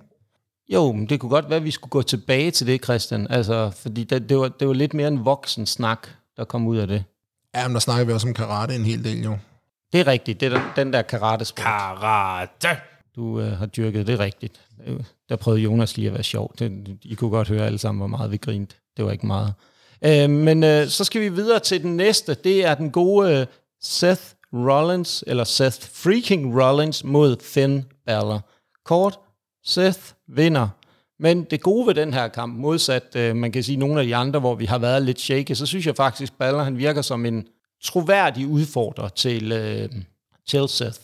[0.73, 3.27] Jo, men det kunne godt være, at vi skulle gå tilbage til det, Christian.
[3.31, 6.77] Altså, fordi det, det, var, det var lidt mere en voksen snak, der kom ud
[6.77, 7.05] af det.
[7.55, 9.39] Ja, men der snakker vi også om karate en hel del, jo.
[9.93, 11.65] Det er rigtigt, det er den, den der karate-sport.
[11.65, 12.69] Karate!
[13.17, 14.61] Du øh, har dyrket det rigtigt.
[15.29, 16.55] Der prøvede Jonas lige at være sjov.
[16.59, 18.77] Det, I kunne godt høre alle sammen, hvor meget vi grinte.
[18.97, 19.55] Det var ikke meget.
[20.03, 22.35] Øh, men øh, så skal vi videre til den næste.
[22.35, 23.47] Det er den gode øh,
[23.81, 24.23] Seth
[24.53, 28.49] Rollins, eller Seth freaking Rollins mod Finn Balor.
[28.85, 29.19] Kort,
[29.65, 30.69] Seth vinder.
[31.21, 34.17] Men det gode ved den her kamp, modsat øh, man kan sige nogle af de
[34.17, 37.27] andre, hvor vi har været lidt shaky, så synes jeg faktisk, Baller han virker som
[37.27, 37.47] en
[37.85, 39.89] troværdig udfordrer til, øh,
[40.49, 41.01] til Seth.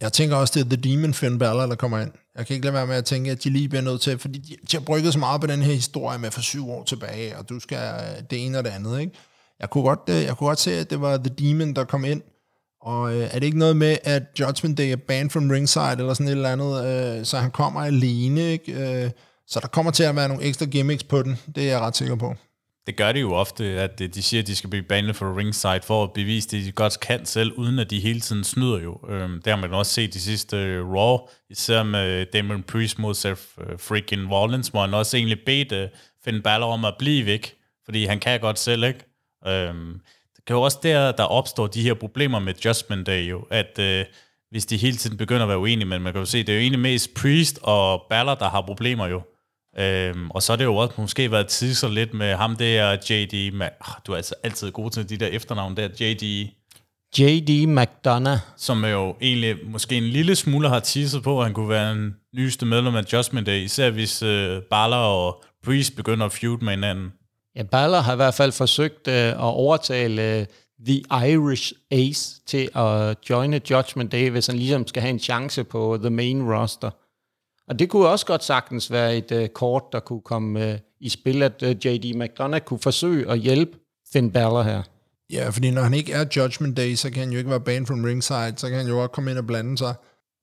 [0.00, 2.10] Jeg tænker også, det er The Demon Finn Balor, der kommer ind.
[2.36, 4.38] Jeg kan ikke lade være med at tænke, at de lige bliver nødt til, fordi
[4.38, 7.36] de, de har brygget så meget på den her historie med for syv år tilbage,
[7.36, 9.12] og du skal øh, det ene og det andet, ikke?
[9.60, 12.04] Jeg kunne godt, øh, jeg kunne godt se, at det var The Demon, der kom
[12.04, 12.22] ind,
[12.80, 16.14] og øh, er det ikke noget med, at Judgment Day er banned from ringside, eller
[16.14, 16.86] sådan et eller andet,
[17.18, 18.72] øh, så han kommer alene, ikke?
[18.72, 19.10] Øh,
[19.48, 21.96] så der kommer til at være nogle ekstra gimmicks på den, det er jeg ret
[21.96, 22.34] sikker på.
[22.86, 25.38] Det gør de jo ofte, at øh, de siger, at de skal blive banet for
[25.38, 28.80] ringside for at bevise det, de godt kan selv, uden at de hele tiden snyder
[28.80, 29.00] jo.
[29.08, 31.18] Øhm, det har man også set de sidste øh, Raw,
[31.50, 35.90] især med Damon Priest mod Seth øh, freaking Rollins, hvor han også egentlig bedte
[36.24, 39.00] Finn Balor om at blive væk, fordi han kan godt selv, ikke?
[39.46, 40.00] Øhm,
[40.36, 44.06] det kan jo også der, der opstår de her problemer med Judgment Day jo, at
[44.50, 46.54] hvis de hele tiden begynder at være uenige, men man kan jo se, det er
[46.54, 49.22] jo egentlig mest Priest og Balor, der har problemer jo.
[49.78, 53.52] Øhm, og så er det jo også måske været tidser lidt med ham der, JD,
[53.62, 56.48] Ma- oh, du er altså altid god til de der efternavn der, JD,
[57.18, 57.66] J.D.
[57.66, 58.38] McDonough.
[58.56, 62.14] som jo egentlig måske en lille smule har teaset på, at han kunne være en
[62.34, 66.70] nyeste medlem af Judgment Day, især hvis øh, Balor og Priest begynder at feud med
[66.70, 67.12] hinanden.
[67.56, 70.46] Ja, Balor har i hvert fald forsøgt øh, at overtale øh,
[70.86, 71.02] The
[71.32, 75.98] Irish Ace til at joine Judgment Day, hvis han ligesom skal have en chance på
[76.00, 76.90] The Main Roster.
[77.68, 81.08] Og det kunne også godt sagtens være et øh, kort, der kunne komme øh, i
[81.08, 82.16] spil, at øh, J.D.
[82.16, 83.78] McDonough kunne forsøge at hjælpe
[84.12, 84.82] Finn Balor her.
[85.30, 87.86] Ja, fordi når han ikke er Judgment Day, så kan han jo ikke være banned
[87.86, 89.94] from ringside, så kan han jo også komme ind og blande sig.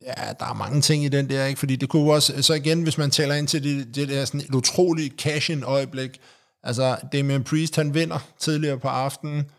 [0.01, 1.59] Ja, der er mange ting i den der, ikke?
[1.59, 4.41] Fordi det kunne også, så igen, hvis man tæller ind til det, det der sådan
[4.41, 6.19] et utroligt cash-in øjeblik,
[6.63, 9.49] altså Damian Priest, han vinder tidligere på aftenen,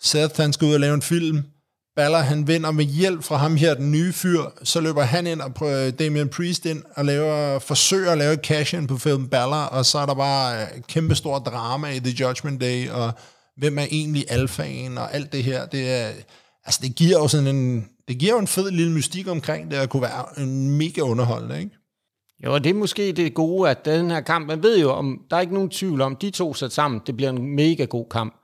[0.00, 1.44] Seth, han skal ud og lave en film,
[1.96, 5.40] Baller, han vinder med hjælp fra ham her, den nye fyr, så løber han ind
[5.40, 9.64] og prøver Damian Priest ind og laver, forsøger at lave et cash-in på film Baller,
[9.64, 13.12] og så er der bare øh, kæmpe stor drama i The Judgment Day, og
[13.56, 16.08] hvem er egentlig alfaen, og alt det her, det er,
[16.64, 19.76] altså det giver jo sådan en, det giver jo en fed lille mystik omkring det,
[19.76, 21.76] at kunne være en mega underholdende, ikke?
[22.44, 25.20] Jo, og det er måske det gode, at den her kamp, man ved jo, om
[25.30, 28.06] der er ikke nogen tvivl om, de to sat sammen, det bliver en mega god
[28.10, 28.34] kamp.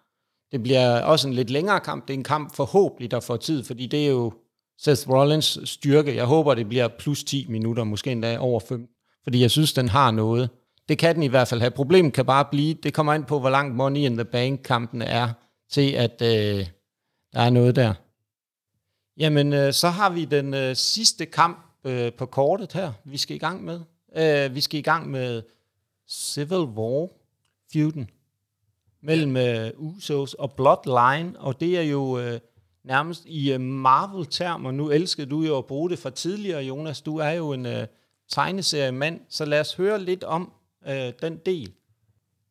[0.53, 2.09] Det bliver også en lidt længere kamp.
[2.09, 4.33] Det er en kamp forhåbentlig, der får tid, fordi det er jo
[4.79, 6.17] Seth Rollins styrke.
[6.17, 8.89] Jeg håber, det bliver plus 10 minutter, måske endda over 5.
[9.23, 10.51] Fordi jeg synes, den har noget.
[10.89, 11.71] Det kan den i hvert fald have.
[11.71, 15.29] Problemet kan bare blive, det kommer ind på, hvor langt Money in the Bank-kampen er,
[15.71, 16.67] til at øh,
[17.33, 17.95] der er noget der.
[19.17, 23.37] Jamen, øh, så har vi den øh, sidste kamp øh, på kortet her, vi skal
[23.37, 23.81] i gang med.
[24.17, 25.43] Øh, vi skal i gang med
[26.09, 28.22] Civil War-feuden
[29.03, 32.41] mellem øh, Usos og Bloodline, og det er jo øh,
[32.85, 34.71] nærmest i øh, Marvel-termer.
[34.71, 37.01] Nu elsker du jo at bruge det fra tidligere, Jonas.
[37.01, 37.87] Du er jo en øh,
[38.29, 40.53] tegneseriemand, så lad os høre lidt om
[40.87, 41.73] øh, den del.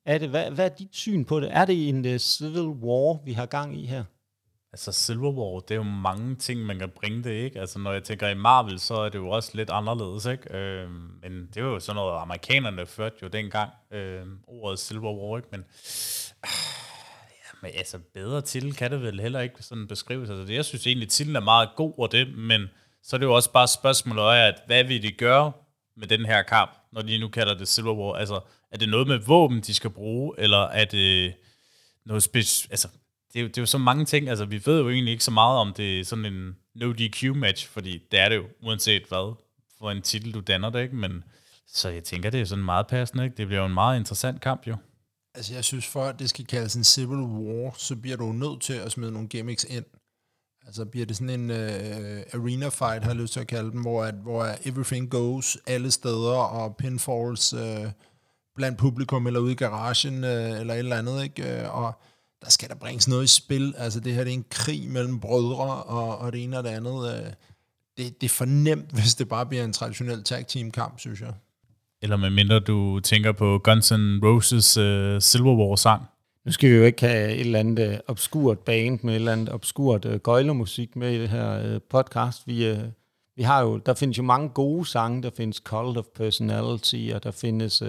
[0.05, 1.49] Er det, hvad, hvad er dit syn på det?
[1.51, 4.03] Er det en uh, civil war, vi har gang i her?
[4.73, 7.59] Altså Silver War, det er jo mange ting, man kan bringe det, ikke?
[7.59, 10.57] Altså når jeg tænker i Marvel, så er det jo også lidt anderledes, ikke?
[10.57, 10.89] Øh,
[11.21, 15.47] men det var jo sådan noget, amerikanerne førte jo dengang, øh, ordet Silver War, ikke?
[15.51, 15.65] Men,
[17.30, 20.30] ja, men altså bedre til kan det vel heller ikke sådan beskrives.
[20.30, 22.68] Altså det, jeg synes egentlig, titlen er meget god og det, men
[23.03, 25.51] så er det jo også bare spørgsmålet af, at hvad vil de gøre
[25.97, 28.13] med den her kamp, når de nu kalder det Silver War?
[28.13, 28.39] Altså
[28.72, 31.34] er det noget med våben, de skal bruge, eller er det
[32.05, 32.88] noget specielt, altså
[33.34, 35.23] det er, jo, det er jo så mange ting, altså vi ved jo egentlig ikke
[35.23, 38.45] så meget om det er sådan en no DQ match, fordi det er det jo,
[38.61, 39.35] uanset hvad
[39.80, 40.95] for en titel du danner det, ikke?
[40.95, 41.23] Men
[41.68, 43.38] så jeg tænker, det er sådan meget passende, ikke?
[43.38, 44.76] Det bliver jo en meget interessant kamp jo.
[45.35, 48.61] Altså jeg synes, for at det skal kaldes en civil war, så bliver du nødt
[48.61, 49.85] til at smide nogle gimmicks ind.
[50.65, 53.81] Altså bliver det sådan en uh, arena fight, har jeg lyst til at kalde dem,
[53.81, 57.91] hvor, at, hvor everything goes alle steder, og pinfalls uh,
[58.55, 61.71] blandt publikum, eller ude i garagen, uh, eller et eller andet, ikke?
[61.71, 61.93] Og
[62.41, 63.73] der skal der bringes noget i spil.
[63.77, 66.69] Altså det her det er en krig mellem brødre, og, og det ene og det
[66.69, 67.15] andet.
[67.15, 67.33] Øh,
[67.97, 71.21] det, det er for nemt, hvis det bare bliver en traditionel tag team kamp, synes
[71.21, 71.33] jeg.
[72.01, 76.01] Eller med mindre du tænker på Guns N' Roses uh, Silver War sang.
[76.45, 79.31] Nu skal vi jo ikke have et eller andet uh, obskurt band med et eller
[79.31, 82.47] andet obskurt øh, uh, gøjlermusik med i det her uh, podcast.
[82.47, 82.77] Vi, uh,
[83.35, 85.23] vi har jo, der findes jo mange gode sange.
[85.23, 87.87] Der findes Cult of Personality, og der findes uh,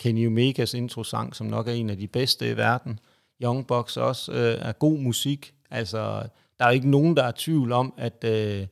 [0.00, 2.98] Kenny Omegas intro-sang, som nok er en af de bedste i verden.
[3.42, 5.54] Young Bucks også øh, er god musik.
[5.70, 6.28] Altså,
[6.58, 8.66] der er ikke nogen, der er tvivl om, at øh,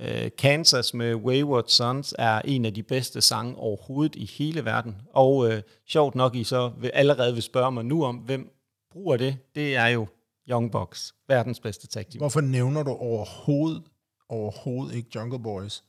[0.00, 4.96] øh, Kansas med Wayward Sons er en af de bedste sange overhovedet i hele verden.
[5.12, 8.50] Og øh, sjovt nok, I så vil, allerede vil spørge mig nu om, hvem
[8.92, 9.36] bruger det.
[9.54, 10.06] Det er jo
[10.50, 12.18] Young Bucks, verdens bedste tag team.
[12.18, 13.82] Hvorfor nævner du overhovedet,
[14.28, 15.84] overhovedet ikke Jungle Boys?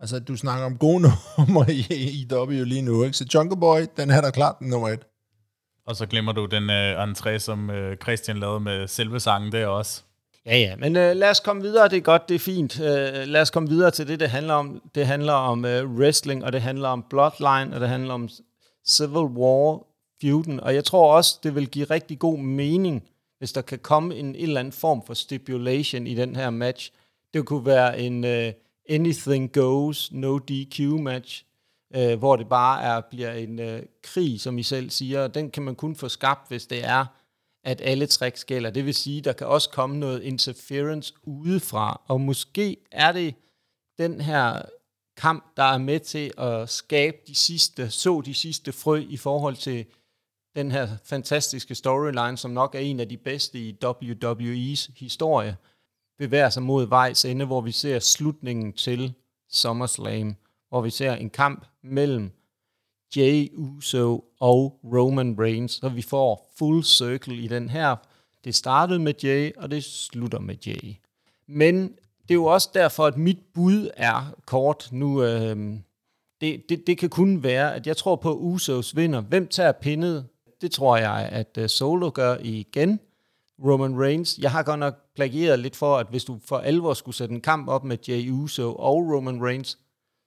[0.00, 1.02] Altså, du snakker om gode
[1.38, 3.16] numre i, i W lige nu, ikke?
[3.16, 5.06] Så Jungle Boy, den er der klart nummer et.
[5.86, 9.66] Og så glemmer du den øh, entré, som øh, Christian lavede med selve sangen der
[9.66, 10.02] også.
[10.46, 12.80] Ja, ja, men øh, lad os komme videre, det er godt, det er fint.
[12.80, 14.82] Øh, lad os komme videre til det, det handler om.
[14.94, 18.28] Det handler om øh, wrestling, og det handler om bloodline, og det handler om
[18.88, 19.86] civil war
[20.20, 20.60] feuden.
[20.60, 23.02] Og jeg tror også, det vil give rigtig god mening,
[23.38, 26.92] hvis der kan komme en, en eller anden form for stipulation i den her match.
[27.34, 28.52] Det kunne være en øh,
[28.88, 31.44] anything goes, no DQ match,
[31.96, 35.28] øh, hvor det bare er, bliver en øh, krig, som I selv siger.
[35.28, 37.06] Den kan man kun få skabt, hvis det er,
[37.64, 38.70] at alle tricks gælder.
[38.70, 43.34] Det vil sige, der kan også komme noget interference udefra, og måske er det
[43.98, 44.62] den her
[45.16, 49.56] kamp, der er med til at skabe de sidste, så de sidste frø i forhold
[49.56, 49.86] til
[50.56, 55.56] den her fantastiske storyline, som nok er en af de bedste i WWE's historie,
[56.18, 59.14] bevæger sig mod vejs ende, hvor vi ser slutningen til
[59.50, 60.36] SummerSlam
[60.68, 62.30] hvor vi ser en kamp mellem
[63.16, 67.96] Jay Uso og Roman Reigns, så vi får full circle i den her.
[68.44, 70.94] Det startede med Jay, og det slutter med Jay.
[71.46, 71.82] Men
[72.22, 75.22] det er jo også derfor, at mit bud er kort nu.
[75.22, 75.76] Øh,
[76.40, 79.20] det, det, det kan kun være, at jeg tror på, at Usos vinder.
[79.20, 80.26] Hvem tager pindet?
[80.60, 83.00] Det tror jeg, at uh, Solo gør igen.
[83.64, 84.38] Roman Reigns.
[84.38, 87.40] Jeg har godt nok plagieret lidt for, at hvis du for alvor skulle sætte en
[87.40, 89.78] kamp op med Jay Uso og Roman Reigns,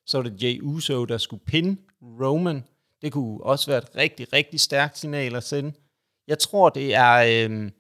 [0.05, 2.63] så var det Jay Uso, der skulle pinde Roman.
[3.01, 5.73] Det kunne også være et rigtig, rigtig stærkt signal at sende.
[6.27, 7.47] Jeg tror, det er...
[7.49, 7.71] Øh,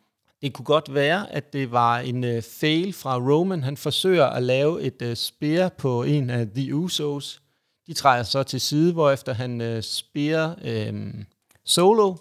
[0.41, 3.63] det kunne godt være, at det var en øh, fail fra Roman.
[3.63, 7.41] Han forsøger at lave et øh, spear på en af The Usos.
[7.87, 11.13] De træder så til side, hvorefter han øh, spear øh,
[11.65, 12.15] Solo,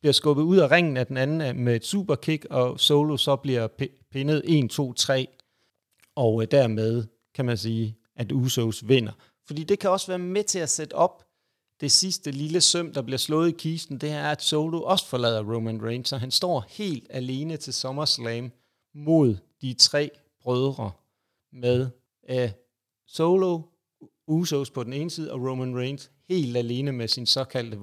[0.00, 3.36] bliver skubbet ud af ringen af den anden øh, med et superkick, og Solo så
[3.36, 3.68] bliver
[4.12, 5.28] pindet 1, 2, 3.
[6.16, 7.04] Og øh, dermed
[7.34, 9.12] kan man sige, at Usos vinder.
[9.46, 11.25] Fordi det kan også være med til at sætte op
[11.80, 15.54] det sidste lille søm, der bliver slået i kisten, det er, at Solo også forlader
[15.54, 18.52] Roman Reigns, så han står helt alene til SummerSlam
[18.94, 20.10] mod de tre
[20.42, 20.90] brødre
[21.52, 21.88] med
[22.32, 22.50] uh,
[23.06, 23.60] Solo,
[24.28, 27.78] Usos på den ene side, og Roman Reigns helt alene med sin såkaldte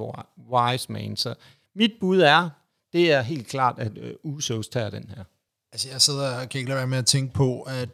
[0.52, 1.16] wise man.
[1.18, 1.36] Så
[1.76, 2.50] mit bud er,
[2.94, 5.24] det er helt klart, at uh, Usos tager den her.
[5.72, 7.90] Altså jeg sidder og kan ikke lade være med at tænke på, at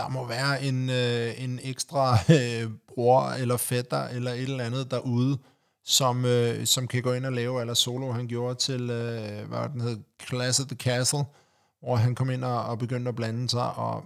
[0.00, 4.90] der må være en, øh, en ekstra øh, bror eller fætter eller et eller andet
[4.90, 5.38] derude,
[5.84, 8.12] som, øh, som kan gå ind og lave, eller solo.
[8.12, 9.98] Han gjorde til, øh, hvad den hed,
[10.28, 11.24] Class of the Castle,
[11.82, 14.04] hvor han kom ind og, og begyndte at blande sig, og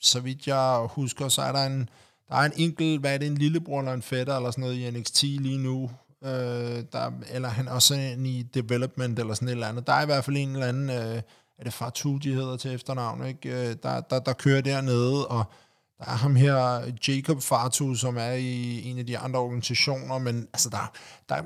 [0.00, 1.88] så vidt jeg husker, så er der en,
[2.28, 4.76] der er en enkelt, hvad er det, en lillebror eller en fætter eller sådan noget
[4.76, 5.90] i NXT lige nu,
[6.24, 9.86] øh, der, eller han er også en i development eller sådan et eller andet.
[9.86, 11.22] Der er i hvert fald en eller anden, øh,
[11.60, 13.48] er det Fatu, de hedder til efternavn, ikke?
[13.48, 15.44] Øh, der, der, der kører dernede, og
[15.98, 20.48] der er ham her, Jacob Fatu, som er i en af de andre organisationer, men
[20.52, 20.92] altså der,
[21.28, 21.42] der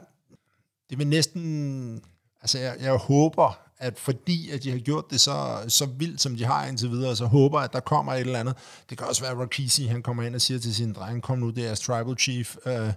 [0.91, 2.03] det vil næsten,
[2.43, 6.37] altså jeg, jeg håber, at fordi at de har gjort det så, så vildt, som
[6.37, 8.55] de har indtil videre, så håber at der kommer et eller andet.
[8.91, 11.39] Det kan også være, at Rakisi, han kommer ind og siger til sin dreng, kom
[11.39, 12.93] nu, det er Tribal Chief, øh,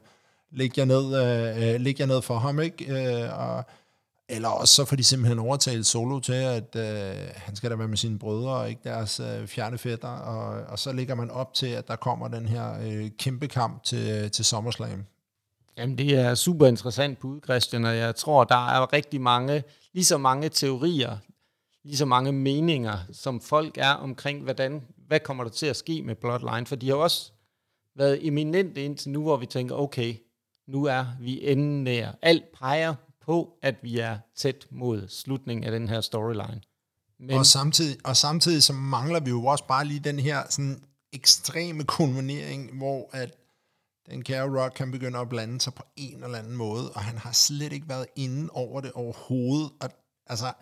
[0.51, 3.23] læg, jer ned, øh, øh, læg jer ned for ham, ikke?
[3.23, 3.65] Øh, og,
[4.29, 7.87] eller også så får de simpelthen overtalt Solo til, at øh, han skal da være
[7.87, 11.53] med sine brødre, og ikke deres øh, fjerne fætter, og, og så ligger man op
[11.53, 15.05] til, at der kommer den her øh, kæmpe kamp til, øh, til SummerSlam.
[15.77, 19.63] Jamen, det er super interessant bud, Christian, og jeg tror, der er rigtig mange,
[19.93, 21.17] lige så mange teorier,
[21.83, 26.01] lige så mange meninger, som folk er omkring, hvordan, hvad kommer der til at ske
[26.01, 27.31] med Bloodline, for de har også
[27.95, 30.15] været eminente indtil nu, hvor vi tænker, okay,
[30.67, 32.11] nu er vi enden nær.
[32.21, 32.95] Alt peger
[33.27, 36.61] på, at vi er tæt mod slutningen af den her storyline.
[37.19, 40.83] Men, og, samtidig, og samtidig så mangler vi jo også bare lige den her sådan
[41.13, 43.35] ekstreme kulminering, hvor at
[44.09, 47.17] den kære Rock kan begynde at blande sig på en eller anden måde, og han
[47.17, 49.71] har slet ikke været inde over det overhovedet.
[49.81, 49.89] Og,
[50.27, 50.53] altså,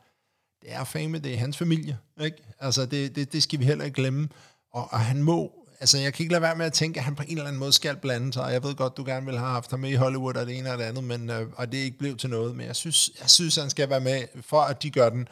[0.61, 2.37] det er fame, det er hans familie, ikke?
[2.59, 4.29] Altså, det, det, det skal vi heller ikke glemme.
[4.71, 7.15] Og, og han må altså jeg kan ikke lade være med at tænke, at han
[7.15, 8.49] på en eller anden måde skal blande sig.
[8.51, 10.71] Jeg ved godt, du gerne vil have haft ham med i Hollywood og det ene
[10.71, 12.55] og det andet, men, øh, og det ikke blev til noget.
[12.55, 15.27] Men jeg synes, jeg synes, han skal være med, for at de gør den,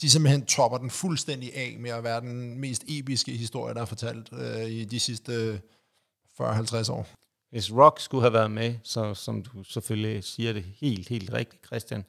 [0.00, 3.84] de simpelthen topper den fuldstændig af med at være den mest episke historie, der er
[3.84, 5.58] fortalt øh, i de sidste øh,
[6.40, 7.08] 40-50 år.
[7.50, 11.66] Hvis Rock skulle have været med, så som du selvfølgelig siger det helt, helt rigtigt,
[11.66, 12.04] Christian,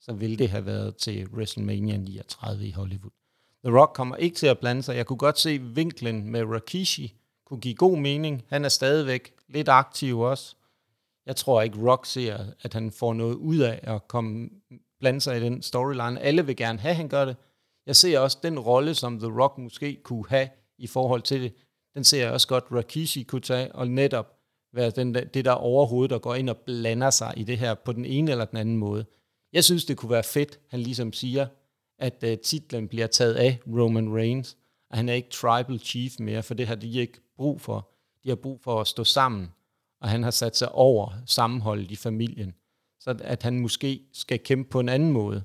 [0.00, 3.10] så ville det have været til WrestleMania 39 i Hollywood.
[3.64, 4.96] The Rock kommer ikke til at blande sig.
[4.96, 7.19] Jeg kunne godt se vinklen med Rakishi
[7.50, 8.44] kunne give god mening.
[8.48, 10.56] Han er stadigvæk lidt aktiv også.
[11.26, 14.48] Jeg tror ikke, Rock ser, at han får noget ud af at komme
[15.00, 16.20] blande sig i den storyline.
[16.20, 17.36] Alle vil gerne have, at han gør det.
[17.86, 20.48] Jeg ser også den rolle, som The Rock måske kunne have
[20.78, 21.52] i forhold til det.
[21.94, 24.36] Den ser jeg også godt, Rakishi kunne tage, og netop
[24.72, 27.74] være den der, det der overhovedet, der går ind og blander sig i det her
[27.74, 29.04] på den ene eller den anden måde.
[29.52, 31.46] Jeg synes, det kunne være fedt, han ligesom siger,
[31.98, 34.56] at uh, titlen bliver taget af Roman Reigns,
[34.90, 37.90] og han er ikke tribal chief mere, for det har de ikke brug for.
[38.24, 39.48] De har brug for at stå sammen,
[40.00, 42.54] og han har sat sig over sammenholdet i familien,
[42.98, 45.42] så at han måske skal kæmpe på en anden måde,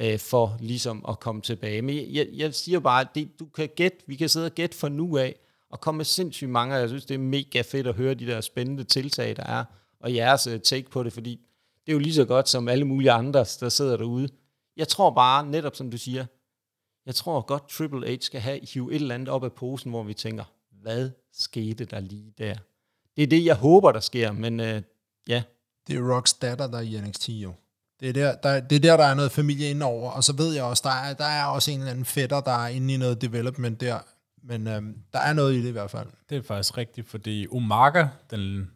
[0.00, 1.82] øh, for ligesom at komme tilbage.
[1.82, 4.76] Men jeg, jeg siger bare, at det, du kan gætte, vi kan sidde og gætte
[4.76, 5.38] for nu af,
[5.70, 8.40] og komme med sindssygt mange, jeg synes, det er mega fedt at høre de der
[8.40, 9.64] spændende tiltag, der er,
[10.00, 11.40] og jeres øh, take på det, fordi
[11.86, 14.28] det er jo lige så godt som alle mulige andre, der sidder derude,
[14.76, 16.26] jeg tror bare, netop som du siger,
[17.06, 20.02] jeg tror godt Triple H skal have hive et eller andet op af posen, hvor
[20.02, 20.44] vi tænker,
[20.82, 22.54] hvad skete der lige der?
[23.16, 24.82] Det er det, jeg håber, der sker, men øh,
[25.28, 25.42] ja.
[25.86, 27.54] Det er Rocks datter, der er i NXT jo.
[28.00, 30.54] Det er, der, der, det er der, der er noget familie indover, og så ved
[30.54, 32.96] jeg også, der er, der er også en eller anden fætter, der er inde i
[32.96, 33.98] noget development der,
[34.42, 36.08] men øhm, der er noget i det i hvert fald.
[36.30, 38.70] Det er faktisk rigtigt, fordi Umaga, den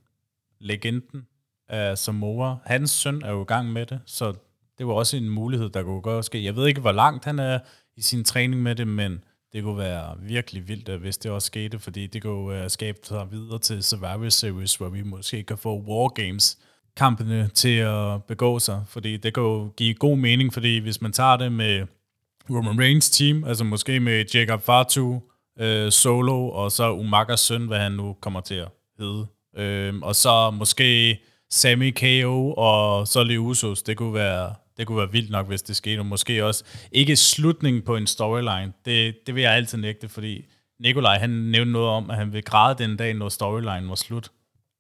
[0.61, 1.27] legenden
[1.69, 4.35] af Samoa, hans søn er jo i gang med det, så
[4.79, 6.45] det var også en mulighed, der kunne godt ske.
[6.45, 7.59] Jeg ved ikke, hvor langt han er
[7.97, 11.47] i sin træning med det, men det kunne være virkelig vildt, øh, hvis det også
[11.47, 15.59] skete, fordi det kunne uh, skabe sig videre til Survivor Series, hvor vi måske kan
[15.59, 16.59] få War Games
[16.97, 21.13] kampene til at begå sig, fordi det kan jo give god mening, fordi hvis man
[21.13, 21.87] tager det med
[22.51, 25.21] Roman Reigns team, altså måske med Jacob Fatu, uh,
[25.59, 28.69] øh, Solo, og så Umagas søn, hvad han nu kommer til at
[28.99, 29.27] hedde,
[29.93, 31.21] uh, og så måske
[31.51, 35.77] Sammy KO og så Leusos, det kunne være det kunne være vildt nok, hvis det
[35.77, 38.73] skete, og måske også ikke slutningen på en storyline.
[38.85, 40.45] Det, det vil jeg altid nægte, fordi
[40.81, 44.31] Nikolaj han nævnte noget om, at han vil græde den dag, når storyline var slut.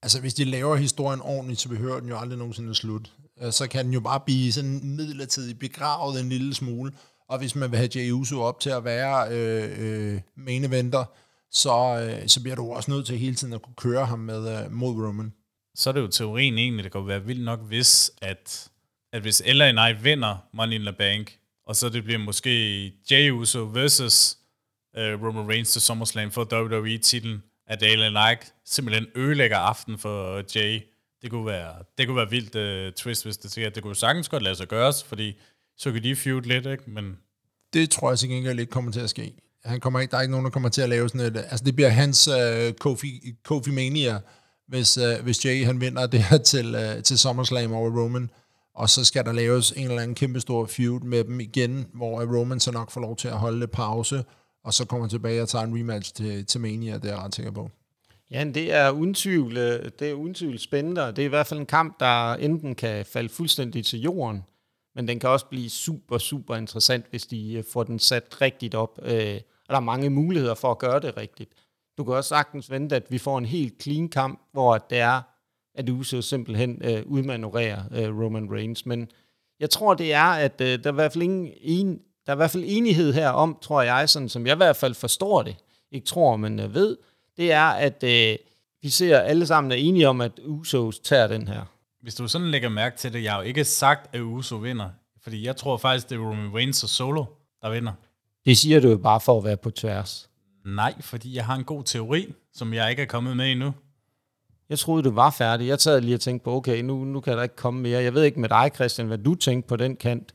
[0.02, 3.12] Altså, hvis de laver historien ordentligt, så behøver den jo aldrig nogensinde slut.
[3.42, 6.92] Øh, så kan den jo bare blive sådan midlertidigt begravet en lille smule.
[7.28, 11.04] Og hvis man vil have Jey Uso op til at være øh, øh, main eventer,
[11.50, 14.64] så, øh, så bliver du også nødt til hele tiden at kunne køre ham med
[14.64, 15.32] øh, mod Roman.
[15.74, 18.68] Så er det jo teorien egentlig, det kan være vildt nok, hvis at
[19.12, 23.30] at hvis LA Knight vinder Money in the Bank, og så det bliver måske Jey
[23.30, 24.38] Uso versus
[24.98, 30.44] uh, Roman Reigns til SummerSlam for WWE-titlen, at LA Knight simpelthen ødelægger aften for øh,
[30.56, 30.80] Jay.
[31.22, 33.70] Det kunne være, det kunne være vildt uh, twist, hvis det sker.
[33.70, 35.38] Det kunne sagtens godt lade sig gøres, fordi
[35.76, 36.90] så kan de feud lidt, ikke?
[36.90, 37.16] Men
[37.72, 39.34] det tror jeg til gengæld ikke kommer til at ske.
[39.64, 41.64] han kommer ikke, der er ikke nogen, der kommer til at lave sådan et, altså
[41.64, 44.20] det bliver hans uh, Kofi, Kofi Mania,
[44.68, 48.30] hvis, uh, hvis Jay han vinder det her til, uh, til SummerSlam over Roman,
[48.76, 52.38] og så skal der laves en eller anden kæmpe stor feud med dem igen, hvor
[52.38, 54.24] Roman så nok får lov til at holde lidt pause,
[54.64, 57.34] og så kommer tilbage og tager en rematch til, til Mania, det er jeg ret
[57.34, 57.70] sikker på.
[58.30, 59.56] Ja, det er uden tvivl,
[59.98, 62.74] det er uden tvivl spændende, og det er i hvert fald en kamp, der enten
[62.74, 64.44] kan falde fuldstændig til jorden,
[64.94, 68.74] men den kan også blive super, super interessant, hvis de øh, får den sat rigtigt
[68.74, 68.98] op.
[69.02, 71.52] Øh, og der er mange muligheder for at gøre det rigtigt.
[71.98, 75.22] Du kan også sagtens vente, at vi får en helt clean kamp, hvor det er,
[75.76, 78.86] at Uso simpelthen øh, udmanøvrerer øh, Roman Reigns.
[78.86, 79.08] Men
[79.60, 81.88] jeg tror, det er, at øh, der, er i hvert fald ingen en,
[82.26, 84.76] der er i hvert fald enighed her om, tror jeg, sådan som jeg i hvert
[84.76, 85.56] fald forstår det,
[85.92, 86.96] ikke tror, men øh, ved,
[87.36, 88.36] det er, at øh,
[88.82, 91.62] vi ser alle sammen er enige om, at Usos tager den her.
[92.02, 94.88] Hvis du sådan lægger mærke til det, jeg har jo ikke sagt, at Uso vinder.
[95.22, 97.24] Fordi jeg tror faktisk, det er Roman Reigns og Solo,
[97.62, 97.92] der vinder.
[98.44, 100.30] Det siger du jo bare for at være på tværs.
[100.64, 103.72] Nej, fordi jeg har en god teori, som jeg ikke er kommet med endnu.
[104.70, 105.68] Jeg troede, du var færdig.
[105.68, 108.02] Jeg tager lige og tænkte på, okay, nu, nu kan der ikke komme mere.
[108.02, 110.32] Jeg ved ikke med dig, Christian, hvad du tænkte på den kant.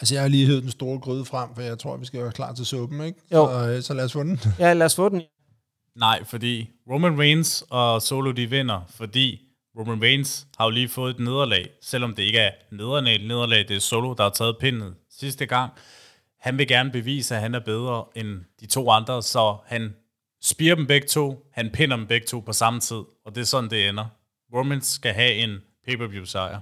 [0.00, 2.32] Altså, jeg har lige hævet den store gryde frem, for jeg tror, vi skal være
[2.32, 3.20] klar til suppen, ikke?
[3.32, 3.46] Jo.
[3.46, 4.40] Så, øh, så lad os få den.
[4.58, 5.22] Ja, lad os få den.
[5.96, 9.40] Nej, fordi Roman Reigns og Solo, de vinder, fordi
[9.78, 13.76] Roman Reigns har jo lige fået et nederlag, selvom det ikke er nederlag, nederlag det
[13.76, 15.72] er Solo, der har taget pindet sidste gang.
[16.40, 19.94] Han vil gerne bevise, at han er bedre end de to andre, så han
[20.42, 23.44] spiger dem begge to, han pinder dem begge to på samme tid, og det er
[23.44, 24.06] sådan, det ender.
[24.54, 26.60] Roman skal have en pay-per-view sejr.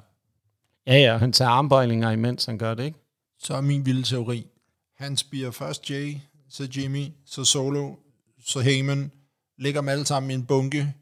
[0.86, 2.98] Ja, ja, han tager armbøjlinger imens han gør det, ikke?
[3.38, 4.46] Så er min vilde teori.
[4.96, 6.16] Han spiger først Jay,
[6.50, 7.94] så Jimmy, så Solo,
[8.46, 9.12] så Heyman,
[9.58, 10.94] lægger dem alle sammen i en bunke,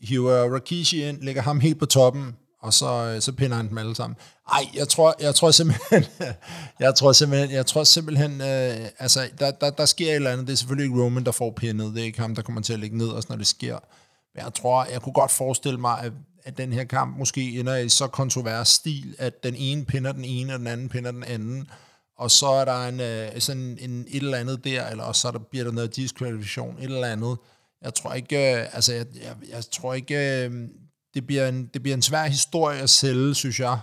[0.00, 3.78] hiver Rakishi ind, lægger ham helt på toppen, og så, øh, så pinder han dem
[3.78, 4.16] alle sammen.
[4.52, 6.04] Ej, jeg tror, jeg tror simpelthen,
[6.80, 10.46] jeg tror simpelthen, jeg tror simpelthen, øh, altså, der, der, der sker et eller andet,
[10.46, 12.72] det er selvfølgelig ikke Roman, der får pindet, det er ikke ham, der kommer til
[12.72, 13.78] at ligge ned, også når det sker.
[14.34, 16.12] Men jeg tror, jeg kunne godt forestille mig, at,
[16.44, 20.24] at den her kamp måske ender i så kontrovers stil, at den ene pinder den
[20.24, 21.68] ene, og den anden pinder den anden,
[22.18, 25.30] og så er der en, øh, sådan en, et eller andet der, eller også så
[25.30, 27.36] der, bliver der noget diskvalifikation, et eller andet,
[27.82, 30.68] jeg tror ikke, øh, altså jeg, jeg, jeg tror ikke, øh,
[31.18, 33.80] det bliver, en, det bliver en svær historie at sælge, synes jeg,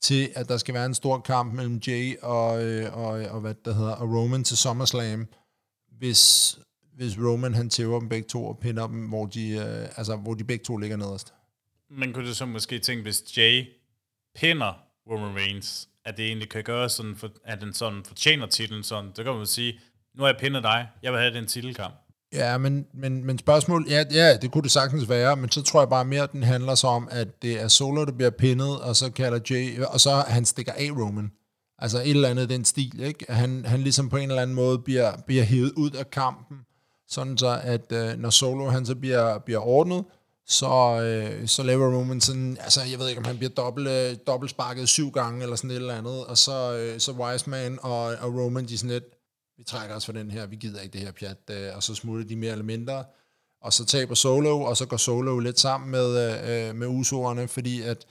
[0.00, 3.54] til at der skal være en stor kamp mellem Jay og, øh, og, og hvad
[3.64, 5.28] det hedder, og Roman til SummerSlam,
[5.98, 6.58] hvis,
[6.94, 10.34] hvis Roman han tæver dem begge to og pinder dem, hvor de, øh, altså, hvor
[10.34, 11.34] de begge to ligger nederst.
[11.90, 13.66] Man kunne så måske tænke, hvis Jay
[14.34, 14.72] pinder
[15.10, 19.10] Roman Reigns, at det egentlig kan gøre sådan, for, at den sådan fortjener titlen sådan,
[19.14, 19.80] så kan man sige,
[20.14, 21.94] nu har jeg pindet dig, jeg vil have den titelkamp.
[22.36, 25.80] Ja, men, men, men spørgsmål, ja, ja, det kunne det sagtens være, men så tror
[25.80, 28.80] jeg bare mere, at den handler så om, at det er Solo, der bliver pinnet,
[28.80, 31.30] og så kalder Jay, og så han stikker af Roman.
[31.78, 33.32] Altså et eller andet den stil, ikke?
[33.32, 36.56] Han, han ligesom på en eller anden måde bliver, bliver hævet ud af kampen,
[37.08, 40.04] sådan så at øh, når Solo han så bliver, bliver ordnet,
[40.48, 44.16] så, øh, så laver Roman sådan, altså jeg ved ikke, om han bliver dobbelt, øh,
[44.26, 48.02] dobbelt sparket syv gange, eller sådan et eller andet, og så, øh, så Wiseman og,
[48.02, 49.04] og Roman, de sådan lidt,
[49.58, 51.94] vi trækker os fra den her, vi gider ikke det her pjat, øh, og så
[51.94, 53.04] smutter de mere eller mindre,
[53.60, 56.08] og så taber Solo, og så går Solo lidt sammen med,
[56.68, 58.06] øh, med Usoerne, fordi at,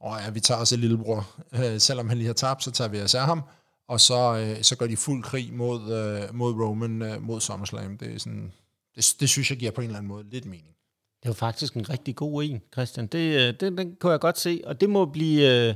[0.00, 2.88] åh ja, vi tager os et lillebror, øh, selvom han lige har tabt, så tager
[2.88, 3.42] vi os af ham,
[3.88, 7.98] og så, øh, så går de fuld krig mod, øh, mod Roman, øh, mod SummerSlam.
[7.98, 8.52] Det, er sådan,
[8.96, 10.74] det, det synes jeg giver på en eller anden måde lidt mening.
[11.22, 13.06] Det var faktisk en rigtig god en, Christian.
[13.06, 15.74] Det, øh, det, den kunne jeg godt se, og det må blive øh,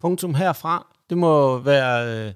[0.00, 0.96] punktum herfra.
[1.10, 2.34] Det må være øh,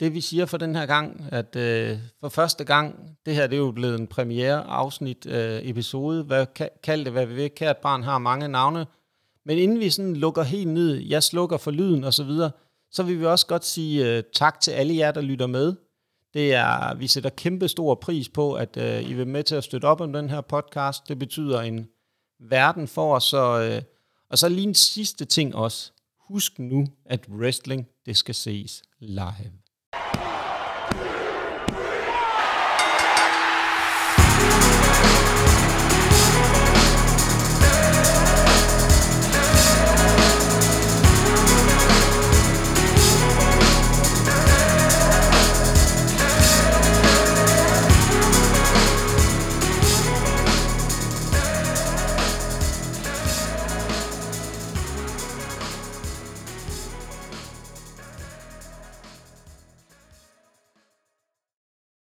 [0.00, 3.56] det, vi siger for den her gang, at øh, for første gang, det her det
[3.56, 6.46] er jo blevet en premiere afsnit øh, episode, hvad,
[6.82, 8.86] kald det hvad vi vil, kært barn har mange navne,
[9.44, 12.50] men inden vi sådan lukker helt ned, jeg slukker for lyden og så videre,
[12.90, 15.74] så vil vi også godt sige øh, tak til alle jer, der lytter med.
[16.34, 19.64] Det er, vi sætter kæmpe stor pris på, at øh, I vil med til at
[19.64, 21.08] støtte op om den her podcast.
[21.08, 21.88] Det betyder en
[22.40, 23.24] verden for os.
[23.24, 23.82] Så, øh,
[24.30, 25.92] og så lige en sidste ting også.
[26.28, 29.63] Husk nu, at wrestling, det skal ses live.